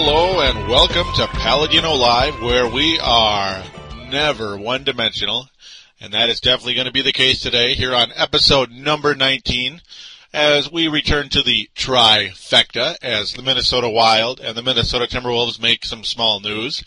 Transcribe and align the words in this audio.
Hello, 0.00 0.40
and 0.40 0.68
welcome 0.68 1.12
to 1.16 1.26
Paladino 1.26 1.92
Live, 1.92 2.40
where 2.40 2.68
we 2.68 3.00
are 3.00 3.64
never 4.08 4.56
one 4.56 4.84
dimensional. 4.84 5.48
And 6.00 6.14
that 6.14 6.28
is 6.28 6.40
definitely 6.40 6.74
going 6.74 6.86
to 6.86 6.92
be 6.92 7.02
the 7.02 7.12
case 7.12 7.42
today 7.42 7.74
here 7.74 7.92
on 7.92 8.12
episode 8.14 8.70
number 8.70 9.16
19 9.16 9.82
as 10.32 10.70
we 10.70 10.86
return 10.86 11.28
to 11.30 11.42
the 11.42 11.68
trifecta 11.74 12.94
as 13.02 13.32
the 13.32 13.42
Minnesota 13.42 13.90
Wild 13.90 14.38
and 14.38 14.56
the 14.56 14.62
Minnesota 14.62 15.08
Timberwolves 15.08 15.60
make 15.60 15.84
some 15.84 16.04
small 16.04 16.38
news. 16.38 16.84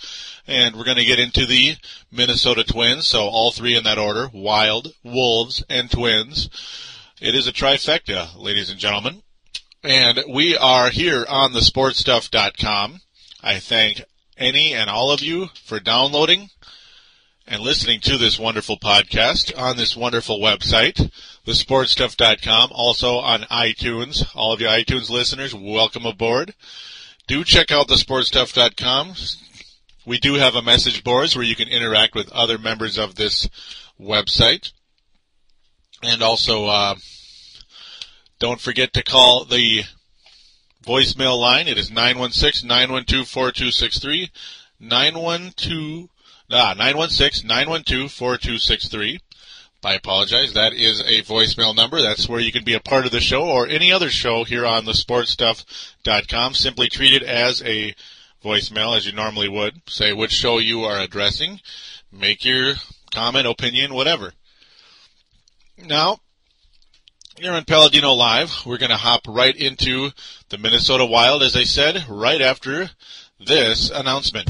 And 0.48 0.78
we're 0.78 0.86
going 0.86 0.96
to 0.96 1.04
get 1.04 1.20
into 1.20 1.46
the 1.46 1.76
Minnesota 2.14 2.64
Twins, 2.64 3.08
so 3.08 3.24
all 3.24 3.52
three 3.52 3.76
in 3.76 3.84
that 3.84 4.00
order, 4.00 4.30
Wild, 4.34 4.94
Wolves, 5.04 5.66
and 5.70 5.92
Twins. 5.92 6.50
It 7.20 7.36
is 7.36 7.46
a 7.46 7.52
trifecta, 7.52 8.42
ladies 8.42 8.70
and 8.70 8.80
gentlemen. 8.80 9.22
And 9.84 10.24
we 10.30 10.56
are 10.56 10.92
here 10.92 11.26
on 11.28 11.54
the 11.54 11.60
sportstuff.com. 11.60 13.02
I 13.42 13.58
thank 13.58 14.04
any 14.38 14.76
and 14.76 14.92
all 14.92 15.10
of 15.10 15.22
you 15.22 15.48
for 15.64 15.80
downloading 15.80 16.52
and 17.48 17.64
listening 17.64 18.00
to 18.02 18.20
this 18.20 18.38
wonderful 18.38 18.78
podcast 18.78 19.58
on 19.58 19.78
this 19.78 19.98
wonderful 19.98 20.40
website, 20.40 21.12
thesportstuff.com, 21.48 22.70
also 22.72 23.16
on 23.16 23.42
iTunes. 23.50 24.24
All 24.36 24.54
of 24.54 24.62
you 24.62 24.68
iTunes 24.68 25.10
listeners, 25.10 25.56
welcome 25.56 26.06
aboard. 26.06 26.54
Do 27.26 27.44
check 27.44 27.72
out 27.72 27.88
thesportstuff.com. 27.88 29.16
We 30.06 30.20
do 30.20 30.36
have 30.36 30.54
a 30.54 30.62
message 30.62 31.04
boards 31.04 31.36
where 31.36 31.46
you 31.46 31.56
can 31.56 31.68
interact 31.68 32.14
with 32.14 32.32
other 32.32 32.60
members 32.60 33.00
of 33.00 33.16
this 33.16 33.50
website. 34.00 34.74
And 36.04 36.22
also, 36.22 36.66
uh, 36.66 36.96
don't 38.42 38.60
forget 38.60 38.92
to 38.92 39.02
call 39.04 39.46
the 39.46 39.84
voicemail 40.84 41.40
line. 41.40 41.68
It 41.68 41.78
is 41.78 41.92
916-912-4263. 41.92 44.32
912, 44.80 46.10
ah, 46.52 46.74
916-912-4263. 46.76 49.20
I 49.84 49.94
apologize. 49.94 50.54
That 50.54 50.74
is 50.74 51.02
a 51.02 51.22
voicemail 51.22 51.76
number. 51.76 52.02
That's 52.02 52.28
where 52.28 52.40
you 52.40 52.52
can 52.52 52.64
be 52.64 52.74
a 52.74 52.80
part 52.80 53.06
of 53.06 53.12
the 53.12 53.20
show 53.20 53.44
or 53.44 53.68
any 53.68 53.92
other 53.92 54.10
show 54.10 54.44
here 54.44 54.66
on 54.66 54.86
the 54.86 54.94
sportstuff.com. 54.94 56.56
Simply 56.56 56.90
treat 56.90 57.14
it 57.14 57.22
as 57.22 57.62
a 57.62 57.94
voicemail 58.44 58.98
as 58.98 59.06
you 59.06 59.12
normally 59.12 59.50
would. 59.50 59.88
Say 59.88 60.14
which 60.14 60.32
show 60.32 60.58
you 60.58 60.84
are 60.84 61.00
addressing. 61.00 61.60
Make 62.12 62.44
your 62.44 62.74
comment, 63.14 63.46
opinion, 63.46 63.94
whatever. 63.94 64.34
Now, 65.78 66.22
here 67.40 67.54
on 67.54 67.64
Paladino 67.64 68.14
Live, 68.14 68.64
we're 68.66 68.78
going 68.78 68.90
to 68.90 68.98
hop 68.98 69.22
right 69.28 69.56
into 69.56 70.12
the 70.50 70.58
Minnesota 70.58 71.06
Wild, 71.06 71.44
as 71.44 71.56
I 71.56 71.64
said, 71.64 72.06
right 72.10 72.42
after 72.42 72.90
this 73.40 73.90
announcement. 73.90 74.50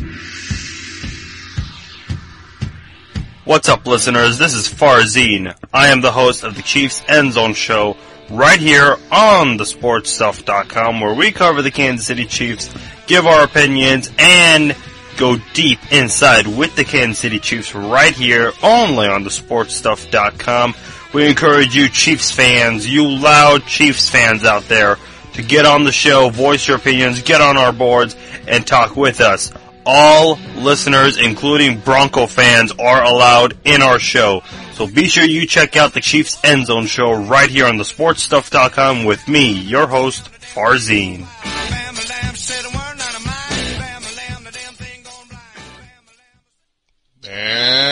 What's 3.45 3.69
up, 3.69 3.85
listeners? 3.85 4.37
This 4.37 4.53
is 4.53 4.67
Farzine. 4.67 5.55
I 5.73 5.89
am 5.89 6.01
the 6.01 6.11
host 6.11 6.43
of 6.43 6.55
the 6.55 6.61
Chiefs 6.61 7.03
End 7.07 7.33
Zone 7.33 7.53
Show 7.53 7.97
right 8.29 8.59
here 8.59 8.97
on 9.11 9.57
thesportstuff.com 9.57 11.01
where 11.01 11.13
we 11.13 11.31
cover 11.31 11.61
the 11.61 11.71
Kansas 11.71 12.07
City 12.07 12.25
Chiefs, 12.25 12.73
give 13.07 13.25
our 13.25 13.43
opinions, 13.43 14.09
and 14.17 14.75
go 15.17 15.37
deep 15.53 15.79
inside 15.91 16.47
with 16.47 16.75
the 16.75 16.83
Kansas 16.83 17.19
City 17.19 17.39
Chiefs 17.39 17.75
right 17.75 18.13
here 18.13 18.53
only 18.63 19.07
on 19.07 19.23
thesportstuff.com. 19.23 20.73
We 21.13 21.27
encourage 21.27 21.75
you 21.75 21.89
Chiefs 21.89 22.31
fans, 22.31 22.87
you 22.87 23.07
loud 23.07 23.65
Chiefs 23.65 24.09
fans 24.09 24.45
out 24.45 24.63
there, 24.63 24.97
to 25.33 25.41
get 25.41 25.65
on 25.65 25.83
the 25.83 25.91
show, 25.91 26.29
voice 26.29 26.67
your 26.67 26.77
opinions, 26.77 27.21
get 27.21 27.41
on 27.41 27.57
our 27.57 27.73
boards, 27.73 28.15
and 28.47 28.65
talk 28.65 28.95
with 28.95 29.19
us. 29.19 29.51
All 29.85 30.37
listeners, 30.55 31.17
including 31.17 31.79
Bronco 31.79 32.27
fans, 32.27 32.71
are 32.79 33.03
allowed 33.03 33.57
in 33.65 33.81
our 33.81 33.99
show. 33.99 34.41
So 34.73 34.87
be 34.87 35.09
sure 35.09 35.25
you 35.25 35.45
check 35.47 35.75
out 35.75 35.93
the 35.93 36.01
Chiefs 36.01 36.39
End 36.43 36.67
Zone 36.67 36.85
show 36.85 37.11
right 37.13 37.49
here 37.49 37.65
on 37.65 37.75
thesportstuff.com 37.75 39.03
with 39.03 39.27
me, 39.27 39.51
your 39.51 39.87
host, 39.87 40.31
Farzine. 40.31 41.27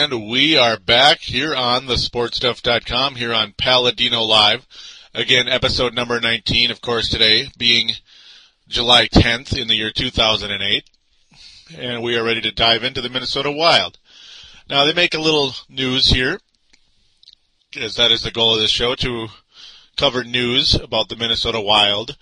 And 0.02 0.30
we 0.30 0.56
are 0.56 0.78
back 0.78 1.18
here 1.18 1.54
on 1.54 1.84
the 1.84 1.96
sportstuff.com 1.96 3.16
here 3.16 3.34
on 3.34 3.52
Paladino 3.58 4.22
Live. 4.22 4.66
Again, 5.14 5.46
episode 5.46 5.92
number 5.92 6.18
19, 6.18 6.70
of 6.70 6.80
course, 6.80 7.10
today 7.10 7.48
being 7.58 7.90
July 8.66 9.08
10th 9.08 9.60
in 9.60 9.68
the 9.68 9.74
year 9.74 9.90
2008. 9.90 10.88
And 11.76 12.02
we 12.02 12.16
are 12.16 12.24
ready 12.24 12.40
to 12.40 12.50
dive 12.50 12.82
into 12.82 13.02
the 13.02 13.10
Minnesota 13.10 13.52
Wild. 13.52 13.98
Now, 14.70 14.86
they 14.86 14.94
make 14.94 15.12
a 15.12 15.20
little 15.20 15.52
news 15.68 16.08
here, 16.08 16.40
as 17.78 17.96
that 17.96 18.10
is 18.10 18.22
the 18.22 18.30
goal 18.30 18.54
of 18.54 18.60
this 18.60 18.70
show, 18.70 18.94
to 18.94 19.28
cover 19.98 20.24
news 20.24 20.74
about 20.74 21.10
the 21.10 21.16
Minnesota 21.16 21.60
Wild, 21.60 22.16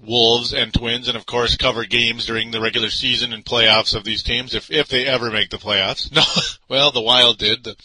Wolves, 0.00 0.52
and 0.52 0.72
Twins, 0.72 1.08
and 1.08 1.16
of 1.16 1.26
course 1.26 1.56
cover 1.56 1.84
games 1.84 2.26
during 2.26 2.50
the 2.50 2.60
regular 2.60 2.90
season 2.90 3.32
and 3.32 3.44
playoffs 3.44 3.94
of 3.94 4.04
these 4.04 4.22
teams, 4.22 4.54
if, 4.54 4.70
if 4.70 4.88
they 4.88 5.06
ever 5.06 5.30
make 5.30 5.50
the 5.50 5.56
playoffs. 5.56 6.10
No, 6.14 6.22
well, 6.68 6.90
the 6.90 7.00
Wild 7.00 7.38
did. 7.38 7.64
The 7.64 7.76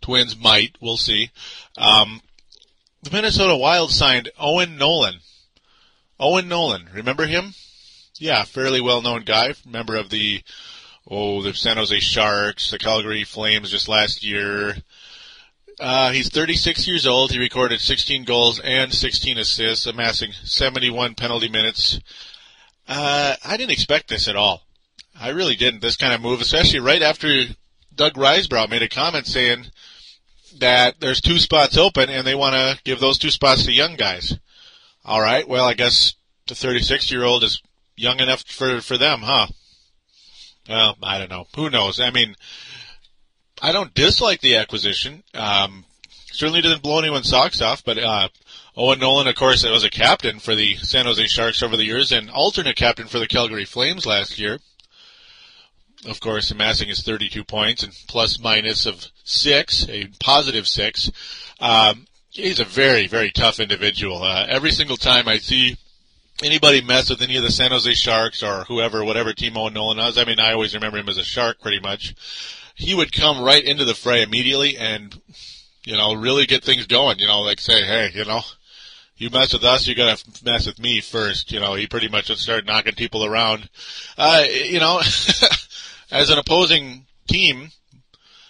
Twins 0.00 0.36
might. 0.36 0.76
We'll 0.80 0.96
see. 0.96 1.30
Um, 1.76 2.20
the 3.02 3.10
Minnesota 3.10 3.56
Wild 3.56 3.90
signed 3.90 4.30
Owen 4.38 4.76
Nolan. 4.76 5.20
Owen 6.18 6.48
Nolan, 6.48 6.88
remember 6.92 7.26
him? 7.26 7.54
Yeah, 8.18 8.44
fairly 8.44 8.80
well-known 8.80 9.24
guy, 9.24 9.54
member 9.66 9.96
of 9.96 10.10
the 10.10 10.42
oh 11.08 11.42
the 11.42 11.54
San 11.54 11.76
Jose 11.76 11.98
Sharks, 11.98 12.70
the 12.70 12.78
Calgary 12.78 13.24
Flames 13.24 13.70
just 13.70 13.88
last 13.88 14.22
year. 14.22 14.76
Uh, 15.82 16.12
he's 16.12 16.28
36 16.28 16.86
years 16.86 17.08
old. 17.08 17.32
He 17.32 17.40
recorded 17.40 17.80
16 17.80 18.22
goals 18.22 18.60
and 18.60 18.94
16 18.94 19.36
assists, 19.36 19.84
amassing 19.84 20.30
71 20.44 21.16
penalty 21.16 21.48
minutes. 21.48 21.98
Uh, 22.86 23.34
I 23.44 23.56
didn't 23.56 23.72
expect 23.72 24.06
this 24.06 24.28
at 24.28 24.36
all. 24.36 24.62
I 25.20 25.30
really 25.30 25.56
didn't. 25.56 25.82
This 25.82 25.96
kind 25.96 26.14
of 26.14 26.20
move, 26.20 26.40
especially 26.40 26.78
right 26.78 27.02
after 27.02 27.46
Doug 27.92 28.14
Risebrough 28.14 28.70
made 28.70 28.84
a 28.84 28.88
comment 28.88 29.26
saying 29.26 29.66
that 30.60 31.00
there's 31.00 31.20
two 31.20 31.40
spots 31.40 31.76
open 31.76 32.08
and 32.08 32.24
they 32.24 32.36
want 32.36 32.54
to 32.54 32.80
give 32.84 33.00
those 33.00 33.18
two 33.18 33.32
spots 33.32 33.64
to 33.64 33.72
young 33.72 33.96
guys. 33.96 34.38
All 35.04 35.20
right. 35.20 35.48
Well, 35.48 35.64
I 35.64 35.74
guess 35.74 36.14
the 36.46 36.54
36 36.54 37.10
year 37.10 37.24
old 37.24 37.42
is 37.42 37.60
young 37.96 38.20
enough 38.20 38.44
for 38.46 38.80
for 38.80 38.96
them, 38.96 39.22
huh? 39.22 39.48
Well, 40.68 40.96
I 41.02 41.18
don't 41.18 41.30
know. 41.30 41.48
Who 41.56 41.70
knows? 41.70 41.98
I 41.98 42.10
mean, 42.10 42.36
I 43.62 43.70
don't 43.70 43.94
dislike 43.94 44.40
the 44.40 44.56
acquisition. 44.56 45.22
Um, 45.34 45.84
certainly 46.32 46.62
didn't 46.62 46.82
blow 46.82 46.98
anyone's 46.98 47.28
socks 47.28 47.62
off, 47.62 47.84
but 47.84 47.96
uh, 47.96 48.28
Owen 48.76 48.98
Nolan, 48.98 49.28
of 49.28 49.36
course, 49.36 49.64
was 49.64 49.84
a 49.84 49.90
captain 49.90 50.40
for 50.40 50.56
the 50.56 50.76
San 50.78 51.06
Jose 51.06 51.24
Sharks 51.28 51.62
over 51.62 51.76
the 51.76 51.84
years 51.84 52.10
and 52.10 52.28
alternate 52.28 52.74
captain 52.74 53.06
for 53.06 53.20
the 53.20 53.28
Calgary 53.28 53.64
Flames 53.64 54.04
last 54.04 54.36
year. 54.36 54.58
Of 56.04 56.18
course, 56.18 56.50
amassing 56.50 56.88
his 56.88 57.02
32 57.02 57.44
points 57.44 57.84
and 57.84 57.92
plus 58.08 58.40
minus 58.40 58.84
of 58.86 59.06
six, 59.22 59.88
a 59.88 60.08
positive 60.18 60.66
six. 60.66 61.12
Um, 61.60 62.06
he's 62.30 62.58
a 62.58 62.64
very, 62.64 63.06
very 63.06 63.30
tough 63.30 63.60
individual. 63.60 64.24
Uh, 64.24 64.44
every 64.48 64.72
single 64.72 64.96
time 64.96 65.28
I 65.28 65.38
see 65.38 65.76
anybody 66.42 66.80
mess 66.80 67.08
with 67.08 67.22
any 67.22 67.36
of 67.36 67.44
the 67.44 67.52
San 67.52 67.70
Jose 67.70 67.94
Sharks 67.94 68.42
or 68.42 68.64
whoever, 68.64 69.04
whatever 69.04 69.32
team 69.32 69.56
Owen 69.56 69.74
Nolan 69.74 69.98
was, 69.98 70.18
I 70.18 70.24
mean, 70.24 70.40
I 70.40 70.52
always 70.52 70.74
remember 70.74 70.98
him 70.98 71.08
as 71.08 71.18
a 71.18 71.24
Shark 71.24 71.60
pretty 71.60 71.78
much. 71.78 72.16
He 72.74 72.94
would 72.94 73.12
come 73.12 73.42
right 73.42 73.62
into 73.62 73.84
the 73.84 73.94
fray 73.94 74.22
immediately 74.22 74.76
and, 74.76 75.18
you 75.84 75.96
know, 75.96 76.14
really 76.14 76.46
get 76.46 76.64
things 76.64 76.86
going. 76.86 77.18
You 77.18 77.26
know, 77.26 77.40
like 77.40 77.60
say, 77.60 77.82
hey, 77.82 78.10
you 78.14 78.24
know, 78.24 78.40
you 79.16 79.30
mess 79.30 79.52
with 79.52 79.64
us, 79.64 79.86
you're 79.86 79.96
gonna 79.96 80.18
mess 80.44 80.66
with 80.66 80.78
me 80.78 81.00
first. 81.00 81.52
You 81.52 81.60
know, 81.60 81.74
he 81.74 81.86
pretty 81.86 82.08
much 82.08 82.28
would 82.28 82.38
start 82.38 82.66
knocking 82.66 82.94
people 82.94 83.24
around. 83.24 83.68
Uh, 84.18 84.44
you 84.48 84.80
know, 84.80 84.98
as 86.10 86.30
an 86.30 86.38
opposing 86.38 87.06
team, 87.28 87.70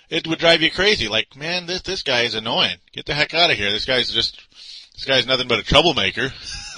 it 0.09 0.27
would 0.27 0.39
drive 0.39 0.63
you 0.63 0.71
crazy. 0.71 1.09
Like, 1.09 1.37
man, 1.37 1.67
this 1.67 1.83
this 1.83 2.03
guy 2.03 2.23
is 2.23 2.35
annoying. 2.35 2.77
Get 2.93 3.07
the 3.07 3.15
heck 3.15 3.35
out 3.35 3.51
of 3.51 3.57
here. 3.57 3.71
This 3.71 3.85
guy's 3.85 4.11
just 4.11 4.41
this 4.95 5.05
guy's 5.05 5.27
nothing 5.27 5.49
but 5.49 5.59
a 5.59 5.63
troublemaker. 5.63 6.33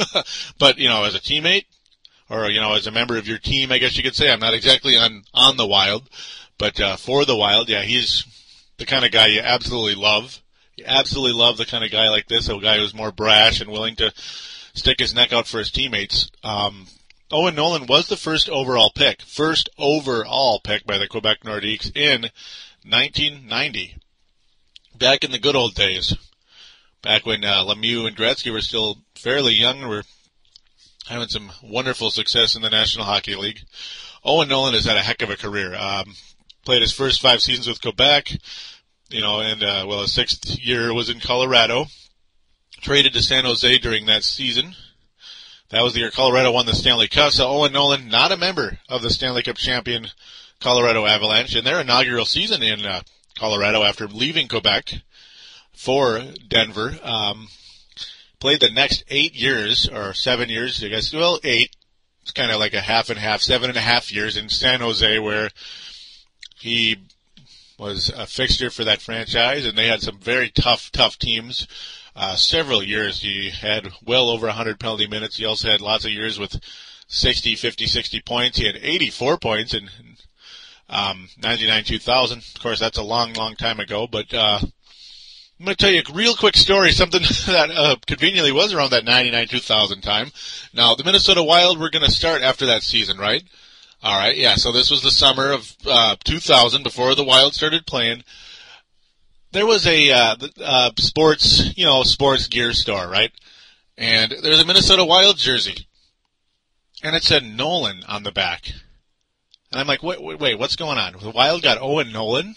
but 0.59 0.79
you 0.79 0.89
know, 0.89 1.05
as 1.05 1.15
a 1.15 1.21
teammate, 1.21 1.67
or 2.29 2.51
you 2.51 2.61
know, 2.61 2.75
as 2.75 2.87
a 2.87 2.93
member 2.93 3.17
of 3.17 3.29
your 3.29 3.39
team, 3.39 3.71
I 3.71 3.79
guess 3.79 3.97
you 3.97 4.03
could 4.03 4.17
say 4.17 4.31
I'm 4.31 4.41
not 4.41 4.55
exactly 4.55 4.97
on 4.97 5.25
on 5.35 5.57
the 5.57 5.67
Wild, 5.67 6.09
but 6.59 6.81
uh, 6.81 6.97
for 6.97 7.25
the 7.25 7.37
Wild, 7.37 7.69
yeah, 7.69 7.83
he's 7.83 8.25
the 8.79 8.87
kind 8.87 9.05
of 9.05 9.13
guy 9.13 9.27
you 9.27 9.41
absolutely 9.41 9.95
love. 9.95 10.41
You 10.77 10.85
absolutely 10.87 11.39
love 11.39 11.57
the 11.57 11.67
kind 11.67 11.85
of 11.85 11.91
guy 11.91 12.09
like 12.09 12.27
this, 12.27 12.49
a 12.49 12.59
guy 12.59 12.79
who's 12.79 12.95
more 12.95 13.13
brash 13.13 13.61
and 13.61 13.71
willing 13.71 13.97
to 13.97 14.13
stick 14.75 14.99
his 14.99 15.15
neck 15.15 15.33
out 15.33 15.47
for 15.47 15.59
his 15.59 15.71
teammates. 15.71 16.31
Um, 16.43 16.87
Owen 17.31 17.55
Nolan 17.55 17.87
was 17.87 18.09
the 18.09 18.17
first 18.17 18.49
overall 18.49 18.91
pick, 18.95 19.23
first 19.23 19.69
overall 19.79 20.61
pick 20.61 20.87
by 20.87 20.99
the 20.99 21.09
Quebec 21.09 21.41
Nordiques 21.45 21.97
in 21.97 22.31
1990. 22.87 23.97
Back 24.97 25.25
in 25.25 25.33
the 25.33 25.39
good 25.39 25.57
old 25.57 25.75
days, 25.75 26.15
back 27.03 27.27
when 27.27 27.45
uh, 27.45 27.65
Lemieux 27.65 28.07
and 28.07 28.17
Gretzky 28.17 28.53
were 28.53 28.61
still 28.61 28.99
fairly 29.15 29.55
young, 29.55 29.89
were 29.89 30.05
having 31.07 31.29
some 31.29 31.51
wonderful 31.63 32.11
success 32.11 32.55
in 32.55 32.63
the 32.63 32.71
National 32.71 33.05
Hockey 33.05 33.35
League. 33.35 33.61
Owen 34.25 34.49
Nolan 34.49 34.75
has 34.75 34.85
had 34.85 34.97
a 34.97 35.03
heck 35.03 35.23
of 35.23 35.31
a 35.31 35.37
career. 35.37 35.75
Um, 35.75 36.15
played 36.65 36.83
his 36.83 36.93
first 36.93 37.21
five 37.21 37.41
seasons 37.41 37.69
with 37.69 37.81
Quebec, 37.81 38.31
you 39.11 39.21
know, 39.21 39.41
and 39.41 39.63
uh, 39.63 39.85
well, 39.87 40.03
his 40.03 40.13
sixth 40.13 40.59
year 40.59 40.93
was 40.93 41.11
in 41.11 41.21
Colorado. 41.21 41.87
Traded 42.81 43.15
to 43.15 43.23
San 43.23 43.45
Jose 43.45 43.79
during 43.79 44.07
that 44.07 44.25
season. 44.25 44.75
That 45.71 45.83
was 45.83 45.95
the 45.95 46.01
year 46.01 46.11
Colorado 46.11 46.53
won 46.53 46.67
the 46.67 46.75
Stanley 46.75 47.09
Cup. 47.09 47.33
So 47.33 47.49
Owen 47.49 47.73
Nolan, 47.73 48.09
not 48.09 48.33
a 48.33 48.37
member 48.37 48.79
of 48.89 49.03
the 49.03 49.11
Stanley 49.11 49.43
Cup 49.43 49.57
champion 49.57 50.09
Colorado 50.61 51.07
Avalanche 51.07 51.57
in 51.57 51.65
their 51.65 51.81
inaugural 51.81 52.27
season 52.27 52.63
in 52.63 52.85
uh, 52.85 53.03
Colorado 53.39 53.83
after 53.83 54.07
leaving 54.07 54.49
Quebec 54.49 55.03
for 55.73 56.23
Denver. 56.47 56.99
Um, 57.03 57.49
played 58.39 58.61
the 58.61 58.71
next 58.71 59.05
eight 59.09 59.35
years 59.35 59.89
or 59.89 60.15
seven 60.15 60.49
years, 60.49 60.83
I 60.85 60.89
guess. 60.89 61.13
Well, 61.13 61.41
eight. 61.43 61.75
It's 62.23 62.31
kind 62.31 62.51
of 62.51 62.59
like 62.59 62.73
a 62.73 62.81
half 62.81 63.11
and 63.11 63.19
half, 63.19 63.43
seven 63.43 63.69
and 63.69 63.77
a 63.77 63.83
half 63.83 64.11
years 64.11 64.37
in 64.37 64.49
San 64.49 64.81
Jose, 64.81 65.19
where 65.19 65.51
he 66.65 66.97
was 67.79 68.09
a 68.09 68.27
fixture 68.27 68.71
for 68.71 68.85
that 68.85 69.03
franchise, 69.03 69.67
and 69.67 69.77
they 69.77 69.87
had 69.87 70.01
some 70.01 70.19
very 70.19 70.49
tough, 70.49 70.91
tough 70.93 71.19
teams. 71.19 71.69
Uh, 72.17 72.37
several 72.37 72.83
years 72.83 73.21
he 73.21 73.51
had 73.51 73.93
well 74.03 74.31
over 74.31 74.47
100 74.47 74.81
penalty 74.81 75.07
minutes. 75.07 75.37
He 75.37 75.45
also 75.45 75.69
had 75.69 75.83
lots 75.83 76.07
of 76.07 76.13
years 76.13 76.39
with 76.39 76.59
60, 77.07 77.55
50, 77.57 77.87
60 77.87 78.21
points. 78.23 78.57
He 78.57 78.65
had 78.65 78.79
84 78.81 79.37
points 79.37 79.75
in 79.75 79.91
um, 80.89 81.29
99, 81.43 81.85
2000. 81.85 82.39
Of 82.39 82.63
course, 82.63 82.81
that's 82.81 82.97
a 82.97 83.03
long, 83.03 83.35
long 83.35 83.57
time 83.57 83.79
ago, 83.79 84.07
but 84.07 84.33
uh, 84.33 84.61
I'm 84.63 85.67
going 85.67 85.77
to 85.77 85.85
tell 85.85 85.93
you 85.93 86.01
a 86.01 86.15
real 86.15 86.35
quick 86.35 86.57
story, 86.57 86.93
something 86.93 87.21
that 87.49 87.71
uh, 87.77 87.97
conveniently 88.07 88.53
was 88.53 88.73
around 88.73 88.93
that 88.93 89.05
99, 89.05 89.49
2000 89.49 90.01
time. 90.01 90.31
Now, 90.73 90.95
the 90.95 91.05
Minnesota 91.05 91.43
Wild 91.43 91.79
were 91.79 91.91
going 91.91 92.07
to 92.07 92.11
start 92.11 92.41
after 92.41 92.65
that 92.67 92.83
season, 92.83 93.19
right? 93.19 93.45
All 94.05 94.19
right, 94.19 94.37
yeah. 94.37 94.57
So 94.57 94.71
this 94.71 94.91
was 94.91 95.01
the 95.01 95.11
summer 95.11 95.51
of 95.51 95.75
uh, 95.87 96.17
2000, 96.25 96.83
before 96.83 97.15
the 97.15 97.25
Wild 97.25 97.55
started 97.55 97.87
playing. 97.87 98.23
There 99.53 99.65
was 99.65 99.87
a 99.87 100.11
uh, 100.11 100.37
uh, 100.63 100.91
sports, 100.99 101.75
you 101.75 101.87
know, 101.87 102.03
sports 102.03 102.49
gear 102.49 102.75
store, 102.75 103.09
right? 103.09 103.33
And 103.97 104.31
there's 104.43 104.61
a 104.61 104.67
Minnesota 104.67 105.07
Wild 105.07 105.39
jersey, 105.39 105.87
and 107.03 107.17
it 107.17 107.23
said 107.23 107.45
Nolan 107.45 108.03
on 108.07 108.25
the 108.25 108.31
back. 108.31 108.73
And 109.73 109.81
I'm 109.81 109.87
like, 109.87 110.03
wait, 110.03 110.23
wait, 110.23 110.39
wait 110.39 110.59
what's 110.59 110.77
going 110.77 110.99
on? 110.99 111.15
The 111.19 111.31
Wild 111.31 111.63
got 111.63 111.81
Owen 111.81 112.13
Nolan. 112.13 112.57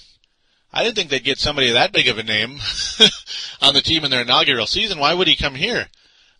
I 0.74 0.84
didn't 0.84 0.98
think 0.98 1.10
they'd 1.10 1.24
get 1.24 1.40
somebody 1.40 1.72
that 1.72 1.94
big 1.94 2.10
of 2.10 2.18
a 2.18 2.24
name 2.24 2.58
on 3.62 3.74
the 3.74 3.82
team 3.82 4.04
in 4.04 4.12
their 4.12 4.24
inaugural 4.24 4.68
season. 4.68 5.00
Why 5.00 5.14
would 5.14 5.30
he 5.30 5.38
come 5.38 5.56
here? 5.56 5.88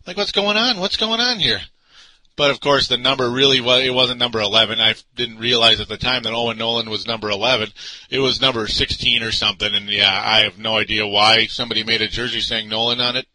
Like, 0.06 0.18
what's 0.18 0.32
going 0.32 0.58
on? 0.58 0.80
What's 0.80 0.98
going 0.98 1.20
on 1.20 1.38
here? 1.38 1.62
But 2.38 2.52
of 2.52 2.60
course, 2.60 2.86
the 2.86 2.96
number 2.96 3.28
really 3.28 3.60
was, 3.60 3.82
it 3.82 3.92
wasn't 3.92 4.20
number 4.20 4.38
11. 4.38 4.80
I 4.80 4.94
didn't 5.16 5.38
realize 5.38 5.80
at 5.80 5.88
the 5.88 5.96
time 5.96 6.22
that 6.22 6.32
Owen 6.32 6.56
Nolan 6.56 6.88
was 6.88 7.04
number 7.04 7.28
11. 7.28 7.70
It 8.10 8.20
was 8.20 8.40
number 8.40 8.68
16 8.68 9.24
or 9.24 9.32
something. 9.32 9.74
And 9.74 9.88
yeah, 9.88 10.22
I 10.24 10.44
have 10.44 10.56
no 10.56 10.76
idea 10.76 11.04
why 11.04 11.46
somebody 11.46 11.82
made 11.82 12.00
a 12.00 12.06
jersey 12.06 12.40
saying 12.40 12.68
Nolan 12.68 13.00
on 13.00 13.16
it. 13.16 13.26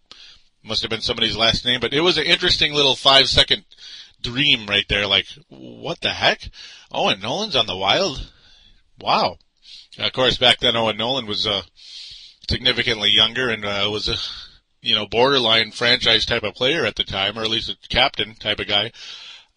Must 0.64 0.84
have 0.84 0.90
been 0.90 1.02
somebody's 1.02 1.36
last 1.36 1.66
name, 1.66 1.82
but 1.82 1.94
it 1.94 2.00
was 2.00 2.18
an 2.18 2.24
interesting 2.24 2.74
little 2.74 2.96
five 2.96 3.28
second 3.28 3.66
dream 4.22 4.68
right 4.68 4.86
there. 4.88 5.06
Like, 5.06 5.28
what 5.50 6.00
the 6.00 6.12
heck? 6.12 6.50
Owen 6.90 7.20
Nolan's 7.20 7.58
on 7.58 7.66
the 7.66 7.76
Wild? 7.76 8.32
Wow. 9.02 9.36
Of 10.00 10.14
course, 10.14 10.38
back 10.38 10.60
then 10.60 10.78
Owen 10.78 10.96
Nolan 10.96 11.26
was, 11.26 11.46
uh, 11.46 11.64
significantly 12.50 13.10
younger 13.10 13.50
and, 13.50 13.66
uh, 13.66 13.90
was 13.92 14.08
a, 14.08 14.16
you 14.84 14.96
know, 14.96 15.08
borderline 15.08 15.72
franchise 15.72 16.26
type 16.26 16.44
of 16.44 16.54
player 16.54 16.86
at 16.86 16.96
the 16.96 17.06
time, 17.06 17.40
or 17.40 17.42
at 17.42 17.50
least 17.50 17.70
a 17.70 17.88
captain 17.88 18.36
type 18.36 18.60
of 18.60 18.68
guy. 18.68 18.92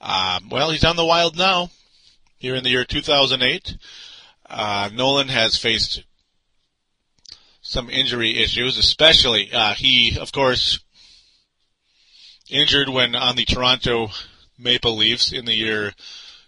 Um, 0.00 0.48
well, 0.48 0.70
he's 0.70 0.84
on 0.84 0.96
the 0.96 1.04
Wild 1.04 1.36
now, 1.36 1.70
here 2.38 2.54
in 2.54 2.62
the 2.62 2.70
year 2.70 2.84
2008. 2.84 3.76
Uh, 4.48 4.88
Nolan 4.94 5.28
has 5.28 5.58
faced 5.58 6.04
some 7.60 7.90
injury 7.90 8.38
issues, 8.38 8.78
especially, 8.78 9.50
uh, 9.52 9.74
he, 9.74 10.16
of 10.16 10.30
course, 10.30 10.78
injured 12.48 12.88
when 12.88 13.16
on 13.16 13.34
the 13.34 13.44
Toronto 13.44 14.08
Maple 14.56 14.96
Leafs 14.96 15.32
in 15.32 15.44
the 15.44 15.56
year 15.56 15.92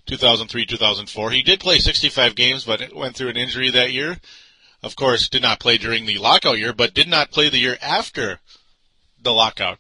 2003-2004. 0.07 1.33
He 1.33 1.43
did 1.43 1.59
play 1.59 1.79
65 1.79 2.37
games, 2.37 2.65
but 2.65 2.95
went 2.95 3.17
through 3.17 3.31
an 3.31 3.37
injury 3.37 3.71
that 3.71 3.93
year. 3.93 4.19
Of 4.85 4.95
course, 4.95 5.29
did 5.29 5.43
not 5.43 5.59
play 5.59 5.77
during 5.79 6.07
the 6.07 6.19
lockout 6.19 6.59
year, 6.59 6.73
but 6.73 6.95
did 6.95 7.09
not 7.09 7.33
play 7.33 7.49
the 7.49 7.59
year 7.59 7.77
after 7.83 8.39
the 9.23 9.33
lockout. 9.33 9.79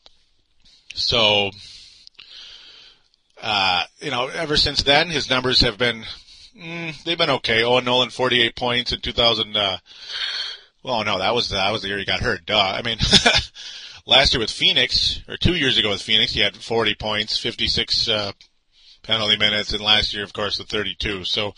So, 0.94 1.50
uh, 3.40 3.84
you 4.00 4.10
know, 4.10 4.28
ever 4.28 4.56
since 4.56 4.82
then, 4.82 5.08
his 5.08 5.30
numbers 5.30 5.60
have 5.60 5.78
been, 5.78 6.04
mm, 6.56 7.02
they've 7.04 7.18
been 7.18 7.30
okay. 7.30 7.62
Owen 7.62 7.84
Nolan, 7.84 8.10
48 8.10 8.56
points 8.56 8.92
in 8.92 9.00
2000, 9.00 9.56
uh, 9.56 9.78
well, 10.82 11.04
no, 11.04 11.18
that 11.18 11.34
was, 11.34 11.50
that 11.50 11.70
was 11.70 11.82
the 11.82 11.88
year 11.88 11.98
he 11.98 12.04
got 12.04 12.20
hurt. 12.20 12.46
Duh. 12.46 12.56
I 12.58 12.82
mean, 12.82 12.98
last 14.06 14.32
year 14.32 14.40
with 14.40 14.50
Phoenix, 14.50 15.20
or 15.28 15.36
two 15.36 15.54
years 15.54 15.78
ago 15.78 15.90
with 15.90 16.02
Phoenix, 16.02 16.32
he 16.32 16.40
had 16.40 16.56
40 16.56 16.94
points, 16.94 17.38
56, 17.38 18.08
uh, 18.08 18.32
penalty 19.02 19.36
minutes, 19.36 19.72
and 19.72 19.82
last 19.82 20.14
year, 20.14 20.24
of 20.24 20.32
course, 20.32 20.58
the 20.58 20.64
32. 20.64 21.24
So, 21.24 21.54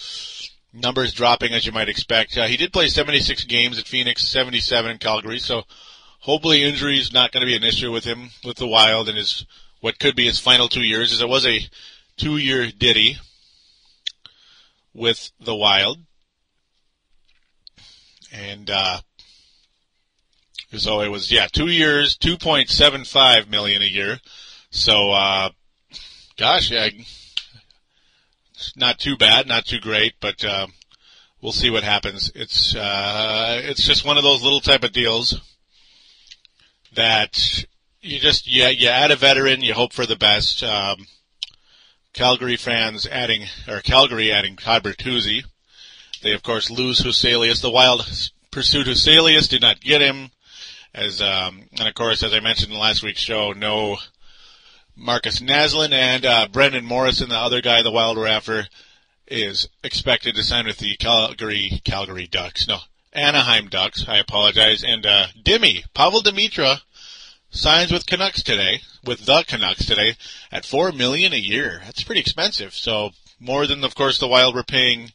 numbers 0.72 1.12
dropping 1.12 1.52
as 1.52 1.66
you 1.66 1.72
might 1.72 1.88
expect. 1.88 2.36
Uh, 2.36 2.46
he 2.46 2.56
did 2.56 2.72
play 2.72 2.88
76 2.88 3.44
games 3.44 3.78
at 3.78 3.86
Phoenix, 3.86 4.26
77 4.26 4.90
in 4.90 4.98
Calgary, 4.98 5.38
so 5.38 5.64
hopefully 6.20 6.62
injury 6.62 6.98
is 6.98 7.12
not 7.12 7.32
going 7.32 7.40
to 7.40 7.46
be 7.46 7.56
an 7.56 7.64
issue 7.64 7.90
with 7.90 8.04
him 8.04 8.30
with 8.44 8.56
the 8.56 8.66
Wild 8.66 9.08
in 9.08 9.16
his 9.16 9.44
what 9.80 9.98
could 9.98 10.14
be 10.14 10.26
his 10.26 10.38
final 10.38 10.68
two 10.68 10.82
years, 10.82 11.12
as 11.12 11.20
it 11.20 11.28
was 11.28 11.46
a 11.46 11.60
two-year 12.16 12.70
ditty 12.70 13.16
with 14.92 15.30
the 15.40 15.54
Wild, 15.54 15.98
and 18.32 18.70
uh, 18.70 19.00
so 20.76 21.00
it 21.00 21.08
was 21.08 21.32
yeah 21.32 21.46
two 21.50 21.68
years, 21.68 22.16
two 22.16 22.36
point 22.36 22.68
seven 22.68 23.04
five 23.04 23.48
million 23.48 23.82
a 23.82 23.86
year. 23.86 24.20
So, 24.70 25.10
uh, 25.10 25.50
gosh, 26.36 26.70
yeah, 26.70 26.90
not 28.76 28.98
too 28.98 29.16
bad, 29.16 29.48
not 29.48 29.64
too 29.64 29.80
great, 29.80 30.14
but 30.20 30.44
uh, 30.44 30.66
we'll 31.40 31.52
see 31.52 31.70
what 31.70 31.82
happens. 31.82 32.30
It's 32.34 32.76
uh, 32.76 33.62
it's 33.64 33.84
just 33.84 34.04
one 34.04 34.18
of 34.18 34.22
those 34.22 34.42
little 34.42 34.60
type 34.60 34.84
of 34.84 34.92
deals 34.92 35.40
that 36.94 37.64
you 38.00 38.18
just 38.18 38.46
yeah 38.46 38.68
you 38.68 38.88
add 38.88 39.10
a 39.10 39.16
veteran, 39.16 39.62
you 39.62 39.74
hope 39.74 39.92
for 39.92 40.06
the 40.06 40.16
best. 40.16 40.62
Um, 40.62 41.06
Calgary 42.12 42.56
fans 42.56 43.06
adding 43.06 43.46
or 43.68 43.80
Calgary 43.80 44.32
adding 44.32 44.56
Todd 44.56 44.82
Bertuzzi. 44.82 45.44
They 46.22 46.32
of 46.32 46.42
course 46.42 46.70
lose 46.70 47.00
Huselius. 47.00 47.62
The 47.62 47.70
Wild 47.70 48.06
pursued 48.50 48.86
Huselius, 48.86 49.48
did 49.48 49.62
not 49.62 49.80
get 49.80 50.00
him. 50.00 50.30
As 50.92 51.22
um, 51.22 51.68
and 51.78 51.88
of 51.88 51.94
course, 51.94 52.22
as 52.22 52.34
I 52.34 52.40
mentioned 52.40 52.72
in 52.72 52.78
last 52.78 53.02
week's 53.02 53.20
show, 53.20 53.52
no 53.52 53.98
Marcus 54.96 55.40
Naslund 55.40 55.92
and 55.92 56.26
uh, 56.26 56.48
Brendan 56.48 56.84
Morrison, 56.84 57.28
the 57.28 57.36
other 57.36 57.62
guy 57.62 57.82
the 57.82 57.92
Wild 57.92 58.18
were 58.18 58.26
after, 58.26 58.66
is 59.26 59.68
expected 59.84 60.34
to 60.34 60.42
sign 60.42 60.66
with 60.66 60.78
the 60.78 60.96
Calgary 60.96 61.80
Calgary 61.84 62.26
Ducks. 62.26 62.66
No, 62.66 62.78
Anaheim 63.12 63.68
Ducks. 63.68 64.06
I 64.08 64.18
apologize. 64.18 64.84
And 64.84 65.04
uh, 65.04 65.26
Dimmy 65.42 65.84
Pavel 65.94 66.22
Demitra 66.22 66.80
signs 67.50 67.92
with 67.92 68.06
Canucks 68.06 68.42
today, 68.42 68.80
with 69.04 69.26
the 69.26 69.44
Canucks 69.46 69.84
today, 69.84 70.16
at 70.52 70.64
four 70.64 70.92
million 70.92 71.32
a 71.32 71.36
year. 71.36 71.82
That's 71.84 72.02
pretty 72.02 72.20
expensive. 72.20 72.74
So 72.74 73.10
more 73.38 73.66
than, 73.66 73.84
of 73.84 73.94
course, 73.94 74.18
the 74.18 74.28
Wild 74.28 74.54
were 74.54 74.62
paying 74.62 75.12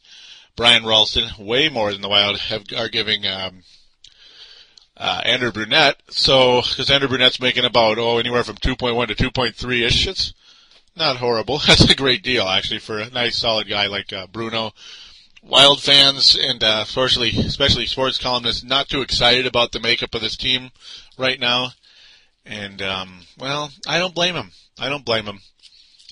Brian 0.56 0.84
Rolston. 0.84 1.30
Way 1.38 1.68
more 1.68 1.92
than 1.92 2.02
the 2.02 2.08
Wild 2.08 2.38
have, 2.38 2.64
are 2.76 2.88
giving 2.88 3.26
um, 3.26 3.62
uh, 4.96 5.22
Andrew 5.24 5.52
Brunette. 5.52 6.00
So 6.10 6.62
because 6.62 6.90
Andrew 6.90 7.08
Brunette's 7.08 7.40
making 7.40 7.64
about 7.64 7.98
oh 7.98 8.18
anywhere 8.18 8.44
from 8.44 8.56
2.1 8.56 9.08
to 9.08 9.30
2.3 9.30 9.86
ish. 9.86 10.06
It's 10.06 10.34
not 10.96 11.16
horrible. 11.16 11.58
That's 11.66 11.90
a 11.90 11.94
great 11.94 12.22
deal 12.22 12.46
actually 12.46 12.80
for 12.80 12.98
a 12.98 13.10
nice 13.10 13.36
solid 13.38 13.68
guy 13.68 13.86
like 13.86 14.12
uh, 14.12 14.26
Bruno. 14.26 14.72
Wild 15.48 15.80
fans 15.80 16.36
and 16.40 16.62
uh, 16.64 16.80
especially 16.82 17.30
especially 17.30 17.86
sports 17.86 18.18
columnists 18.18 18.64
not 18.64 18.88
too 18.88 19.00
excited 19.00 19.46
about 19.46 19.70
the 19.70 19.78
makeup 19.78 20.14
of 20.14 20.20
this 20.20 20.36
team 20.36 20.70
right 21.16 21.38
now. 21.38 21.68
And 22.44 22.82
um, 22.82 23.20
well, 23.38 23.70
I 23.86 23.98
don't 23.98 24.14
blame 24.14 24.34
him. 24.34 24.50
I 24.78 24.88
don't 24.88 25.04
blame 25.04 25.24
him. 25.24 25.38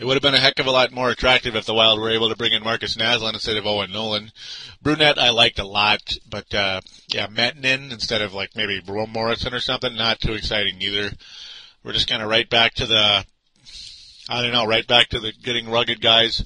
It 0.00 0.04
would 0.04 0.14
have 0.14 0.22
been 0.22 0.34
a 0.34 0.40
heck 0.40 0.58
of 0.58 0.66
a 0.66 0.72
lot 0.72 0.92
more 0.92 1.10
attractive 1.10 1.54
if 1.54 1.66
the 1.66 1.74
Wild 1.74 2.00
were 2.00 2.10
able 2.10 2.28
to 2.28 2.36
bring 2.36 2.52
in 2.52 2.64
Marcus 2.64 2.96
Naslund 2.96 3.34
instead 3.34 3.56
of 3.56 3.66
Owen 3.66 3.92
Nolan. 3.92 4.32
Brunette 4.82 5.18
I 5.18 5.30
liked 5.30 5.58
a 5.58 5.66
lot, 5.66 6.16
but 6.28 6.52
uh, 6.54 6.80
yeah, 7.08 7.26
Miettinen 7.26 7.92
instead 7.92 8.22
of 8.22 8.34
like 8.34 8.50
maybe 8.54 8.80
Morrison 8.86 9.54
or 9.54 9.60
something, 9.60 9.94
not 9.94 10.20
too 10.20 10.34
exciting 10.34 10.80
either. 10.80 11.10
We're 11.84 11.92
just 11.92 12.08
kind 12.08 12.22
of 12.22 12.28
right 12.28 12.48
back 12.48 12.74
to 12.74 12.86
the, 12.86 13.24
I 14.28 14.42
don't 14.42 14.52
know, 14.52 14.66
right 14.66 14.86
back 14.86 15.08
to 15.10 15.20
the 15.20 15.32
getting 15.32 15.68
rugged 15.68 16.00
guys. 16.00 16.44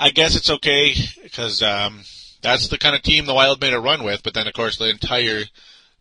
I 0.00 0.08
guess 0.08 0.34
it's 0.34 0.48
okay 0.48 0.94
because 1.22 1.62
um, 1.62 2.00
that's 2.40 2.68
the 2.68 2.78
kind 2.78 2.96
of 2.96 3.02
team 3.02 3.26
the 3.26 3.34
Wild 3.34 3.60
made 3.60 3.74
a 3.74 3.80
run 3.80 4.02
with. 4.02 4.22
But 4.22 4.32
then, 4.32 4.46
of 4.46 4.54
course, 4.54 4.78
the 4.78 4.88
entire 4.88 5.44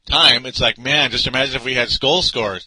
time 0.05 0.45
it's 0.45 0.61
like, 0.61 0.77
man, 0.77 1.11
just 1.11 1.27
imagine 1.27 1.55
if 1.55 1.65
we 1.65 1.73
had 1.73 1.89
goal 1.99 2.21
scorers 2.21 2.65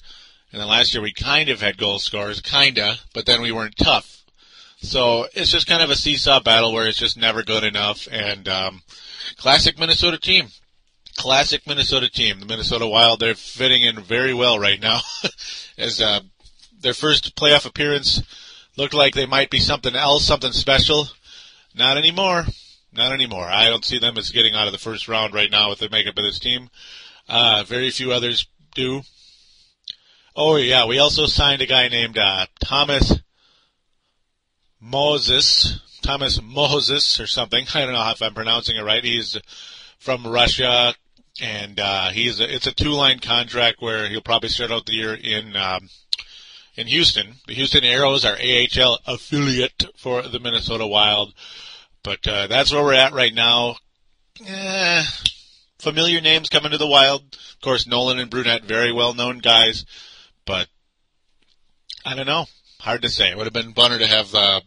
And 0.52 0.60
then 0.60 0.68
last 0.68 0.92
year 0.92 1.02
we 1.02 1.14
kind 1.14 1.48
of 1.48 1.62
had 1.62 1.78
goal 1.78 1.98
scorers, 1.98 2.42
kinda, 2.42 2.96
but 3.14 3.24
then 3.24 3.40
we 3.40 3.50
weren't 3.50 3.78
tough. 3.78 4.24
So 4.82 5.26
it's 5.32 5.50
just 5.50 5.66
kind 5.66 5.82
of 5.82 5.88
a 5.88 5.96
seesaw 5.96 6.40
battle 6.40 6.72
where 6.72 6.86
it's 6.86 6.98
just 6.98 7.16
never 7.16 7.42
good 7.42 7.64
enough. 7.64 8.06
And 8.10 8.46
um, 8.46 8.82
classic 9.38 9.78
Minnesota 9.78 10.18
team, 10.18 10.48
classic 11.16 11.66
Minnesota 11.66 12.10
team, 12.10 12.40
the 12.40 12.46
Minnesota 12.46 12.86
Wild. 12.86 13.20
They're 13.20 13.34
fitting 13.34 13.84
in 13.84 14.02
very 14.02 14.34
well 14.34 14.58
right 14.58 14.80
now, 14.80 15.00
as 15.78 15.98
uh, 16.02 16.20
their 16.78 16.94
first 16.94 17.36
playoff 17.36 17.64
appearance 17.64 18.22
looked 18.76 18.94
like 18.94 19.14
they 19.14 19.26
might 19.26 19.50
be 19.50 19.60
something 19.60 19.94
else, 19.94 20.24
something 20.24 20.52
special. 20.52 21.08
Not 21.74 21.96
anymore. 21.96 22.44
Not 22.92 23.12
anymore. 23.12 23.46
I 23.46 23.68
don't 23.68 23.84
see 23.84 23.98
them 23.98 24.18
as 24.18 24.30
getting 24.30 24.54
out 24.54 24.66
of 24.66 24.72
the 24.72 24.78
first 24.78 25.08
round 25.08 25.32
right 25.32 25.50
now 25.50 25.70
with 25.70 25.78
the 25.78 25.88
makeup 25.88 26.18
of 26.18 26.24
this 26.24 26.38
team. 26.38 26.68
Uh, 27.28 27.64
very 27.66 27.90
few 27.90 28.12
others 28.12 28.46
do. 28.74 29.02
Oh 30.36 30.56
yeah, 30.56 30.86
we 30.86 30.98
also 30.98 31.26
signed 31.26 31.62
a 31.62 31.66
guy 31.66 31.88
named 31.88 32.18
uh, 32.18 32.46
Thomas 32.62 33.18
Moses, 34.80 35.80
Thomas 36.02 36.40
Moses 36.42 37.20
or 37.20 37.26
something. 37.26 37.66
I 37.74 37.84
don't 37.84 37.92
know 37.92 38.10
if 38.10 38.20
I'm 38.20 38.34
pronouncing 38.34 38.76
it 38.76 38.82
right. 38.82 39.04
He's 39.04 39.38
from 39.98 40.26
Russia, 40.26 40.94
and 41.40 41.78
uh, 41.78 42.10
he's 42.10 42.40
a, 42.40 42.54
it's 42.54 42.66
a 42.66 42.74
two 42.74 42.90
line 42.90 43.20
contract 43.20 43.80
where 43.80 44.08
he'll 44.08 44.20
probably 44.20 44.48
start 44.48 44.70
out 44.70 44.86
the 44.86 44.94
year 44.94 45.14
in 45.14 45.56
um, 45.56 45.88
in 46.74 46.86
Houston. 46.86 47.34
The 47.46 47.54
Houston 47.54 47.82
Aeros 47.82 48.24
are 48.24 48.36
AHL 48.36 48.98
affiliate 49.06 49.84
for 49.96 50.22
the 50.22 50.40
Minnesota 50.40 50.86
Wild, 50.86 51.34
but 52.02 52.26
uh, 52.26 52.46
that's 52.46 52.72
where 52.72 52.82
we're 52.82 52.94
at 52.94 53.12
right 53.12 53.34
now. 53.34 53.76
Eh, 54.46 55.04
familiar 55.78 56.20
names 56.20 56.48
coming 56.48 56.72
to 56.72 56.78
the 56.78 56.86
Wild. 56.86 57.22
Of 57.32 57.60
course, 57.60 57.86
Nolan 57.86 58.18
and 58.18 58.30
Brunette, 58.30 58.64
very 58.64 58.92
well 58.92 59.14
known 59.14 59.38
guys, 59.38 59.84
but 60.46 60.68
I 62.04 62.14
don't 62.14 62.26
know. 62.26 62.46
Hard 62.80 63.02
to 63.02 63.08
say. 63.08 63.30
It 63.30 63.36
would 63.36 63.46
have 63.46 63.52
been 63.52 63.74
funner 63.74 63.98
to 63.98 64.06
have 64.06 64.34
uh, 64.34 64.60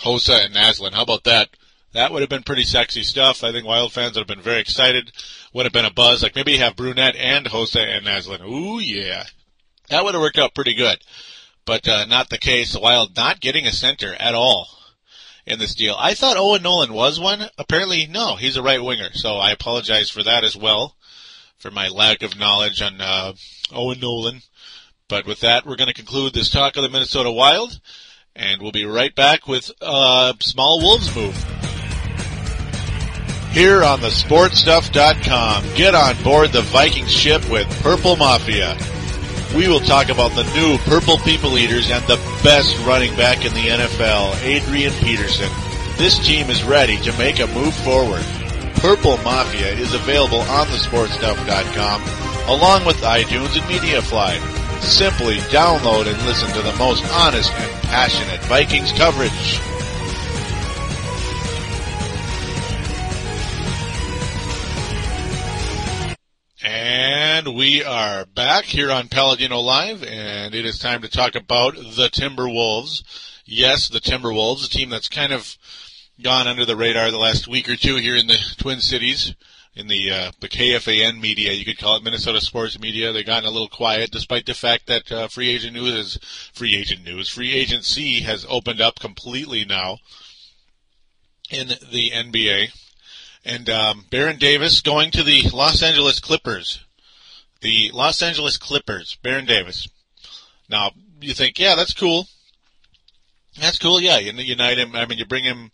Hossa 0.00 0.44
and 0.44 0.54
Naslund. 0.54 0.92
How 0.92 1.02
about 1.02 1.24
that? 1.24 1.48
That 1.94 2.12
would 2.12 2.20
have 2.20 2.28
been 2.28 2.42
pretty 2.42 2.64
sexy 2.64 3.02
stuff. 3.02 3.42
I 3.42 3.52
think 3.52 3.66
Wild 3.66 3.92
fans 3.92 4.16
would 4.16 4.28
have 4.28 4.36
been 4.36 4.44
very 4.44 4.60
excited. 4.60 5.10
Would 5.54 5.64
have 5.64 5.72
been 5.72 5.86
a 5.86 5.90
buzz. 5.90 6.22
Like 6.22 6.34
maybe 6.34 6.58
have 6.58 6.76
Brunette 6.76 7.16
and 7.16 7.46
Hossa 7.46 7.82
and 7.82 8.04
Naslund. 8.04 8.44
Ooh 8.44 8.78
yeah. 8.78 9.24
That 9.88 10.04
would 10.04 10.12
have 10.12 10.20
worked 10.20 10.38
out 10.38 10.54
pretty 10.54 10.74
good. 10.74 10.98
But 11.66 11.86
uh, 11.88 12.06
not 12.06 12.30
the 12.30 12.38
case. 12.38 12.72
The 12.72 12.80
Wild 12.80 13.16
not 13.16 13.40
getting 13.40 13.66
a 13.66 13.72
center 13.72 14.14
at 14.14 14.34
all 14.34 14.68
in 15.44 15.58
this 15.58 15.74
deal. 15.74 15.96
I 15.98 16.14
thought 16.14 16.36
Owen 16.36 16.62
Nolan 16.62 16.92
was 16.92 17.20
one. 17.20 17.48
Apparently, 17.58 18.06
no. 18.06 18.36
He's 18.36 18.56
a 18.56 18.62
right 18.62 18.82
winger. 18.82 19.10
So 19.12 19.36
I 19.36 19.50
apologize 19.50 20.10
for 20.10 20.22
that 20.22 20.44
as 20.44 20.56
well, 20.56 20.96
for 21.58 21.70
my 21.70 21.88
lack 21.88 22.22
of 22.22 22.38
knowledge 22.38 22.80
on 22.82 23.00
uh, 23.00 23.32
Owen 23.72 24.00
Nolan. 24.00 24.42
But 25.08 25.26
with 25.26 25.40
that, 25.40 25.66
we're 25.66 25.76
going 25.76 25.88
to 25.88 25.94
conclude 25.94 26.34
this 26.34 26.50
talk 26.50 26.76
of 26.76 26.82
the 26.82 26.88
Minnesota 26.88 27.30
Wild, 27.30 27.80
and 28.34 28.60
we'll 28.60 28.72
be 28.72 28.84
right 28.84 29.14
back 29.14 29.46
with 29.46 29.70
uh, 29.80 30.32
small 30.40 30.80
Wolves 30.80 31.14
move. 31.14 31.36
Here 33.52 33.84
on 33.84 34.00
the 34.00 34.08
sportstuff.com, 34.08 35.64
get 35.76 35.94
on 35.94 36.22
board 36.22 36.52
the 36.52 36.62
Viking 36.62 37.06
ship 37.06 37.48
with 37.48 37.68
Purple 37.82 38.16
Mafia. 38.16 38.76
We 39.56 39.68
will 39.68 39.80
talk 39.80 40.10
about 40.10 40.32
the 40.32 40.44
new 40.54 40.76
Purple 40.84 41.16
People 41.16 41.56
Eaters 41.56 41.90
and 41.90 42.04
the 42.04 42.20
best 42.44 42.78
running 42.86 43.16
back 43.16 43.46
in 43.46 43.54
the 43.54 43.68
NFL, 43.68 44.44
Adrian 44.44 44.92
Peterson. 44.92 45.48
This 45.96 46.18
team 46.18 46.50
is 46.50 46.62
ready 46.62 46.98
to 46.98 47.16
make 47.16 47.40
a 47.40 47.46
move 47.46 47.74
forward. 47.74 48.22
Purple 48.74 49.16
Mafia 49.24 49.72
is 49.72 49.94
available 49.94 50.40
on 50.40 50.66
thesportstuff.com 50.66 52.02
along 52.50 52.84
with 52.84 52.96
iTunes 52.96 53.56
and 53.56 53.64
MediaFly. 53.64 54.82
Simply 54.82 55.36
download 55.48 56.06
and 56.06 56.26
listen 56.26 56.50
to 56.52 56.60
the 56.60 56.76
most 56.76 57.02
honest 57.14 57.50
and 57.50 57.82
passionate 57.84 58.44
Vikings 58.44 58.92
coverage. 58.92 59.58
And 66.68 67.54
we 67.54 67.84
are 67.84 68.26
back 68.26 68.64
here 68.64 68.90
on 68.90 69.06
Paladino 69.06 69.60
Live, 69.60 70.02
and 70.02 70.52
it 70.52 70.66
is 70.66 70.80
time 70.80 71.00
to 71.02 71.08
talk 71.08 71.36
about 71.36 71.76
the 71.76 72.10
Timberwolves. 72.12 73.04
Yes, 73.44 73.88
the 73.88 74.00
Timberwolves, 74.00 74.66
a 74.66 74.68
team 74.68 74.90
that's 74.90 75.08
kind 75.08 75.32
of 75.32 75.56
gone 76.20 76.48
under 76.48 76.64
the 76.64 76.74
radar 76.74 77.12
the 77.12 77.18
last 77.18 77.46
week 77.46 77.68
or 77.68 77.76
two 77.76 77.98
here 77.98 78.16
in 78.16 78.26
the 78.26 78.38
Twin 78.58 78.80
Cities, 78.80 79.36
in 79.76 79.86
the 79.86 80.10
uh, 80.10 80.32
the 80.40 80.48
KFAN 80.48 81.20
media, 81.20 81.52
you 81.52 81.64
could 81.64 81.78
call 81.78 81.98
it 81.98 82.02
Minnesota 82.02 82.40
sports 82.40 82.80
media. 82.80 83.12
They've 83.12 83.24
gotten 83.24 83.48
a 83.48 83.52
little 83.52 83.68
quiet, 83.68 84.10
despite 84.10 84.46
the 84.46 84.52
fact 84.52 84.88
that 84.88 85.12
uh, 85.12 85.28
free 85.28 85.50
agent 85.50 85.74
news 85.74 85.92
is 85.92 86.18
free 86.52 86.74
agent 86.76 87.04
news. 87.04 87.28
Free 87.28 87.52
agency 87.52 88.22
has 88.22 88.44
opened 88.48 88.80
up 88.80 88.98
completely 88.98 89.64
now 89.64 89.98
in 91.48 91.68
the 91.68 92.10
NBA. 92.10 92.72
And 93.46 93.70
um, 93.70 94.04
Baron 94.10 94.38
Davis 94.38 94.80
going 94.80 95.12
to 95.12 95.22
the 95.22 95.48
Los 95.50 95.80
Angeles 95.80 96.18
Clippers. 96.18 96.84
The 97.60 97.92
Los 97.94 98.20
Angeles 98.20 98.56
Clippers, 98.56 99.16
Baron 99.22 99.46
Davis. 99.46 99.86
Now, 100.68 100.90
you 101.20 101.32
think, 101.32 101.56
yeah, 101.56 101.76
that's 101.76 101.94
cool. 101.94 102.26
That's 103.60 103.78
cool, 103.78 104.00
yeah. 104.00 104.18
You 104.18 104.32
unite 104.32 104.78
him. 104.78 104.96
I 104.96 105.06
mean, 105.06 105.18
you 105.18 105.26
bring 105.26 105.44
him 105.44 105.70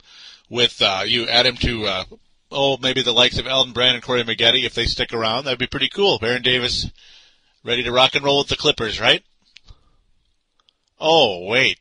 with, 0.51 0.83
uh, 0.83 1.05
you 1.07 1.27
add 1.27 1.47
him 1.47 1.57
to, 1.57 1.87
uh, 1.87 2.05
oh, 2.51 2.77
maybe 2.77 3.01
the 3.01 3.11
likes 3.11 3.39
of 3.39 3.47
Elton 3.47 3.73
Brand 3.73 3.95
and 3.95 4.03
Corey 4.03 4.23
Maggette, 4.23 4.63
if 4.63 4.75
they 4.75 4.85
stick 4.85 5.15
around, 5.15 5.45
that'd 5.45 5.59
be 5.59 5.67
pretty 5.67 5.89
cool. 5.89 6.19
Baron 6.19 6.43
Davis 6.43 6.91
ready 7.65 7.83
to 7.85 7.91
rock 7.91 8.15
and 8.15 8.23
roll 8.23 8.41
with 8.41 8.49
the 8.49 8.57
Clippers, 8.57 9.01
right? 9.01 9.25
Oh, 11.01 11.47
wait. 11.47 11.81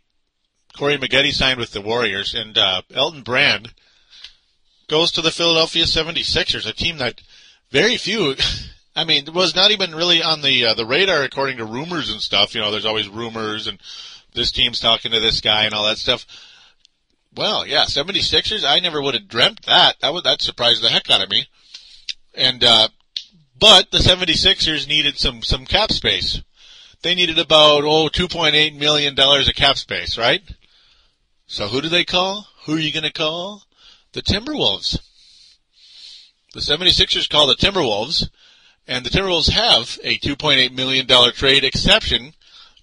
Corey 0.74 0.98
Maggette 0.98 1.34
signed 1.34 1.60
with 1.60 1.72
the 1.72 1.82
Warriors, 1.82 2.34
and 2.34 2.58
uh, 2.58 2.82
Elton 2.94 3.24
Brand 3.24 3.74
goes 4.92 5.10
to 5.14 5.22
the 5.22 5.32
Philadelphia 5.32 5.86
76ers, 5.86 6.68
a 6.68 6.74
team 6.74 6.98
that 6.98 7.22
very 7.72 7.96
few, 7.96 8.36
I 8.96 9.06
mean, 9.06 9.26
was 9.34 9.56
not 9.56 9.72
even 9.72 9.96
really 9.96 10.22
on 10.22 10.42
the 10.42 10.66
uh, 10.66 10.74
the 10.74 10.86
radar 10.86 11.24
according 11.24 11.58
to 11.58 11.66
rumors 11.66 12.12
and 12.12 12.20
stuff. 12.20 12.54
You 12.54 12.60
know, 12.60 12.70
there's 12.70 12.86
always 12.86 13.08
rumors 13.08 13.68
and 13.68 13.80
this 14.34 14.52
team's 14.52 14.82
talking 14.82 15.12
to 15.12 15.22
this 15.22 15.40
guy 15.40 15.64
and 15.64 15.74
all 15.74 15.86
that 15.86 15.98
stuff. 15.98 16.26
Well, 17.34 17.66
yeah, 17.66 17.86
76ers, 17.86 18.66
I 18.66 18.80
never 18.80 19.02
would 19.02 19.14
have 19.14 19.30
dreamt 19.30 19.66
that. 19.66 19.96
That 20.02 20.14
would 20.14 20.26
that 20.26 20.42
surprised 20.42 20.84
the 20.84 20.90
heck 20.90 21.10
out 21.10 21.24
of 21.24 21.30
me. 21.30 21.48
And 22.36 22.62
uh 22.62 22.90
but 23.58 23.92
the 23.92 24.00
76ers 24.00 24.90
needed 24.90 25.18
some 25.18 25.42
some 25.42 25.66
cap 25.66 25.94
space. 25.94 26.42
They 27.02 27.16
needed 27.16 27.40
about 27.40 27.86
oh 27.86 28.10
2.8 28.10 28.78
million 28.78 29.16
dollars 29.16 29.48
of 29.48 29.56
cap 29.56 29.78
space, 29.78 30.18
right? 30.18 30.42
So 31.48 31.70
who 31.70 31.82
do 31.82 31.88
they 31.88 32.04
call? 32.04 32.48
Who 32.66 32.76
are 32.76 32.80
you 32.80 32.92
going 32.92 33.04
to 33.04 33.12
call? 33.12 33.64
The 34.14 34.22
Timberwolves. 34.22 35.00
The 36.54 36.60
76ers 36.60 37.30
call 37.30 37.48
the 37.48 37.56
Timberwolves, 37.56 38.30
and 38.88 39.06
the 39.06 39.10
Timberwolves 39.10 39.52
have 39.52 39.98
a 40.04 40.18
$2.8 40.18 40.76
million 40.76 41.08
trade 41.34 41.64
exception 41.64 42.34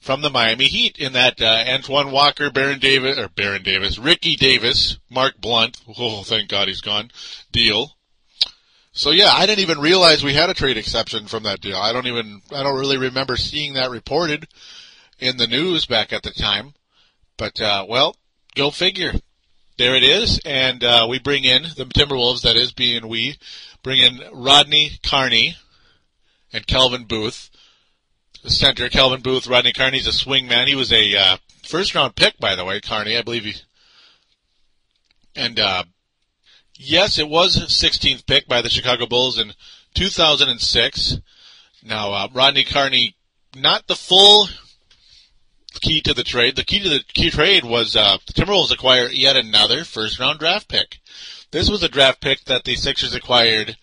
from 0.00 0.22
the 0.22 0.30
Miami 0.30 0.66
Heat 0.66 0.96
in 0.98 1.12
that 1.12 1.40
uh, 1.42 1.64
Antoine 1.68 2.10
Walker, 2.10 2.50
Baron 2.50 2.78
Davis, 2.78 3.18
or 3.18 3.28
Baron 3.28 3.62
Davis, 3.62 3.98
Ricky 3.98 4.36
Davis, 4.36 4.98
Mark 5.10 5.38
Blount, 5.38 5.82
oh, 5.98 6.22
thank 6.22 6.48
God 6.48 6.68
he's 6.68 6.80
gone, 6.80 7.10
deal. 7.52 7.92
So 8.92 9.10
yeah, 9.10 9.30
I 9.32 9.46
didn't 9.46 9.60
even 9.60 9.80
realize 9.80 10.24
we 10.24 10.34
had 10.34 10.50
a 10.50 10.54
trade 10.54 10.76
exception 10.76 11.26
from 11.26 11.42
that 11.42 11.60
deal. 11.60 11.76
I 11.76 11.92
don't 11.92 12.06
even, 12.06 12.40
I 12.50 12.62
don't 12.62 12.78
really 12.78 12.96
remember 12.96 13.36
seeing 13.36 13.74
that 13.74 13.90
reported 13.90 14.48
in 15.18 15.36
the 15.36 15.46
news 15.46 15.84
back 15.84 16.12
at 16.12 16.22
the 16.22 16.30
time. 16.30 16.74
But, 17.36 17.60
uh, 17.60 17.86
well, 17.88 18.16
go 18.54 18.70
figure 18.70 19.12
there 19.78 19.94
it 19.94 20.02
is, 20.02 20.40
and 20.44 20.82
uh, 20.82 21.06
we 21.08 21.20
bring 21.20 21.44
in 21.44 21.62
the 21.62 21.84
Timberwolves. 21.84 22.42
That 22.42 22.56
is, 22.56 22.72
being 22.72 23.06
we 23.08 23.38
bring 23.82 24.00
in 24.00 24.20
Rodney 24.32 24.98
Carney 25.04 25.56
and 26.52 26.66
Calvin 26.66 27.04
Booth, 27.04 27.48
the 28.42 28.50
center. 28.50 28.88
Calvin 28.88 29.22
Booth, 29.22 29.46
Rodney 29.46 29.72
Carney's 29.72 30.08
a 30.08 30.12
swing 30.12 30.48
man. 30.48 30.66
He 30.66 30.74
was 30.74 30.92
a 30.92 31.16
uh, 31.16 31.36
first 31.62 31.94
round 31.94 32.16
pick, 32.16 32.38
by 32.38 32.56
the 32.56 32.64
way. 32.64 32.80
Carney, 32.80 33.16
I 33.16 33.22
believe 33.22 33.44
he. 33.44 33.54
And 35.36 35.60
uh, 35.60 35.84
yes, 36.74 37.18
it 37.18 37.28
was 37.28 37.56
16th 37.56 38.26
pick 38.26 38.48
by 38.48 38.60
the 38.60 38.68
Chicago 38.68 39.06
Bulls 39.06 39.38
in 39.38 39.52
2006. 39.94 41.18
Now 41.84 42.12
uh, 42.12 42.28
Rodney 42.34 42.64
Carney, 42.64 43.14
not 43.54 43.86
the 43.86 43.94
full 43.94 44.48
key 45.78 46.00
to 46.02 46.14
the 46.14 46.24
trade. 46.24 46.56
The 46.56 46.64
key 46.64 46.80
to 46.80 46.88
the 46.88 47.04
key 47.14 47.30
trade 47.30 47.64
was 47.64 47.96
uh, 47.96 48.18
the 48.26 48.32
Timberwolves 48.32 48.72
acquire 48.72 49.08
yet 49.08 49.36
another 49.36 49.84
first 49.84 50.18
round 50.18 50.38
draft 50.38 50.68
pick. 50.68 51.00
This 51.50 51.70
was 51.70 51.82
a 51.82 51.88
draft 51.88 52.20
pick 52.20 52.44
that 52.44 52.64
the 52.64 52.74
Sixers 52.74 53.14
acquired 53.14 53.76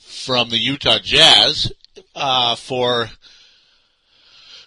from 0.00 0.50
the 0.50 0.58
Utah 0.58 0.98
Jazz 1.02 1.72
uh, 2.14 2.56
for 2.56 3.10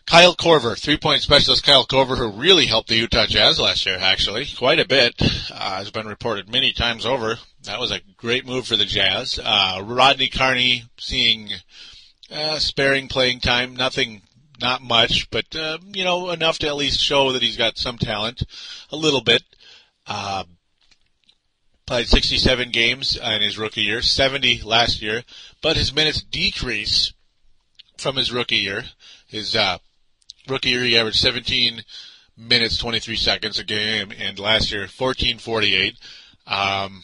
Kyle 0.06 0.36
Korver, 0.36 0.78
three 0.78 0.98
point 0.98 1.22
specialist 1.22 1.64
Kyle 1.64 1.86
Korver, 1.86 2.18
who 2.18 2.32
really 2.32 2.66
helped 2.66 2.90
the 2.90 2.96
Utah 2.96 3.26
Jazz 3.26 3.60
last 3.60 3.86
year, 3.86 3.98
actually, 4.00 4.46
quite 4.58 4.80
a 4.80 4.88
bit, 4.88 5.14
uh, 5.52 5.78
has 5.78 5.92
been 5.92 6.08
reported 6.08 6.52
many 6.52 6.74
times 6.74 7.06
over. 7.06 7.38
That 7.64 7.80
was 7.80 7.92
a 7.92 8.02
great 8.18 8.46
move 8.46 8.68
for 8.68 8.76
the 8.76 8.86
Jazz. 8.86 9.40
Uh, 9.42 9.82
Rodney 9.84 10.28
Carney 10.28 10.84
seeing 10.98 11.50
uh, 12.32 12.60
sparing 12.60 13.08
playing 13.08 13.40
time, 13.40 13.76
nothing 13.76 14.22
Not 14.62 14.82
much, 14.84 15.30
but 15.32 15.56
uh, 15.56 15.80
you 15.92 16.04
know 16.04 16.30
enough 16.30 16.60
to 16.60 16.68
at 16.68 16.76
least 16.76 17.00
show 17.00 17.32
that 17.32 17.42
he's 17.42 17.58
got 17.58 17.78
some 17.78 17.98
talent, 17.98 18.44
a 18.92 18.96
little 18.96 19.22
bit. 19.22 19.42
Uh, 20.06 20.44
played 21.88 22.08
67 22.08 22.70
games 22.70 23.18
in 23.18 23.42
his 23.42 23.58
rookie 23.58 23.82
year, 23.82 24.02
70 24.02 24.62
last 24.62 25.02
year, 25.02 25.24
but 25.62 25.78
his 25.78 25.94
minutes 25.94 26.22
decrease 26.22 27.14
from 27.98 28.16
his 28.16 28.32
rookie 28.32 28.58
year. 28.58 28.84
His 29.28 29.56
uh, 29.56 29.80
rookie 30.48 30.70
year 30.70 30.84
he 30.84 30.98
averaged 30.98 31.18
17 31.18 31.84
minutes 32.38 32.78
23 32.78 33.16
seconds 33.16 33.60
a 33.60 33.64
game, 33.64 34.12
and 34.18 34.40
last 34.40 34.72
year 34.72 34.86
14:48. 34.86 35.96
Um, 36.48 37.04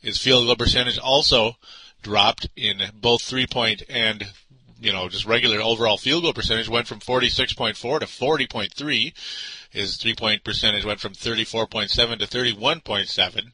his 0.00 0.18
field 0.18 0.46
goal 0.46 0.56
percentage 0.56 0.98
also 0.98 1.56
dropped 2.02 2.48
in 2.56 2.80
both 2.94 3.22
three 3.22 3.46
point 3.46 3.82
and 3.88 4.24
you 4.80 4.92
know 4.92 5.08
just 5.08 5.26
regular 5.26 5.60
overall 5.60 5.96
field 5.96 6.22
goal 6.22 6.32
percentage 6.32 6.68
went 6.68 6.86
from 6.86 7.00
46.4 7.00 8.00
to 8.00 8.06
40.3. 8.06 9.12
His 9.70 9.96
three 9.96 10.14
point 10.14 10.42
percentage 10.44 10.84
went 10.84 11.00
from 11.00 11.12
34.7 11.12 12.18
to 12.18 12.26
31.7. 12.26 13.52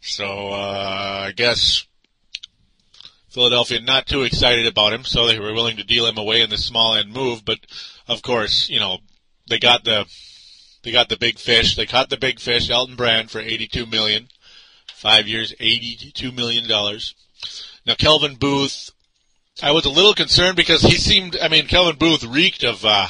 So 0.00 0.48
uh, 0.48 1.26
I 1.28 1.32
guess 1.32 1.86
Philadelphia 3.28 3.80
not 3.80 4.06
too 4.06 4.22
excited 4.22 4.66
about 4.66 4.92
him, 4.92 5.04
so 5.04 5.26
they 5.26 5.38
were 5.38 5.54
willing 5.54 5.76
to 5.76 5.84
deal 5.84 6.06
him 6.06 6.18
away 6.18 6.42
in 6.42 6.50
the 6.50 6.58
small 6.58 6.94
end 6.94 7.12
move. 7.12 7.44
But 7.44 7.60
of 8.08 8.22
course, 8.22 8.68
you 8.68 8.80
know 8.80 8.98
they 9.48 9.58
got 9.58 9.84
the 9.84 10.06
they 10.82 10.92
got 10.92 11.08
the 11.08 11.16
big 11.16 11.38
fish. 11.38 11.76
They 11.76 11.86
caught 11.86 12.10
the 12.10 12.16
big 12.16 12.40
fish, 12.40 12.68
Elton 12.68 12.96
Brand, 12.96 13.30
for 13.30 13.40
82 13.40 13.86
million, 13.86 14.28
five 14.92 15.28
years, 15.28 15.54
82 15.60 16.32
million 16.32 16.68
dollars. 16.68 17.14
Now 17.86 17.94
Calvin 17.94 18.36
Booth, 18.36 18.91
I 19.60 19.72
was 19.72 19.84
a 19.84 19.90
little 19.90 20.14
concerned 20.14 20.56
because 20.56 20.82
he 20.82 20.96
seemed. 20.96 21.36
I 21.40 21.48
mean, 21.48 21.66
Calvin 21.66 21.96
Booth 21.96 22.24
reeked 22.24 22.64
of 22.64 22.84
uh, 22.84 23.08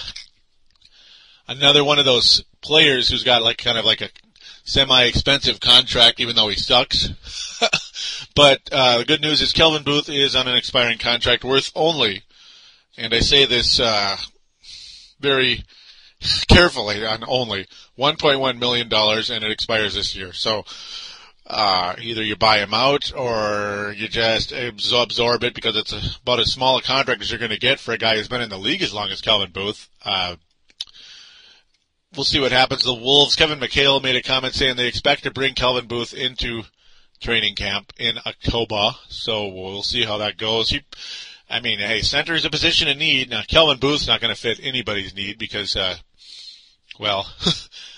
another 1.47 1.85
one 1.85 1.99
of 1.99 2.05
those 2.05 2.43
players 2.63 3.09
who's 3.09 3.23
got 3.23 3.43
like 3.43 3.59
kind 3.59 3.79
of 3.79 3.85
like 3.85 4.01
a 4.01 4.11
semi-expensive 4.65 5.61
contract, 5.61 6.19
even 6.19 6.35
though 6.35 6.49
he 6.49 6.57
sucks. 6.57 7.09
but 8.35 8.61
uh, 8.73 8.99
the 8.99 9.05
good 9.05 9.21
news 9.21 9.41
is 9.41 9.53
Calvin 9.53 9.85
Booth 9.85 10.09
is 10.09 10.35
on 10.35 10.49
an 10.49 10.57
expiring 10.57 10.99
contract 10.99 11.45
worth 11.45 11.71
only, 11.77 12.23
and 12.97 13.15
I 13.15 13.21
say 13.21 13.45
this 13.45 13.79
uh, 13.79 14.17
very 15.21 15.65
carefully 16.49 17.07
on 17.07 17.23
only 17.27 17.67
1.1 17.97 18.59
million 18.59 18.89
dollars, 18.89 19.31
and 19.31 19.45
it 19.45 19.53
expires 19.53 19.95
this 19.95 20.17
year. 20.17 20.33
So 20.33 20.65
uh, 21.47 21.97
either 22.01 22.23
you 22.23 22.37
buy 22.37 22.59
him 22.59 22.73
out 22.73 23.13
or 23.17 23.95
you 23.97 24.09
just 24.09 24.53
absorb 24.53 25.45
it 25.45 25.55
because 25.55 25.77
it's 25.77 26.17
about 26.17 26.41
as 26.41 26.53
small 26.53 26.79
a 26.79 26.83
contract 26.83 27.21
as 27.21 27.31
you're 27.31 27.39
going 27.39 27.51
to 27.51 27.59
get 27.59 27.81
for 27.81 27.93
a 27.93 27.99
guy 27.99 28.17
who's 28.17 28.29
been 28.29 28.41
in 28.41 28.51
the 28.51 28.59
league 28.59 28.83
as 28.83 28.95
long 28.95 29.11
as 29.11 29.21
Calvin 29.21 29.51
Booth. 29.51 29.89
Uh, 30.05 30.37
we'll 32.15 32.25
see 32.25 32.41
what 32.41 32.53
happens. 32.53 32.85
The 32.85 32.95
Wolves, 32.95 33.37
Kevin 33.37 33.59
McHale 33.59 34.03
made 34.03 34.17
a 34.17 34.23
comment 34.23 34.55
saying 34.55 34.77
they 34.77 34.87
expect 34.87 35.25
to 35.25 35.31
bring 35.31 35.55
Calvin 35.55 35.87
Booth 35.87 36.15
into 36.15 36.63
training 37.21 37.55
camp 37.55 37.93
in 37.99 38.19
October. 38.25 38.91
So 39.09 39.49
we'll 39.49 39.83
see 39.83 40.05
how 40.05 40.19
that 40.19 40.37
goes. 40.37 40.71
He, 40.71 40.83
I 41.49 41.61
mean, 41.61 41.79
hey, 41.79 42.03
center 42.03 42.35
is 42.35 42.45
a 42.45 42.51
position 42.51 42.89
in 42.89 42.99
need. 42.99 43.31
Now, 43.31 43.43
Calvin 43.47 43.79
Booth's 43.79 44.07
not 44.07 44.21
going 44.21 44.35
to 44.35 44.41
fit 44.41 44.61
anybody's 44.63 45.15
need 45.15 45.39
because, 45.39 45.77
uh, 45.77 45.97
well, 46.99 47.27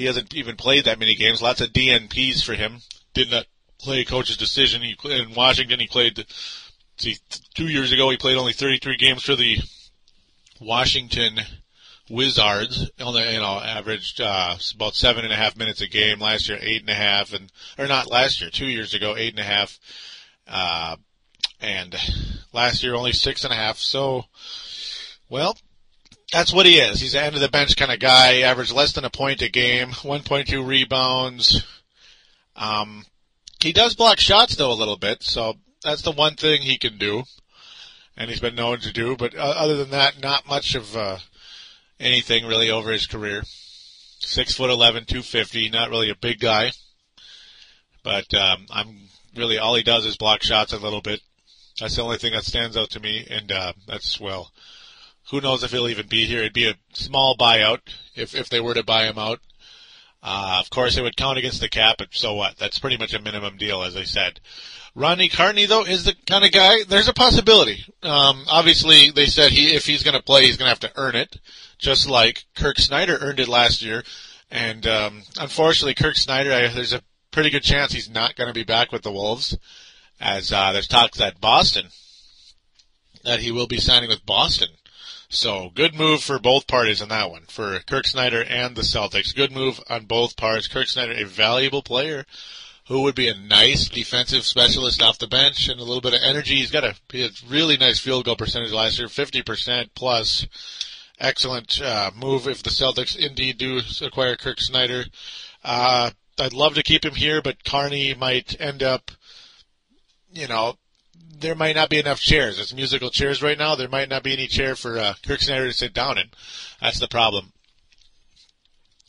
he 0.00 0.06
hasn't 0.06 0.34
even 0.34 0.56
played 0.56 0.86
that 0.86 0.98
many 0.98 1.14
games. 1.14 1.42
Lots 1.42 1.60
of 1.60 1.74
DNPs 1.74 2.42
for 2.42 2.54
him. 2.54 2.78
Did 3.12 3.30
not 3.30 3.44
play 3.78 4.04
coach's 4.04 4.38
decision. 4.38 4.80
He 4.80 4.96
in 5.04 5.34
Washington. 5.34 5.78
He 5.78 5.86
played. 5.86 6.24
See, 6.96 7.16
two 7.54 7.68
years 7.68 7.92
ago 7.92 8.08
he 8.08 8.16
played 8.16 8.36
only 8.36 8.52
33 8.54 8.96
games 8.96 9.22
for 9.22 9.36
the 9.36 9.58
Washington 10.58 11.40
Wizards. 12.08 12.90
Only 12.98 13.30
you 13.32 13.40
know 13.40 13.60
averaged 13.60 14.22
uh, 14.22 14.56
about 14.74 14.94
seven 14.94 15.24
and 15.24 15.32
a 15.34 15.36
half 15.36 15.56
minutes 15.56 15.82
a 15.82 15.86
game. 15.86 16.18
Last 16.18 16.48
year 16.48 16.58
eight 16.60 16.80
and 16.80 16.90
a 16.90 16.94
half, 16.94 17.34
and 17.34 17.52
or 17.78 17.86
not 17.86 18.10
last 18.10 18.40
year, 18.40 18.50
two 18.50 18.66
years 18.66 18.94
ago 18.94 19.16
eight 19.16 19.34
and 19.34 19.40
a 19.40 19.44
half. 19.44 19.78
Uh, 20.48 20.96
and 21.60 21.94
last 22.54 22.82
year 22.82 22.94
only 22.94 23.12
six 23.12 23.44
and 23.44 23.52
a 23.52 23.56
half. 23.56 23.76
So, 23.76 24.24
well, 25.28 25.56
that's 26.32 26.52
what 26.52 26.66
he 26.66 26.78
is. 26.78 27.00
He's 27.00 27.14
an 27.14 27.24
end 27.24 27.34
of 27.34 27.40
the 27.40 27.48
bench 27.48 27.76
kind 27.76 27.92
of 27.92 27.98
guy. 27.98 28.40
Averaged 28.40 28.72
less 28.72 28.92
than 28.92 29.04
a 29.04 29.10
point 29.10 29.42
a 29.42 29.48
game, 29.48 29.88
1.2 29.88 30.66
rebounds. 30.66 31.64
Um, 32.56 33.04
he 33.60 33.72
does 33.72 33.94
block 33.94 34.18
shots 34.18 34.56
though 34.56 34.72
a 34.72 34.74
little 34.74 34.96
bit, 34.96 35.22
so 35.22 35.54
that's 35.82 36.02
the 36.02 36.12
one 36.12 36.34
thing 36.34 36.62
he 36.62 36.78
can 36.78 36.98
do, 36.98 37.24
and 38.16 38.30
he's 38.30 38.40
been 38.40 38.54
known 38.54 38.80
to 38.80 38.92
do. 38.92 39.16
But 39.16 39.34
uh, 39.34 39.54
other 39.56 39.76
than 39.76 39.90
that, 39.90 40.20
not 40.20 40.48
much 40.48 40.74
of 40.74 40.96
uh, 40.96 41.18
anything 41.98 42.46
really 42.46 42.70
over 42.70 42.90
his 42.90 43.06
career. 43.06 43.42
Six 44.22 44.54
foot 44.54 44.70
eleven, 44.70 45.04
two 45.04 45.22
fifty. 45.22 45.68
Not 45.68 45.90
really 45.90 46.10
a 46.10 46.14
big 46.14 46.38
guy, 46.40 46.72
but 48.02 48.32
um, 48.34 48.66
I'm 48.70 49.08
really 49.34 49.58
all 49.58 49.74
he 49.74 49.82
does 49.82 50.04
is 50.06 50.16
block 50.16 50.42
shots 50.42 50.72
a 50.72 50.78
little 50.78 51.00
bit. 51.00 51.20
That's 51.80 51.96
the 51.96 52.02
only 52.02 52.18
thing 52.18 52.32
that 52.32 52.44
stands 52.44 52.76
out 52.76 52.90
to 52.90 53.00
me, 53.00 53.26
and 53.30 53.50
uh, 53.50 53.72
that's 53.86 54.20
well 54.20 54.52
who 55.30 55.40
knows 55.40 55.62
if 55.62 55.70
he'll 55.70 55.88
even 55.88 56.06
be 56.06 56.26
here? 56.26 56.40
It'd 56.40 56.52
be 56.52 56.68
a 56.68 56.78
small 56.92 57.36
buyout 57.36 57.80
if 58.14 58.34
if 58.34 58.48
they 58.48 58.60
were 58.60 58.74
to 58.74 58.82
buy 58.82 59.06
him 59.06 59.18
out. 59.18 59.40
Uh, 60.22 60.58
of 60.60 60.68
course, 60.68 60.96
it 60.96 61.02
would 61.02 61.16
count 61.16 61.38
against 61.38 61.60
the 61.60 61.68
cap, 61.68 61.96
but 61.98 62.08
so 62.10 62.34
what? 62.34 62.56
That's 62.58 62.78
pretty 62.78 62.98
much 62.98 63.14
a 63.14 63.22
minimum 63.22 63.56
deal, 63.56 63.82
as 63.82 63.96
I 63.96 64.04
said. 64.04 64.40
Ronnie 64.94 65.28
Carney, 65.28 65.66
though, 65.66 65.84
is 65.84 66.04
the 66.04 66.14
kind 66.26 66.44
of 66.44 66.52
guy. 66.52 66.84
There's 66.86 67.08
a 67.08 67.14
possibility. 67.14 67.84
Um, 68.02 68.44
obviously, 68.50 69.10
they 69.10 69.26
said 69.26 69.52
he 69.52 69.74
if 69.74 69.86
he's 69.86 70.02
going 70.02 70.16
to 70.16 70.22
play, 70.22 70.44
he's 70.44 70.56
going 70.56 70.66
to 70.66 70.70
have 70.70 70.92
to 70.92 71.00
earn 71.00 71.16
it, 71.16 71.38
just 71.78 72.08
like 72.08 72.44
Kirk 72.54 72.78
Snyder 72.78 73.16
earned 73.20 73.40
it 73.40 73.48
last 73.48 73.82
year. 73.82 74.02
And 74.50 74.86
um, 74.86 75.22
unfortunately, 75.38 75.94
Kirk 75.94 76.16
Snyder, 76.16 76.52
I, 76.52 76.68
there's 76.68 76.92
a 76.92 77.02
pretty 77.30 77.50
good 77.50 77.62
chance 77.62 77.92
he's 77.92 78.10
not 78.10 78.34
going 78.34 78.48
to 78.48 78.54
be 78.54 78.64
back 78.64 78.90
with 78.90 79.02
the 79.02 79.12
Wolves, 79.12 79.56
as 80.20 80.52
uh, 80.52 80.72
there's 80.72 80.88
talks 80.88 81.18
that 81.18 81.40
Boston 81.40 81.86
that 83.24 83.40
he 83.40 83.52
will 83.52 83.66
be 83.66 83.78
signing 83.78 84.08
with 84.08 84.24
Boston. 84.26 84.68
So 85.32 85.70
good 85.72 85.94
move 85.94 86.24
for 86.24 86.40
both 86.40 86.66
parties 86.66 87.00
on 87.00 87.08
that 87.10 87.30
one, 87.30 87.44
for 87.46 87.78
Kirk 87.86 88.08
Snyder 88.08 88.42
and 88.42 88.74
the 88.74 88.82
Celtics. 88.82 89.34
Good 89.34 89.52
move 89.52 89.80
on 89.88 90.06
both 90.06 90.36
parts. 90.36 90.66
Kirk 90.66 90.88
Snyder, 90.88 91.12
a 91.12 91.24
valuable 91.24 91.82
player 91.82 92.26
who 92.88 93.02
would 93.02 93.14
be 93.14 93.28
a 93.28 93.36
nice 93.36 93.88
defensive 93.88 94.44
specialist 94.44 95.00
off 95.00 95.20
the 95.20 95.28
bench 95.28 95.68
and 95.68 95.78
a 95.78 95.84
little 95.84 96.00
bit 96.00 96.14
of 96.14 96.20
energy. 96.24 96.56
He's 96.56 96.72
got 96.72 96.82
a, 96.82 96.96
he 97.12 97.20
had 97.20 97.30
really 97.48 97.76
nice 97.76 98.00
field 98.00 98.24
goal 98.24 98.34
percentage 98.34 98.72
last 98.72 98.98
year, 98.98 99.06
50% 99.06 99.90
plus. 99.94 100.48
Excellent 101.20 101.80
uh, 101.80 102.10
move 102.16 102.48
if 102.48 102.64
the 102.64 102.70
Celtics 102.70 103.16
indeed 103.16 103.56
do 103.56 103.80
acquire 104.02 104.34
Kirk 104.34 104.60
Snyder. 104.60 105.04
Uh, 105.62 106.10
I'd 106.40 106.52
love 106.52 106.74
to 106.74 106.82
keep 106.82 107.04
him 107.04 107.14
here, 107.14 107.40
but 107.40 107.62
Carney 107.62 108.14
might 108.14 108.60
end 108.60 108.82
up, 108.82 109.12
you 110.32 110.48
know, 110.48 110.74
there 111.38 111.54
might 111.54 111.76
not 111.76 111.90
be 111.90 111.98
enough 111.98 112.20
chairs. 112.20 112.58
It's 112.58 112.74
musical 112.74 113.10
chairs 113.10 113.42
right 113.42 113.58
now. 113.58 113.74
There 113.74 113.88
might 113.88 114.08
not 114.08 114.22
be 114.22 114.32
any 114.32 114.46
chair 114.46 114.74
for 114.74 114.98
uh, 114.98 115.14
Kirk 115.24 115.40
Snyder 115.40 115.66
to 115.66 115.72
sit 115.72 115.94
down 115.94 116.18
in. 116.18 116.30
That's 116.80 116.98
the 116.98 117.08
problem. 117.08 117.52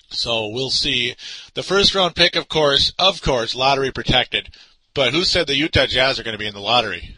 So 0.10 0.48
we'll 0.48 0.70
see. 0.70 1.16
The 1.54 1.64
first 1.64 1.96
round 1.96 2.16
pick, 2.16 2.36
of 2.36 2.48
course, 2.48 2.94
of 3.00 3.22
course, 3.22 3.56
lottery 3.56 3.92
protected. 3.92 4.50
But 4.94 5.14
who 5.14 5.24
said 5.24 5.48
the 5.48 5.56
Utah 5.56 5.86
Jazz 5.86 6.20
are 6.20 6.24
going 6.24 6.34
to 6.34 6.40
be 6.40 6.48
in 6.48 6.54
the 6.54 6.60
lottery? 6.60 7.16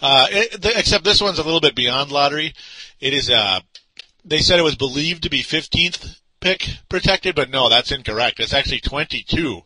Uh, 0.00 0.26
it, 0.30 0.62
the, 0.62 0.78
except 0.78 1.04
this 1.04 1.20
one's 1.20 1.38
a 1.38 1.44
little 1.44 1.60
bit 1.60 1.74
beyond 1.74 2.10
lottery. 2.10 2.54
It 3.00 3.12
is. 3.12 3.30
Uh, 3.30 3.60
they 4.24 4.38
said 4.38 4.58
it 4.58 4.62
was 4.62 4.76
believed 4.76 5.22
to 5.24 5.30
be 5.30 5.42
15th 5.42 6.20
pick 6.40 6.68
protected, 6.88 7.34
but 7.34 7.50
no, 7.50 7.68
that's 7.68 7.92
incorrect. 7.92 8.40
It's 8.40 8.54
actually 8.54 8.80
22 8.80 9.62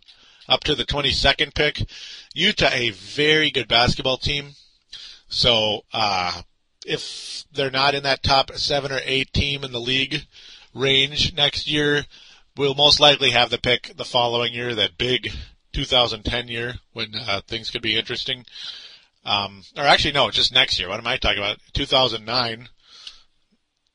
up 0.49 0.65
to 0.65 0.75
the 0.75 0.85
22nd 0.85 1.55
pick. 1.55 1.83
Utah, 2.35 2.71
a 2.73 2.91
very 2.91 3.51
good 3.51 3.69
basketball 3.69 4.17
team. 4.17 4.51
So 5.29 5.83
uh, 5.93 6.43
if 6.87 7.45
they're 7.53 7.71
not 7.71 7.95
in 7.95 8.03
that 8.05 8.23
top 8.23 8.53
seven 8.53 8.93
or 8.93 9.01
eight 9.05 9.33
team 9.33 9.65
in 9.65 9.73
the 9.73 9.81
league 9.81 10.27
range 10.75 11.35
next 11.35 11.69
year, 11.69 12.07
we'll 12.57 12.75
most 12.75 13.01
likely 13.01 13.31
have 13.31 13.51
the 13.51 13.59
pick 13.59 13.93
the 13.97 14.05
following 14.05 14.55
year, 14.55 14.75
that 14.75 14.99
big 14.99 15.31
2010 15.73 16.49
year 16.49 16.75
when 16.93 17.15
uh, 17.15 17.41
things 17.47 17.71
could 17.71 17.83
be 17.83 17.99
interesting. 17.99 18.45
Um, 19.25 19.63
or 19.77 19.85
actually, 19.85 20.13
no, 20.13 20.31
just 20.31 20.55
next 20.55 20.79
year. 20.79 20.89
What 20.89 20.99
am 20.99 21.07
I 21.07 21.19
talking 21.19 21.39
about? 21.39 21.59
2009. 21.75 22.69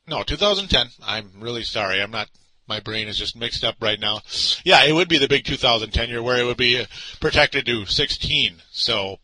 No, 0.06 0.22
2010. 0.22 0.88
I'm 1.02 1.30
really 1.40 1.64
sorry. 1.64 2.00
I'm 2.00 2.10
not. 2.10 2.28
My 2.66 2.80
brain 2.80 3.08
is 3.08 3.18
just 3.18 3.36
mixed 3.36 3.64
up 3.64 3.76
right 3.80 4.00
now. 4.00 4.20
Yeah, 4.64 4.84
it 4.84 4.92
would 4.92 5.08
be 5.08 5.18
the 5.18 5.28
big 5.28 5.44
2010 5.44 6.08
year 6.08 6.22
where 6.22 6.38
it 6.38 6.44
would 6.44 6.56
be 6.56 6.86
protected 7.20 7.66
to 7.66 7.84
16. 7.84 8.62
So 8.72 9.18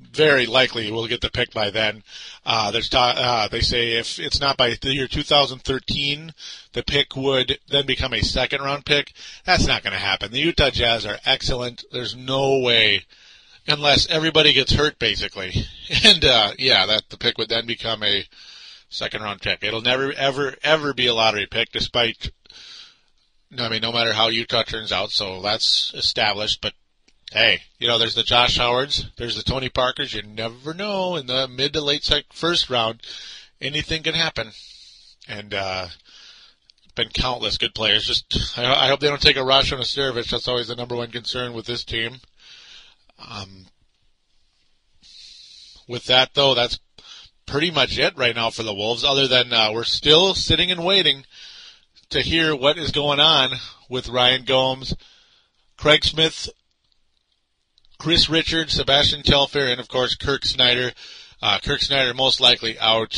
very 0.00 0.46
likely 0.46 0.90
we'll 0.90 1.06
get 1.06 1.20
the 1.20 1.30
pick 1.30 1.52
by 1.52 1.70
then. 1.70 2.02
Uh, 2.44 2.70
there's 2.70 2.92
uh, 2.92 3.48
they 3.50 3.60
say 3.60 3.92
if 3.92 4.18
it's 4.18 4.40
not 4.40 4.56
by 4.56 4.76
the 4.80 4.94
year 4.94 5.08
2013, 5.08 6.32
the 6.72 6.82
pick 6.82 7.16
would 7.16 7.58
then 7.68 7.86
become 7.86 8.12
a 8.12 8.22
second 8.22 8.60
round 8.60 8.84
pick. 8.84 9.12
That's 9.44 9.66
not 9.66 9.82
going 9.82 9.92
to 9.92 9.98
happen. 9.98 10.30
The 10.30 10.40
Utah 10.40 10.70
Jazz 10.70 11.06
are 11.06 11.18
excellent. 11.24 11.84
There's 11.92 12.16
no 12.16 12.58
way, 12.58 13.04
unless 13.66 14.08
everybody 14.08 14.52
gets 14.52 14.72
hurt, 14.72 14.98
basically. 14.98 15.52
And 16.02 16.24
uh, 16.24 16.52
yeah, 16.58 16.86
that 16.86 17.10
the 17.10 17.18
pick 17.18 17.36
would 17.36 17.50
then 17.50 17.66
become 17.66 18.02
a 18.02 18.26
second 18.88 19.22
round 19.22 19.42
pick. 19.42 19.62
It'll 19.62 19.82
never, 19.82 20.12
ever, 20.14 20.54
ever 20.62 20.94
be 20.94 21.06
a 21.06 21.14
lottery 21.14 21.46
pick, 21.46 21.70
despite. 21.72 22.30
I 23.60 23.68
mean, 23.68 23.82
no 23.82 23.92
matter 23.92 24.12
how 24.12 24.28
Utah 24.28 24.62
turns 24.62 24.92
out, 24.92 25.10
so 25.10 25.40
that's 25.40 25.92
established. 25.94 26.60
But 26.60 26.74
hey, 27.32 27.60
you 27.78 27.88
know, 27.88 27.98
there's 27.98 28.14
the 28.14 28.22
Josh 28.22 28.56
Howards, 28.56 29.10
there's 29.16 29.36
the 29.36 29.42
Tony 29.42 29.68
Parkers. 29.68 30.14
You 30.14 30.22
never 30.22 30.74
know 30.74 31.16
in 31.16 31.26
the 31.26 31.48
mid 31.48 31.72
to 31.74 31.80
late 31.80 32.04
sec- 32.04 32.32
first 32.32 32.70
round, 32.70 33.02
anything 33.60 34.02
can 34.02 34.14
happen. 34.14 34.50
And 35.26 35.54
uh, 35.54 35.86
been 36.94 37.08
countless 37.08 37.58
good 37.58 37.74
players. 37.74 38.06
Just 38.06 38.58
I, 38.58 38.86
I 38.86 38.88
hope 38.88 39.00
they 39.00 39.08
don't 39.08 39.20
take 39.20 39.36
a 39.36 39.44
rush 39.44 39.72
on 39.72 39.80
Nesterovic. 39.80 40.30
That's 40.30 40.48
always 40.48 40.68
the 40.68 40.76
number 40.76 40.96
one 40.96 41.10
concern 41.10 41.52
with 41.52 41.66
this 41.66 41.84
team. 41.84 42.20
Um, 43.18 43.66
with 45.88 46.04
that 46.06 46.30
though, 46.34 46.54
that's 46.54 46.78
pretty 47.46 47.70
much 47.70 47.98
it 47.98 48.16
right 48.16 48.34
now 48.34 48.50
for 48.50 48.62
the 48.62 48.74
Wolves. 48.74 49.04
Other 49.04 49.28
than 49.28 49.52
uh, 49.52 49.70
we're 49.72 49.84
still 49.84 50.34
sitting 50.34 50.70
and 50.70 50.84
waiting 50.84 51.24
to 52.10 52.20
hear 52.20 52.54
what 52.54 52.78
is 52.78 52.90
going 52.90 53.20
on 53.20 53.50
with 53.88 54.08
Ryan 54.08 54.44
Gomes, 54.44 54.94
Craig 55.76 56.04
Smith, 56.04 56.48
Chris 57.98 58.28
Richards, 58.28 58.74
Sebastian 58.74 59.22
Telfair, 59.22 59.68
and 59.68 59.80
of 59.80 59.88
course 59.88 60.14
Kirk 60.14 60.44
Snyder. 60.44 60.92
Uh, 61.42 61.58
Kirk 61.58 61.80
Snyder 61.80 62.14
most 62.14 62.40
likely 62.40 62.78
out. 62.78 63.16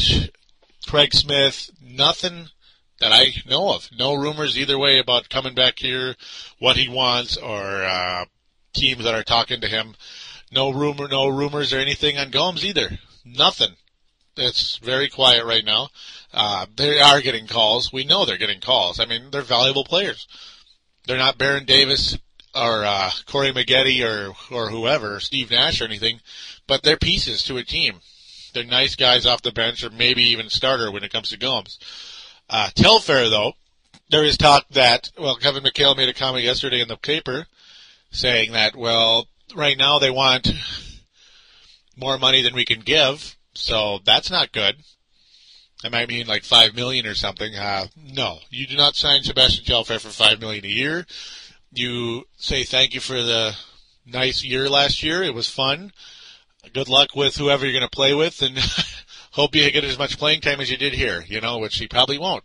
Craig 0.87 1.13
Smith, 1.13 1.71
nothing 1.81 2.49
that 3.01 3.13
I 3.13 3.27
know 3.47 3.75
of. 3.75 3.89
No 3.97 4.15
rumors 4.15 4.59
either 4.59 4.79
way 4.79 4.99
about 4.99 5.29
coming 5.29 5.55
back 5.55 5.79
here, 5.79 6.15
what 6.59 6.77
he 6.77 6.89
wants, 6.89 7.37
or 7.37 7.85
uh, 7.85 8.25
teams 8.73 9.05
that 9.05 9.15
are 9.15 9.25
talking 9.25 9.61
to 9.61 9.69
him. 9.69 9.95
No 10.53 10.71
rumor, 10.71 11.09
no 11.09 11.27
rumors 11.27 11.73
or 11.73 11.79
anything 11.79 12.17
on 12.17 12.31
Gomes 12.31 12.65
either. 12.65 12.99
Nothing. 13.25 13.75
It's 14.37 14.77
very 14.77 15.09
quiet 15.09 15.45
right 15.45 15.65
now. 15.65 15.89
Uh, 16.37 16.67
they 16.77 17.01
are 17.01 17.23
getting 17.23 17.47
calls. 17.47 17.93
We 17.93 18.05
know 18.05 18.25
they're 18.25 18.37
getting 18.37 18.61
calls. 18.61 19.01
I 19.01 19.07
mean, 19.07 19.31
they're 19.31 19.41
valuable 19.41 19.85
players. 19.85 20.29
They're 21.07 21.17
not 21.17 21.39
Baron 21.39 21.65
Davis 21.65 22.19
or 22.55 22.85
uh, 22.85 23.11
Corey 23.27 23.53
Maggette 23.53 24.05
or 24.05 24.35
or 24.55 24.69
whoever, 24.69 25.19
Steve 25.19 25.51
Nash 25.51 25.81
or 25.81 25.85
anything, 25.85 26.21
but 26.67 26.83
they're 26.83 26.99
pieces 26.99 27.43
to 27.45 27.57
a 27.57 27.65
team. 27.65 28.01
They're 28.53 28.65
nice 28.65 28.97
guys 28.97 29.27
off 29.27 29.43
the 29.43 29.53
bench 29.53 29.83
or 29.83 29.91
maybe 29.91 30.23
even 30.25 30.51
starter 30.51 30.93
when 30.93 31.05
it 31.05 31.13
comes 31.13 31.31
to 31.31 31.39
Gomes. 31.39 31.79
Uh, 32.49 32.71
Telfair, 32.75 33.29
though, 33.29 33.55
there 34.11 34.25
is 34.25 34.37
talk 34.37 34.69
that, 34.71 35.11
well, 35.19 35.37
Kevin 35.37 35.65
McHale 35.65 35.97
made 35.97 36.09
a 36.09 36.15
comment 36.15 36.45
yesterday 36.45 36.81
in 36.81 36.89
the 36.89 36.97
paper 36.97 37.47
saying 38.11 38.53
that, 38.53 38.77
well, 38.77 39.27
right 39.55 39.77
now 39.77 39.99
they 39.99 40.11
want 40.11 40.49
more 41.97 42.19
money 42.19 42.43
than 42.43 42.55
we 42.55 42.65
can 42.65 42.81
give, 42.81 43.37
so 43.55 44.01
that's 44.05 44.31
not 44.31 44.53
good. 44.53 44.77
I 45.85 45.89
might 45.89 46.09
mean 46.09 46.27
like 46.27 46.45
five 46.45 46.75
million 46.75 47.07
or 47.07 47.15
something. 47.15 47.55
Uh, 47.55 47.87
no, 47.97 48.39
you 48.51 48.67
do 48.67 48.77
not 48.77 48.97
sign 48.97 49.23
Sebastian 49.23 49.65
Telfair 49.65 49.99
for 49.99 50.09
five 50.09 50.41
million 50.41 50.65
a 50.65 50.69
year. 50.69 51.07
You 51.73 52.25
say 52.37 52.65
thank 52.65 52.95
you 52.95 53.01
for 53.01 53.23
the 53.23 53.55
nice 54.07 54.43
year 54.43 54.69
last 54.69 55.03
year. 55.03 55.23
It 55.23 55.35
was 55.35 55.49
fun. 55.49 55.93
Good 56.73 56.89
luck 56.89 57.15
with 57.15 57.37
whoever 57.37 57.65
you're 57.65 57.79
going 57.79 57.83
to 57.83 57.89
play 57.89 58.15
with, 58.15 58.43
and 58.43 58.59
hope 59.33 59.55
you 59.55 59.71
get 59.71 59.85
as 59.85 59.99
much 59.99 60.19
playing 60.19 60.41
time 60.41 60.61
as 60.61 60.71
you 60.71 60.77
did 60.77 60.95
here. 60.95 61.25
You 61.29 61.41
know, 61.41 61.59
which 61.59 61.77
he 61.77 61.87
probably 61.87 62.19
won't. 62.19 62.45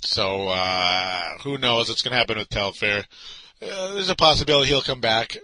So 0.00 0.48
uh, 0.48 1.38
who 1.42 1.58
knows 1.58 1.88
what's 1.88 2.02
going 2.02 2.12
to 2.12 2.18
happen 2.18 2.36
with 2.36 2.48
Telfair? 2.48 3.06
Uh, 3.62 3.94
there's 3.94 4.10
a 4.10 4.16
possibility 4.16 4.68
he'll 4.68 4.82
come 4.82 5.00
back. 5.00 5.38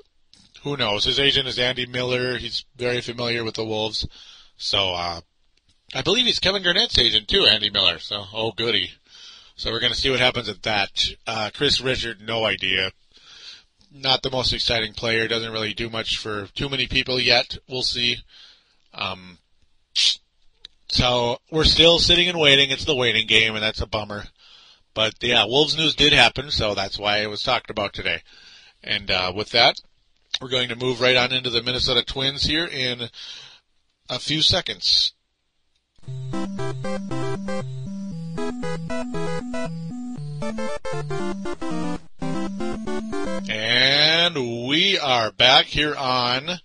Who 0.63 0.77
knows? 0.77 1.05
His 1.05 1.21
agent 1.21 1.49
is 1.49 1.59
Andy 1.59 1.87
Miller. 1.87 2.37
He's 2.37 2.65
very 2.77 3.01
familiar 3.01 3.45
with 3.45 3.55
the 3.55 3.65
Wolves. 3.65 4.07
So 4.57 4.95
uh, 4.95 5.21
I 5.95 6.03
believe 6.03 6.27
he's 6.27 6.39
Kevin 6.39 6.63
Garnett's 6.63 6.99
agent 6.99 7.29
too, 7.29 7.47
Andy 7.47 7.71
Miller. 7.71 7.99
So 7.99 8.25
oh 8.33 8.53
goody. 8.53 8.93
So 9.57 9.73
we're 9.73 9.81
going 9.81 9.93
to 9.93 9.99
see 9.99 10.11
what 10.11 10.21
happens 10.21 10.49
at 10.49 10.63
that. 10.63 10.91
Uh, 11.27 11.51
Chris 11.53 11.81
Richard, 11.81 12.21
no 12.21 12.45
idea. 12.45 12.93
Not 13.93 14.23
the 14.23 14.31
most 14.31 14.53
exciting 14.53 14.93
player. 14.93 15.27
Doesn't 15.27 15.51
really 15.51 15.75
do 15.75 15.91
much 15.91 16.17
for 16.17 16.47
too 16.55 16.69
many 16.69 16.87
people 16.87 17.19
yet. 17.19 17.59
We'll 17.69 17.83
see. 17.83 18.19
Um, 18.95 19.39
so 20.91 21.39
we're 21.51 21.65
still 21.65 21.99
sitting 21.99 22.29
and 22.29 22.39
waiting. 22.39 22.71
It's 22.71 22.85
the 22.85 22.95
waiting 22.95 23.27
game, 23.27 23.55
and 23.55 23.63
that's 23.63 23.81
a 23.81 23.87
bummer. 23.87 24.27
But 24.95 25.15
yeah, 25.21 25.45
Wolves 25.45 25.77
news 25.77 25.97
did 25.97 26.13
happen, 26.13 26.53
so 26.53 26.75
that's 26.75 26.99
why 26.99 27.19
it 27.19 27.31
was 27.31 27.43
talked 27.43 27.71
about 27.71 27.93
today. 27.93 28.23
And 28.85 29.11
uh, 29.11 29.33
with 29.35 29.51
that, 29.51 29.81
we're 30.41 30.49
going 30.49 30.69
to 30.69 30.77
move 30.77 31.01
right 31.01 31.17
on 31.17 31.33
into 31.33 31.51
the 31.51 31.63
Minnesota 31.63 32.05
Twins 32.05 32.45
here 32.45 32.67
in 32.67 33.09
a 34.09 34.19
few 34.21 34.41
seconds. 34.41 35.15
And 43.49 44.69
we 44.69 44.99
are 44.99 45.33
back 45.33 45.67
here 45.67 45.95
on 45.95 46.61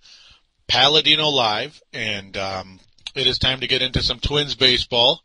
Paladino 0.68 1.28
Live, 1.28 1.80
and 1.92 2.36
um, 2.36 2.80
it 3.14 3.26
is 3.26 3.38
time 3.38 3.60
to 3.60 3.66
get 3.66 3.82
into 3.82 4.02
some 4.02 4.20
Twins 4.20 4.54
baseball. 4.54 5.22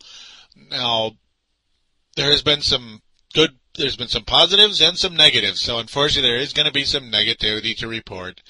Now, 0.69 1.11
there 2.15 2.31
has 2.31 2.41
been 2.41 2.61
some 2.61 3.01
good, 3.33 3.51
there's 3.77 3.97
been 3.97 4.07
some 4.07 4.25
positives 4.25 4.81
and 4.81 4.97
some 4.97 5.15
negatives. 5.15 5.61
So 5.61 5.79
unfortunately, 5.79 6.29
there 6.29 6.39
is 6.39 6.53
going 6.53 6.67
to 6.67 6.71
be 6.71 6.85
some 6.85 7.11
negativity 7.11 7.75
to 7.77 7.87
report. 7.87 8.41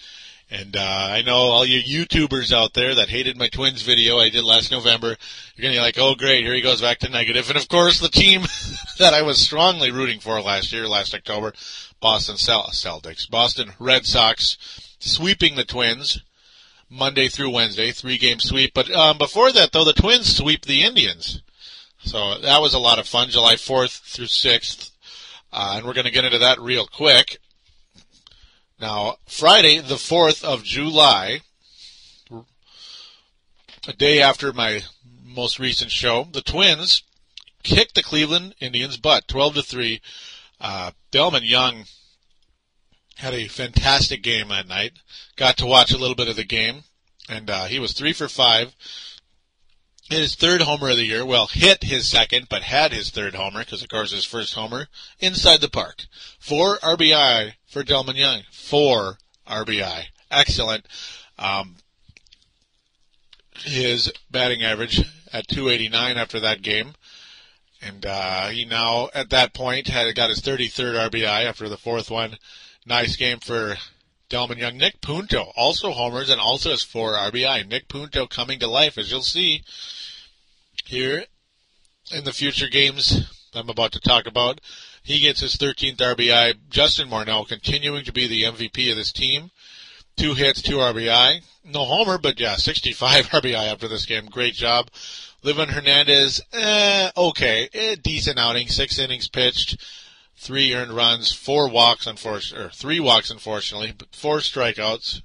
And 0.51 0.75
uh, 0.75 1.07
I 1.11 1.21
know 1.21 1.35
all 1.35 1.65
you 1.65 2.05
YouTubers 2.05 2.51
out 2.51 2.73
there 2.73 2.95
that 2.95 3.09
hated 3.09 3.37
my 3.37 3.49
Twins 3.49 3.83
video 3.83 4.17
I 4.17 4.29
did 4.29 4.43
last 4.43 4.71
November, 4.71 5.15
you're 5.55 5.61
going 5.61 5.73
to 5.73 5.79
be 5.79 5.83
like, 5.83 5.99
oh 5.99 6.15
great, 6.15 6.43
here 6.43 6.55
he 6.55 6.61
goes 6.61 6.81
back 6.81 6.97
to 6.99 7.09
negative. 7.09 7.49
And 7.49 7.57
of 7.57 7.67
course, 7.67 7.99
the 7.99 8.09
team 8.09 8.41
that 8.97 9.13
I 9.13 9.21
was 9.21 9.39
strongly 9.39 9.91
rooting 9.91 10.19
for 10.19 10.41
last 10.41 10.73
year, 10.73 10.87
last 10.87 11.13
October, 11.13 11.53
Boston 11.99 12.35
Celtics, 12.35 13.29
Boston 13.29 13.73
Red 13.77 14.07
Sox, 14.07 14.57
sweeping 14.99 15.55
the 15.55 15.65
Twins 15.65 16.23
Monday 16.89 17.27
through 17.27 17.51
Wednesday, 17.51 17.91
three 17.91 18.17
game 18.17 18.39
sweep. 18.39 18.73
But 18.73 18.89
um, 18.91 19.19
before 19.19 19.51
that, 19.51 19.71
though, 19.71 19.85
the 19.85 19.93
Twins 19.93 20.35
sweep 20.35 20.65
the 20.65 20.83
Indians. 20.83 21.43
So 21.99 22.39
that 22.39 22.61
was 22.61 22.73
a 22.73 22.79
lot 22.79 22.97
of 22.97 23.07
fun, 23.07 23.29
July 23.29 23.53
4th 23.53 24.01
through 24.01 24.25
6th. 24.25 24.91
Uh, 25.51 25.73
and 25.77 25.85
we're 25.85 25.93
going 25.93 26.05
to 26.05 26.11
get 26.11 26.25
into 26.25 26.39
that 26.39 26.59
real 26.59 26.87
quick. 26.87 27.39
Now, 28.79 29.17
Friday, 29.27 29.79
the 29.79 29.95
4th 29.95 30.43
of 30.43 30.63
July, 30.63 31.41
a 33.87 33.93
day 33.93 34.21
after 34.21 34.53
my 34.53 34.83
most 35.21 35.59
recent 35.59 35.91
show, 35.91 36.27
the 36.31 36.41
Twins 36.41 37.03
kicked 37.61 37.95
the 37.95 38.03
Cleveland 38.03 38.55
Indians' 38.61 38.95
butt, 38.95 39.27
12 39.27 39.55
to 39.55 39.63
3. 39.63 40.01
Uh, 40.61 40.91
Delmon 41.11 41.47
Young 41.47 41.85
had 43.17 43.33
a 43.33 43.47
fantastic 43.49 44.23
game 44.23 44.47
that 44.47 44.67
night. 44.67 44.93
Got 45.35 45.57
to 45.57 45.65
watch 45.65 45.91
a 45.91 45.97
little 45.97 46.15
bit 46.15 46.29
of 46.29 46.37
the 46.37 46.45
game, 46.45 46.83
and 47.27 47.49
uh, 47.49 47.65
he 47.65 47.79
was 47.79 47.91
three 47.91 48.13
for 48.13 48.29
five. 48.29 48.73
His 50.09 50.35
third 50.35 50.61
homer 50.61 50.89
of 50.89 50.97
the 50.97 51.05
year. 51.05 51.25
Well, 51.25 51.47
hit 51.47 51.83
his 51.83 52.09
second, 52.09 52.47
but 52.49 52.63
had 52.63 52.93
his 52.93 53.09
third 53.09 53.35
homer 53.35 53.59
because, 53.59 53.83
of 53.83 53.89
course, 53.89 54.11
his 54.11 54.25
first 54.25 54.53
homer 54.53 54.87
inside 55.19 55.61
the 55.61 55.69
park. 55.69 56.05
Four 56.39 56.77
RBI 56.79 57.53
for 57.69 57.83
Delmon 57.83 58.15
Young. 58.15 58.41
Four 58.51 59.17
RBI. 59.47 60.05
Excellent. 60.31 60.85
Um, 61.37 61.75
his 63.63 64.11
batting 64.29 64.63
average 64.63 64.99
at 65.31 65.47
289 65.47 66.17
after 66.17 66.39
that 66.39 66.61
game. 66.61 66.93
And 67.81 68.05
uh, 68.05 68.49
he 68.49 68.65
now, 68.65 69.09
at 69.13 69.29
that 69.29 69.53
point, 69.53 69.87
had 69.87 70.13
got 70.15 70.29
his 70.29 70.41
33rd 70.41 71.09
RBI 71.09 71.45
after 71.45 71.69
the 71.69 71.77
fourth 71.77 72.11
one. 72.11 72.37
Nice 72.85 73.15
game 73.15 73.39
for 73.39 73.77
Delmon 74.29 74.57
Young. 74.57 74.77
Nick 74.77 75.01
Punto 75.01 75.51
also 75.55 75.91
homers 75.91 76.29
and 76.29 76.41
also 76.41 76.71
has 76.71 76.83
four 76.83 77.13
RBI. 77.13 77.67
Nick 77.67 77.87
Punto 77.87 78.27
coming 78.27 78.59
to 78.59 78.67
life, 78.67 78.97
as 78.97 79.11
you'll 79.11 79.21
see 79.21 79.63
here 80.85 81.25
in 82.11 82.25
the 82.25 82.33
future 82.33 82.67
games 82.67 83.21
I'm 83.53 83.69
about 83.69 83.91
to 83.93 83.99
talk 83.99 84.27
about. 84.27 84.59
He 85.03 85.19
gets 85.19 85.39
his 85.39 85.55
13th 85.55 85.97
RBI. 85.97 86.55
Justin 86.69 87.09
Morneau 87.09 87.47
continuing 87.47 88.03
to 88.05 88.11
be 88.11 88.27
the 88.27 88.43
MVP 88.43 88.91
of 88.91 88.97
this 88.97 89.11
team. 89.11 89.51
Two 90.17 90.33
hits, 90.33 90.61
two 90.61 90.77
RBI. 90.77 91.41
No 91.63 91.85
homer, 91.85 92.17
but 92.17 92.39
yeah, 92.39 92.55
65 92.55 93.27
RBI 93.29 93.71
after 93.71 93.87
this 93.87 94.05
game. 94.05 94.25
Great 94.25 94.53
job. 94.53 94.89
Livan 95.43 95.69
Hernandez, 95.69 96.41
eh, 96.51 97.11
okay, 97.15 97.69
eh, 97.73 97.95
decent 98.01 98.37
outing. 98.37 98.67
Six 98.67 98.99
innings 98.99 99.29
pitched, 99.29 99.77
three 100.35 100.73
earned 100.73 100.91
runs, 100.91 101.31
four 101.31 101.69
walks, 101.69 102.07
unfortunately, 102.07 102.65
or 102.65 102.69
three 102.69 102.99
walks, 102.99 103.29
unfortunately, 103.29 103.93
but 103.97 104.13
four 104.13 104.39
strikeouts, 104.39 105.21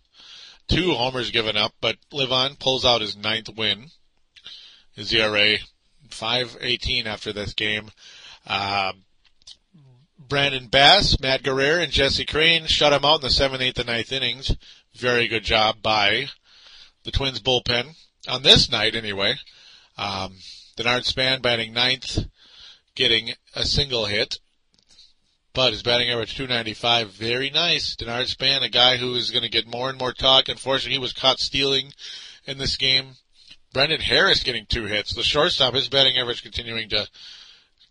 two 0.69 0.93
homers 0.93 1.33
given 1.33 1.57
up. 1.57 1.75
But 1.81 1.97
Livan 2.13 2.59
pulls 2.59 2.85
out 2.85 3.01
his 3.01 3.17
ninth 3.17 3.49
win. 3.57 3.91
His 4.95 5.13
ERA 5.13 5.59
5.18 6.09 7.07
after 7.07 7.33
this 7.33 7.53
game. 7.53 7.91
Uh, 8.47 8.93
Brandon 10.29 10.67
Bass, 10.67 11.19
Matt 11.21 11.43
Guerrier, 11.43 11.79
and 11.79 11.93
Jesse 11.93 12.25
Crain 12.25 12.67
shut 12.67 12.93
him 12.93 13.05
out 13.05 13.17
in 13.17 13.21
the 13.23 13.31
seventh, 13.31 13.63
eighth, 13.63 13.79
and 13.79 13.89
ninth 13.89 14.13
innings. 14.13 14.57
Very 14.95 15.29
good 15.29 15.45
job 15.45 15.83
by 15.83 16.29
the 17.05 17.11
Twins 17.11 17.41
bullpen 17.41 17.95
on 18.29 18.43
this 18.43 18.71
night, 18.71 18.95
anyway. 18.95 19.35
Um, 19.97 20.37
Denard 20.77 21.05
Span 21.05 21.41
batting 21.41 21.73
ninth, 21.73 22.27
getting 22.95 23.33
a 23.55 23.65
single 23.65 24.07
hit. 24.07 24.39
But 25.53 25.73
his 25.73 25.85
batting 25.85 26.11
average 26.11 26.35
295, 26.35 27.13
very 27.13 27.49
nice. 27.49 27.95
Denard 27.95 28.27
Span, 28.27 28.65
a 28.65 28.69
guy 28.69 28.97
who 28.97 29.15
is 29.15 29.31
going 29.31 29.45
to 29.45 29.49
get 29.49 29.69
more 29.69 29.89
and 29.89 29.99
more 29.99 30.13
talk. 30.13 30.49
Unfortunately, 30.49 30.95
he 30.95 30.99
was 30.99 31.13
caught 31.13 31.39
stealing 31.39 31.93
in 32.45 32.59
this 32.59 32.77
game. 32.77 33.13
Brendan 33.73 34.01
Harris 34.01 34.43
getting 34.43 34.67
two 34.67 34.87
hits. 34.87 35.15
The 35.15 35.23
shortstop, 35.23 35.75
his 35.75 35.89
batting 35.89 36.19
average 36.19 36.43
continuing 36.43 36.89
to 36.89 37.09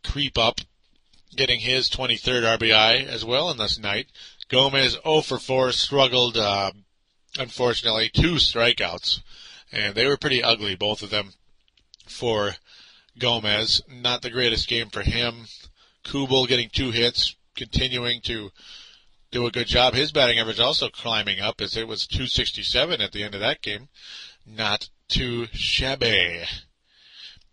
creep 0.03 0.37
up, 0.37 0.59
getting 1.35 1.59
his 1.59 1.89
23rd 1.89 2.57
RBI 2.57 3.05
as 3.05 3.25
well 3.25 3.49
in 3.49 3.57
this 3.57 3.79
night. 3.79 4.07
Gomez 4.49 4.97
0 5.03 5.21
for 5.21 5.39
4, 5.39 5.71
struggled, 5.71 6.37
uh, 6.37 6.71
unfortunately, 7.37 8.09
two 8.13 8.35
strikeouts. 8.35 9.21
And 9.71 9.95
they 9.95 10.05
were 10.05 10.17
pretty 10.17 10.43
ugly, 10.43 10.75
both 10.75 11.01
of 11.01 11.09
them, 11.09 11.33
for 12.05 12.55
Gomez. 13.17 13.81
Not 13.89 14.21
the 14.21 14.29
greatest 14.29 14.67
game 14.67 14.89
for 14.89 15.01
him. 15.01 15.47
Kubel 16.03 16.47
getting 16.47 16.69
two 16.69 16.91
hits, 16.91 17.35
continuing 17.55 18.21
to 18.21 18.51
do 19.31 19.47
a 19.47 19.51
good 19.51 19.67
job. 19.67 19.95
His 19.95 20.11
batting 20.11 20.37
average 20.37 20.59
also 20.59 20.89
climbing 20.89 21.39
up 21.39 21.59
as 21.59 21.75
it 21.75 21.87
was 21.87 22.05
267 22.05 23.01
at 23.01 23.11
the 23.11 23.23
end 23.23 23.33
of 23.33 23.41
that 23.41 23.61
game. 23.61 23.89
Not 24.45 24.89
too 25.07 25.47
shabby. 25.53 26.43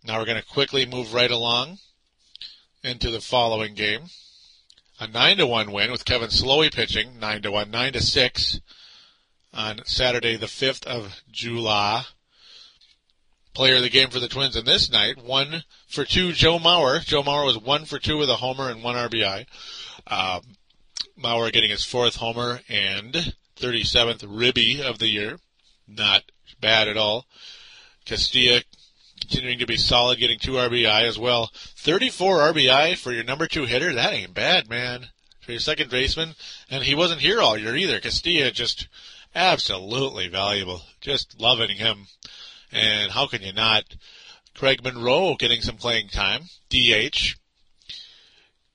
Now 0.03 0.19
we're 0.19 0.25
going 0.25 0.41
to 0.41 0.47
quickly 0.47 0.85
move 0.85 1.13
right 1.13 1.31
along 1.31 1.79
into 2.83 3.11
the 3.11 3.21
following 3.21 3.73
game. 3.73 4.01
A 4.99 5.07
9 5.07 5.37
to 5.37 5.47
1 5.47 5.71
win 5.71 5.91
with 5.91 6.05
Kevin 6.05 6.29
Slowey 6.29 6.73
pitching, 6.73 7.19
9 7.19 7.41
to 7.43 7.51
1, 7.51 7.71
9 7.71 7.93
to 7.93 8.01
6 8.01 8.61
on 9.53 9.81
Saturday 9.85 10.35
the 10.35 10.45
5th 10.45 10.85
of 10.85 11.21
July. 11.31 12.05
Player 13.53 13.75
of 13.75 13.81
the 13.81 13.89
game 13.89 14.09
for 14.09 14.19
the 14.19 14.29
Twins 14.29 14.55
in 14.55 14.63
this 14.63 14.89
night, 14.89 15.21
one 15.21 15.65
for 15.87 16.05
two, 16.05 16.31
Joe 16.31 16.57
Mauer. 16.57 17.03
Joe 17.03 17.21
Mauer 17.21 17.45
was 17.45 17.57
one 17.57 17.83
for 17.83 17.99
two 17.99 18.17
with 18.17 18.29
a 18.29 18.37
homer 18.37 18.69
and 18.69 18.81
one 18.81 18.95
RBI. 18.95 19.45
Um, 20.07 20.41
Mauer 21.21 21.51
getting 21.51 21.69
his 21.69 21.83
fourth 21.83 22.15
homer 22.15 22.61
and 22.69 23.33
37th 23.59 24.23
ribby 24.25 24.81
of 24.81 24.99
the 24.99 25.09
year. 25.09 25.37
Not 25.85 26.23
bad 26.61 26.87
at 26.87 26.95
all. 26.95 27.25
Casilla 28.05 28.63
continuing 29.21 29.59
to 29.59 29.65
be 29.65 29.77
solid, 29.77 30.19
getting 30.19 30.39
two 30.39 30.53
RBI 30.53 31.03
as 31.03 31.17
well. 31.17 31.51
34 31.53 32.53
RBI 32.53 32.97
for 32.97 33.11
your 33.11 33.23
number 33.23 33.47
two 33.47 33.65
hitter, 33.65 33.93
that 33.93 34.13
ain't 34.13 34.33
bad, 34.33 34.69
man. 34.69 35.07
For 35.39 35.51
your 35.51 35.59
second 35.59 35.89
baseman, 35.89 36.35
and 36.69 36.83
he 36.83 36.93
wasn't 36.93 37.21
here 37.21 37.41
all 37.41 37.57
year 37.57 37.75
either. 37.75 37.99
Casilla 37.99 38.53
just 38.53 38.87
absolutely 39.33 40.27
valuable. 40.27 40.81
Just 40.99 41.39
loving 41.39 41.77
him. 41.77 42.07
And 42.71 43.11
how 43.11 43.27
can 43.27 43.41
you 43.41 43.53
not? 43.53 43.83
Craig 44.53 44.83
Monroe 44.83 45.35
getting 45.35 45.61
some 45.61 45.77
playing 45.77 46.09
time. 46.09 46.43
DH. 46.69 47.35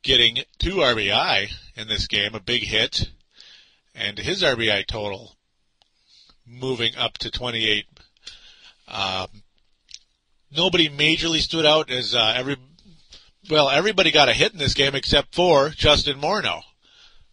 Getting 0.03 0.39
two 0.59 0.77
RBI 0.77 1.51
in 1.77 1.89
this 1.89 2.07
game, 2.07 2.35
a 2.35 2.41
big 2.41 2.63
hit. 2.63 3.11
And 3.95 4.19
his 4.19 4.43
RBI 4.43 4.87
total 4.87 5.37
moving 6.47 6.97
up 6.97 7.19
to 7.19 7.31
28. 7.31 7.87
Um, 8.89 9.29
nobody 10.51 10.89
majorly 10.89 11.41
stood 11.41 11.67
out 11.67 11.91
as 11.91 12.15
uh, 12.15 12.35
every 12.37 12.57
well 13.51 13.69
everybody 13.69 14.11
got 14.11 14.29
a 14.29 14.33
hit 14.33 14.53
in 14.53 14.59
this 14.59 14.75
game 14.75 14.95
except 14.95 15.35
for 15.35 15.71
Justin 15.71 16.21
Morneau. 16.21 16.63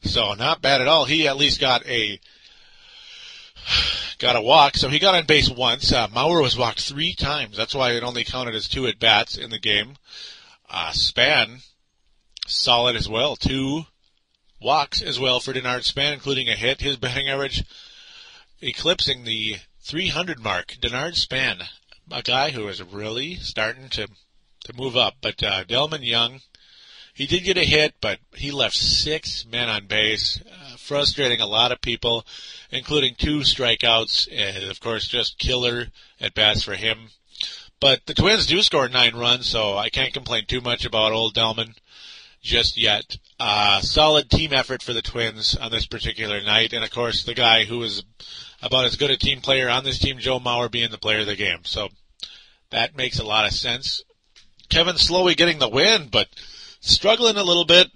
So 0.02 0.34
not 0.34 0.62
bad 0.62 0.82
at 0.82 0.88
all. 0.88 1.06
He 1.06 1.28
at 1.28 1.38
least 1.38 1.62
got 1.62 1.86
a 1.88 2.20
got 4.20 4.36
a 4.36 4.42
walk. 4.42 4.78
So 4.78 4.90
he 4.90 5.00
got 5.00 5.16
on 5.16 5.26
base 5.26 5.50
once. 5.50 5.92
Uh, 5.92 6.08
Mauer 6.08 6.42
was 6.42 6.58
walked 6.58 6.82
three 6.82 7.14
times. 7.14 7.58
That's 7.58 7.76
why 7.76 7.92
it 7.92 8.04
only 8.04 8.24
counted 8.24 8.56
as 8.56 8.68
two 8.68 8.88
at 8.88 9.00
bats 9.00 9.38
in 9.38 9.50
the 9.50 9.60
game. 9.60 9.96
Uh, 10.70 10.92
Span 10.92 11.60
solid 12.48 12.96
as 12.96 13.08
well. 13.08 13.36
Two 13.36 13.86
walks 14.62 15.02
as 15.02 15.20
well 15.20 15.40
for 15.40 15.54
Denard 15.54 15.84
Span, 15.84 16.14
including 16.14 16.50
a 16.50 16.56
hit. 16.56 16.82
His 16.82 16.98
batting 16.98 17.30
average 17.30 17.64
eclipsing 18.62 19.24
the 19.24 19.58
300 19.82 20.40
mark. 20.40 20.76
Denard 20.82 21.16
Span, 21.16 21.64
a 22.12 22.22
guy 22.22 22.52
who 22.52 22.68
is 22.68 22.82
really 22.82 23.36
starting 23.36 23.90
to 23.90 24.08
to 24.66 24.74
move 24.74 24.96
up. 24.96 25.16
But 25.22 25.44
uh, 25.44 25.64
Delmon 25.66 26.06
Young, 26.06 26.42
he 27.14 27.26
did 27.28 27.44
get 27.44 27.58
a 27.58 27.64
hit, 27.64 27.96
but 28.02 28.20
he 28.34 28.52
left 28.52 28.76
six 28.76 29.46
men 29.46 29.70
on 29.70 29.88
base, 29.88 30.42
uh, 30.42 30.78
frustrating 30.78 31.42
a 31.42 31.48
lot 31.48 31.72
of 31.72 31.82
people, 31.82 32.26
including 32.72 33.16
two 33.16 33.40
strikeouts, 33.40 34.28
and 34.32 34.64
of 34.70 34.80
course 34.80 35.08
just 35.08 35.38
killer 35.38 35.88
at 36.20 36.34
bats 36.34 36.64
for 36.64 36.76
him. 36.76 37.10
But 37.80 38.06
the 38.06 38.14
Twins 38.14 38.46
do 38.46 38.62
score 38.62 38.88
nine 38.88 39.16
runs, 39.16 39.48
so 39.48 39.78
I 39.78 39.90
can't 39.90 40.14
complain 40.14 40.46
too 40.46 40.62
much 40.62 40.86
about 40.86 41.12
old 41.12 41.36
Delmon 41.36 41.76
just 42.44 42.78
yet. 42.78 43.18
Uh, 43.40 43.82
solid 43.82 44.30
team 44.30 44.54
effort 44.54 44.84
for 44.84 44.94
the 44.94 45.02
Twins 45.02 45.56
on 45.56 45.72
this 45.72 45.88
particular 45.88 46.42
night, 46.42 46.74
and 46.74 46.84
of 46.84 46.92
course 46.92 47.24
the 47.24 47.34
guy 47.34 47.64
who 47.64 47.80
was 47.80 48.04
about 48.62 48.86
as 48.86 48.96
good 48.96 49.10
a 49.10 49.18
team 49.18 49.42
player 49.42 49.70
on 49.70 49.84
this 49.84 50.00
team, 50.00 50.20
Joe 50.20 50.40
Mauer, 50.40 50.70
being 50.70 50.92
the 50.92 50.98
player 50.98 51.22
of 51.22 51.26
the 51.26 51.36
game. 51.36 51.60
So 51.64 51.90
that 52.70 52.96
makes 52.96 53.20
a 53.20 53.26
lot 53.26 53.46
of 53.46 53.54
sense. 53.54 54.04
Kevin 54.70 54.96
Slowey 54.96 55.36
getting 55.36 55.60
the 55.60 55.70
win, 55.70 56.10
but 56.12 56.28
struggling 56.80 57.38
a 57.38 57.44
little 57.44 57.66
bit, 57.66 57.88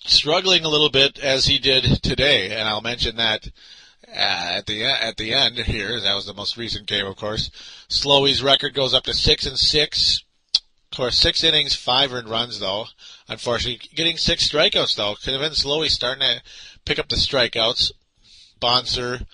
struggling 0.00 0.64
a 0.64 0.68
little 0.68 0.90
bit 0.90 1.18
as 1.18 1.46
he 1.46 1.58
did 1.58 2.02
today, 2.02 2.56
and 2.56 2.68
I'll 2.68 2.80
mention 2.80 3.16
that 3.16 3.48
uh, 4.08 4.56
at 4.56 4.66
the 4.66 4.84
at 4.84 5.16
the 5.16 5.34
end 5.34 5.56
here. 5.56 6.00
That 6.00 6.14
was 6.14 6.26
the 6.26 6.34
most 6.34 6.56
recent 6.56 6.86
game, 6.86 7.06
of 7.06 7.16
course. 7.16 7.50
Slowey's 7.88 8.42
record 8.42 8.74
goes 8.74 8.94
up 8.94 9.04
to 9.04 9.14
six 9.14 9.46
and 9.46 9.58
six. 9.58 10.24
Of 10.92 10.96
course, 10.96 11.18
six 11.20 11.44
innings, 11.44 11.76
five 11.76 12.12
earned 12.12 12.28
runs 12.28 12.58
though. 12.58 12.86
Unfortunately, 13.28 13.88
getting 13.94 14.16
six 14.16 14.48
strikeouts 14.48 14.96
though. 14.96 15.14
Kevin 15.14 15.52
Slowey 15.52 15.88
starting 15.88 16.22
to 16.22 16.42
pick 16.84 16.98
up 16.98 17.08
the 17.08 17.16
strikeouts. 17.16 17.92
Bonser 18.60 19.24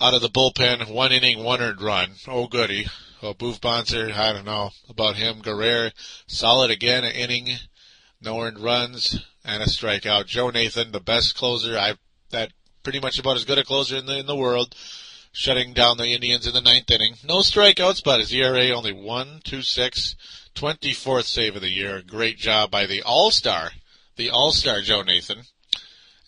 out 0.00 0.14
of 0.14 0.20
the 0.20 0.28
bullpen, 0.28 0.90
one 0.90 1.12
inning, 1.12 1.44
one 1.44 1.60
earned 1.60 1.80
run. 1.80 2.14
Oh 2.26 2.48
goody. 2.48 2.88
Well, 3.22 3.34
Boof 3.34 3.60
Bonser, 3.60 4.12
I 4.12 4.32
don't 4.32 4.44
know 4.44 4.72
about 4.88 5.16
him. 5.16 5.40
Guerrier, 5.40 5.92
solid 6.26 6.70
again, 6.70 7.04
an 7.04 7.12
inning, 7.12 7.56
no 8.20 8.40
earned 8.40 8.58
runs, 8.58 9.24
and 9.44 9.62
a 9.62 9.66
strikeout. 9.66 10.26
Joe 10.26 10.50
Nathan, 10.50 10.92
the 10.92 11.00
best 11.00 11.36
closer 11.36 11.78
I 11.78 11.94
that 12.30 12.52
pretty 12.82 13.00
much 13.00 13.18
about 13.18 13.36
as 13.36 13.44
good 13.44 13.58
a 13.58 13.64
closer 13.64 13.96
in 13.96 14.06
the 14.06 14.18
in 14.18 14.26
the 14.26 14.36
world, 14.36 14.74
shutting 15.32 15.72
down 15.72 15.98
the 15.98 16.08
Indians 16.08 16.46
in 16.46 16.52
the 16.52 16.60
ninth 16.60 16.90
inning. 16.90 17.14
No 17.24 17.38
strikeouts, 17.38 18.02
but 18.04 18.20
his 18.20 18.32
ERA 18.32 18.70
only 18.70 18.92
one 18.92 19.40
two 19.44 19.62
six. 19.62 20.16
24th 20.54 21.24
save 21.24 21.56
of 21.56 21.62
the 21.62 21.68
year. 21.68 22.02
Great 22.06 22.38
job 22.38 22.70
by 22.70 22.86
the 22.86 23.02
All 23.02 23.30
Star, 23.30 23.72
the 24.16 24.30
All 24.30 24.52
Star 24.52 24.80
Joe 24.80 25.02
Nathan. 25.02 25.42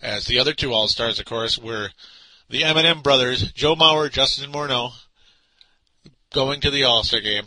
As 0.02 0.26
the 0.26 0.38
other 0.38 0.52
two 0.52 0.72
All 0.72 0.88
Stars, 0.88 1.18
of 1.18 1.26
course, 1.26 1.58
were 1.58 1.90
the 2.48 2.64
M&M 2.64 3.02
brothers, 3.02 3.50
Joe 3.52 3.74
Mauer, 3.74 4.10
Justin 4.10 4.52
Morneau, 4.52 4.92
going 6.32 6.60
to 6.60 6.70
the 6.70 6.84
All-Star 6.84 7.20
game. 7.20 7.44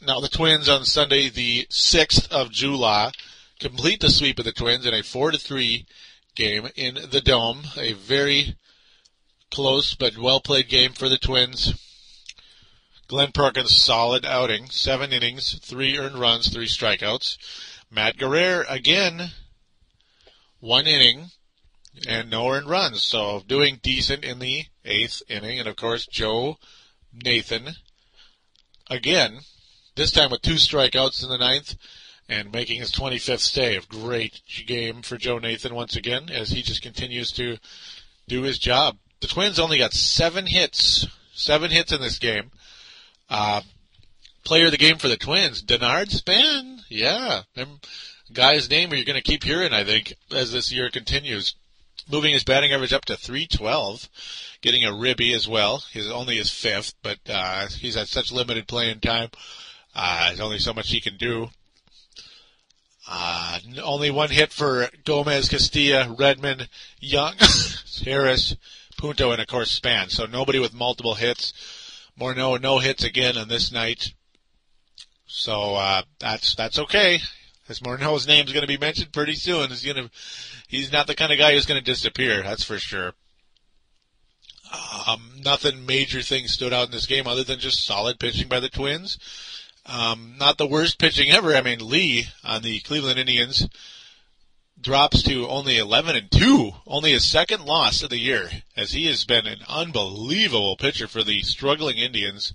Now 0.00 0.20
the 0.20 0.28
Twins 0.28 0.68
on 0.68 0.84
Sunday, 0.84 1.28
the 1.28 1.66
6th 1.70 2.30
of 2.32 2.50
July, 2.50 3.12
complete 3.60 4.00
the 4.00 4.10
sweep 4.10 4.38
of 4.38 4.44
the 4.44 4.52
Twins 4.52 4.84
in 4.84 4.94
a 4.94 5.02
4 5.02 5.32
to 5.32 5.38
3 5.38 5.86
game 6.34 6.68
in 6.76 6.98
the 7.10 7.20
Dome. 7.20 7.62
A 7.76 7.92
very 7.92 8.56
close 9.50 9.94
but 9.94 10.18
well 10.18 10.40
played 10.40 10.68
game 10.68 10.92
for 10.92 11.08
the 11.08 11.18
Twins. 11.18 11.74
Glenn 13.08 13.32
Perkins 13.32 13.74
solid 13.74 14.24
outing, 14.26 14.68
seven 14.70 15.12
innings, 15.12 15.58
three 15.60 15.96
earned 15.96 16.18
runs, 16.18 16.48
three 16.48 16.66
strikeouts. 16.66 17.38
Matt 17.90 18.16
Guerrier 18.16 18.64
again, 18.68 19.30
one 20.58 20.86
inning 20.86 21.30
and 22.08 22.28
no 22.28 22.50
earned 22.50 22.68
runs, 22.68 23.02
so 23.02 23.42
doing 23.46 23.78
decent 23.82 24.24
in 24.24 24.38
the 24.38 24.66
eighth 24.84 25.22
inning. 25.28 25.58
And 25.58 25.68
of 25.68 25.76
course, 25.76 26.06
Joe 26.06 26.58
Nathan 27.12 27.76
again, 28.90 29.40
this 29.94 30.10
time 30.10 30.30
with 30.30 30.42
two 30.42 30.54
strikeouts 30.54 31.22
in 31.22 31.28
the 31.28 31.38
ninth 31.38 31.76
and 32.28 32.52
making 32.52 32.80
his 32.80 32.92
25th 32.92 33.40
save. 33.40 33.88
Great 33.88 34.42
game 34.66 35.02
for 35.02 35.16
Joe 35.16 35.38
Nathan 35.38 35.74
once 35.74 35.96
again 35.96 36.28
as 36.28 36.50
he 36.50 36.62
just 36.62 36.82
continues 36.82 37.30
to 37.32 37.58
do 38.26 38.42
his 38.42 38.58
job. 38.58 38.98
The 39.20 39.28
Twins 39.28 39.58
only 39.58 39.78
got 39.78 39.92
seven 39.92 40.46
hits, 40.46 41.06
seven 41.32 41.70
hits 41.70 41.92
in 41.92 42.00
this 42.00 42.18
game. 42.18 42.50
Uh, 43.28 43.62
player 44.44 44.66
of 44.66 44.70
the 44.70 44.78
game 44.78 44.98
for 44.98 45.08
the 45.08 45.16
Twins, 45.16 45.62
Denard 45.62 46.10
Span. 46.10 46.80
Yeah, 46.88 47.42
guy's 48.32 48.70
name 48.70 48.92
you're 48.92 49.04
going 49.04 49.16
to 49.16 49.22
keep 49.22 49.44
hearing, 49.44 49.72
I 49.72 49.84
think, 49.84 50.14
as 50.32 50.52
this 50.52 50.72
year 50.72 50.90
continues. 50.90 51.54
Moving 52.10 52.32
his 52.32 52.44
batting 52.44 52.72
average 52.72 52.92
up 52.92 53.04
to 53.06 53.16
312 53.16 54.08
getting 54.66 54.84
a 54.84 54.92
ribby 54.92 55.32
as 55.32 55.46
well. 55.46 55.82
He's 55.92 56.10
only 56.10 56.36
his 56.36 56.50
fifth, 56.50 56.94
but 57.02 57.18
uh, 57.28 57.68
he's 57.68 57.94
had 57.94 58.08
such 58.08 58.32
limited 58.32 58.66
playing 58.66 59.00
time. 59.00 59.30
Uh, 59.94 60.28
there's 60.28 60.40
only 60.40 60.58
so 60.58 60.72
much 60.72 60.90
he 60.90 61.00
can 61.00 61.16
do. 61.16 61.48
Uh, 63.08 63.60
only 63.84 64.10
one 64.10 64.30
hit 64.30 64.52
for 64.52 64.88
Gomez, 65.04 65.48
Casilla, 65.48 66.18
Redmond, 66.18 66.68
Young, 67.00 67.34
Harris, 68.04 68.56
Punto, 68.98 69.30
and 69.30 69.40
of 69.40 69.46
course 69.46 69.70
Span. 69.70 70.08
So 70.08 70.26
nobody 70.26 70.58
with 70.58 70.74
multiple 70.74 71.14
hits. 71.14 71.52
Morneau, 72.18 72.60
no 72.60 72.78
hits 72.78 73.04
again 73.04 73.36
on 73.36 73.48
this 73.48 73.72
night. 73.72 74.12
So 75.26 75.74
uh, 75.74 76.02
that's 76.18 76.54
that's 76.54 76.78
okay. 76.78 77.20
As 77.68 77.80
Morneau's 77.80 78.26
name 78.26 78.46
is 78.46 78.52
going 78.52 78.62
to 78.62 78.68
be 78.68 78.78
mentioned 78.78 79.12
pretty 79.12 79.34
soon. 79.34 79.70
He's 79.70 79.84
going 79.84 79.96
to 79.96 80.10
he's 80.68 80.92
not 80.92 81.06
the 81.06 81.14
kind 81.14 81.32
of 81.32 81.38
guy 81.38 81.52
who's 81.52 81.66
going 81.66 81.80
to 81.80 81.84
disappear. 81.84 82.42
That's 82.42 82.64
for 82.64 82.78
sure. 82.78 83.14
Um, 85.06 85.30
nothing 85.44 85.86
major 85.86 86.22
things 86.22 86.52
stood 86.52 86.72
out 86.72 86.86
in 86.86 86.92
this 86.92 87.06
game 87.06 87.26
other 87.26 87.44
than 87.44 87.58
just 87.58 87.84
solid 87.84 88.18
pitching 88.18 88.48
by 88.48 88.60
the 88.60 88.68
Twins. 88.68 89.18
Um, 89.84 90.34
not 90.38 90.58
the 90.58 90.66
worst 90.66 90.98
pitching 90.98 91.30
ever. 91.30 91.54
I 91.54 91.60
mean, 91.60 91.78
Lee 91.78 92.26
on 92.44 92.62
the 92.62 92.80
Cleveland 92.80 93.18
Indians 93.18 93.68
drops 94.80 95.22
to 95.24 95.48
only 95.48 95.78
11 95.78 96.16
and 96.16 96.30
2, 96.30 96.72
only 96.86 97.12
his 97.12 97.24
second 97.24 97.64
loss 97.64 98.02
of 98.02 98.10
the 98.10 98.18
year, 98.18 98.50
as 98.76 98.92
he 98.92 99.06
has 99.06 99.24
been 99.24 99.46
an 99.46 99.60
unbelievable 99.68 100.76
pitcher 100.76 101.08
for 101.08 101.22
the 101.22 101.42
struggling 101.42 101.98
Indians. 101.98 102.52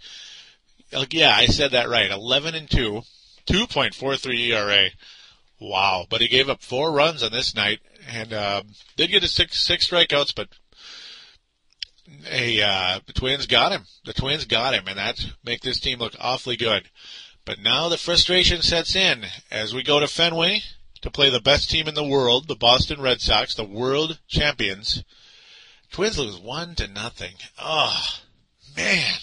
Yeah, 1.09 1.33
I 1.35 1.47
said 1.47 1.71
that 1.71 1.89
right. 1.89 2.11
11 2.11 2.55
and 2.55 2.69
2, 2.69 3.01
2.43 3.47 4.49
ERA. 4.49 4.89
Wow. 5.59 6.05
But 6.09 6.21
he 6.21 6.27
gave 6.27 6.49
up 6.49 6.61
four 6.61 6.91
runs 6.91 7.23
on 7.23 7.31
this 7.31 7.55
night 7.55 7.79
and 8.09 8.33
uh, 8.33 8.63
did 8.97 9.11
get 9.11 9.23
a 9.23 9.27
six 9.27 9.59
six 9.59 9.87
strikeouts, 9.87 10.33
but 10.35 10.49
uh, 12.25 12.99
the 13.05 13.13
Twins 13.13 13.45
got 13.45 13.71
him. 13.71 13.85
The 14.05 14.13
Twins 14.13 14.45
got 14.45 14.73
him, 14.73 14.87
and 14.87 14.97
that 14.97 15.23
make 15.43 15.61
this 15.61 15.79
team 15.79 15.99
look 15.99 16.15
awfully 16.19 16.57
good. 16.57 16.89
But 17.45 17.59
now 17.59 17.89
the 17.89 17.97
frustration 17.97 18.61
sets 18.61 18.95
in 18.95 19.25
as 19.49 19.73
we 19.73 19.83
go 19.83 19.99
to 19.99 20.07
Fenway 20.07 20.61
to 21.01 21.11
play 21.11 21.29
the 21.29 21.41
best 21.41 21.69
team 21.69 21.87
in 21.87 21.95
the 21.95 22.03
world, 22.03 22.47
the 22.47 22.55
Boston 22.55 23.01
Red 23.01 23.21
Sox, 23.21 23.55
the 23.55 23.63
world 23.63 24.19
champions. 24.27 25.03
Twins 25.91 26.17
lose 26.17 26.37
one 26.37 26.75
to 26.75 26.87
nothing. 26.87 27.35
Oh 27.59 28.19
man, 28.75 29.19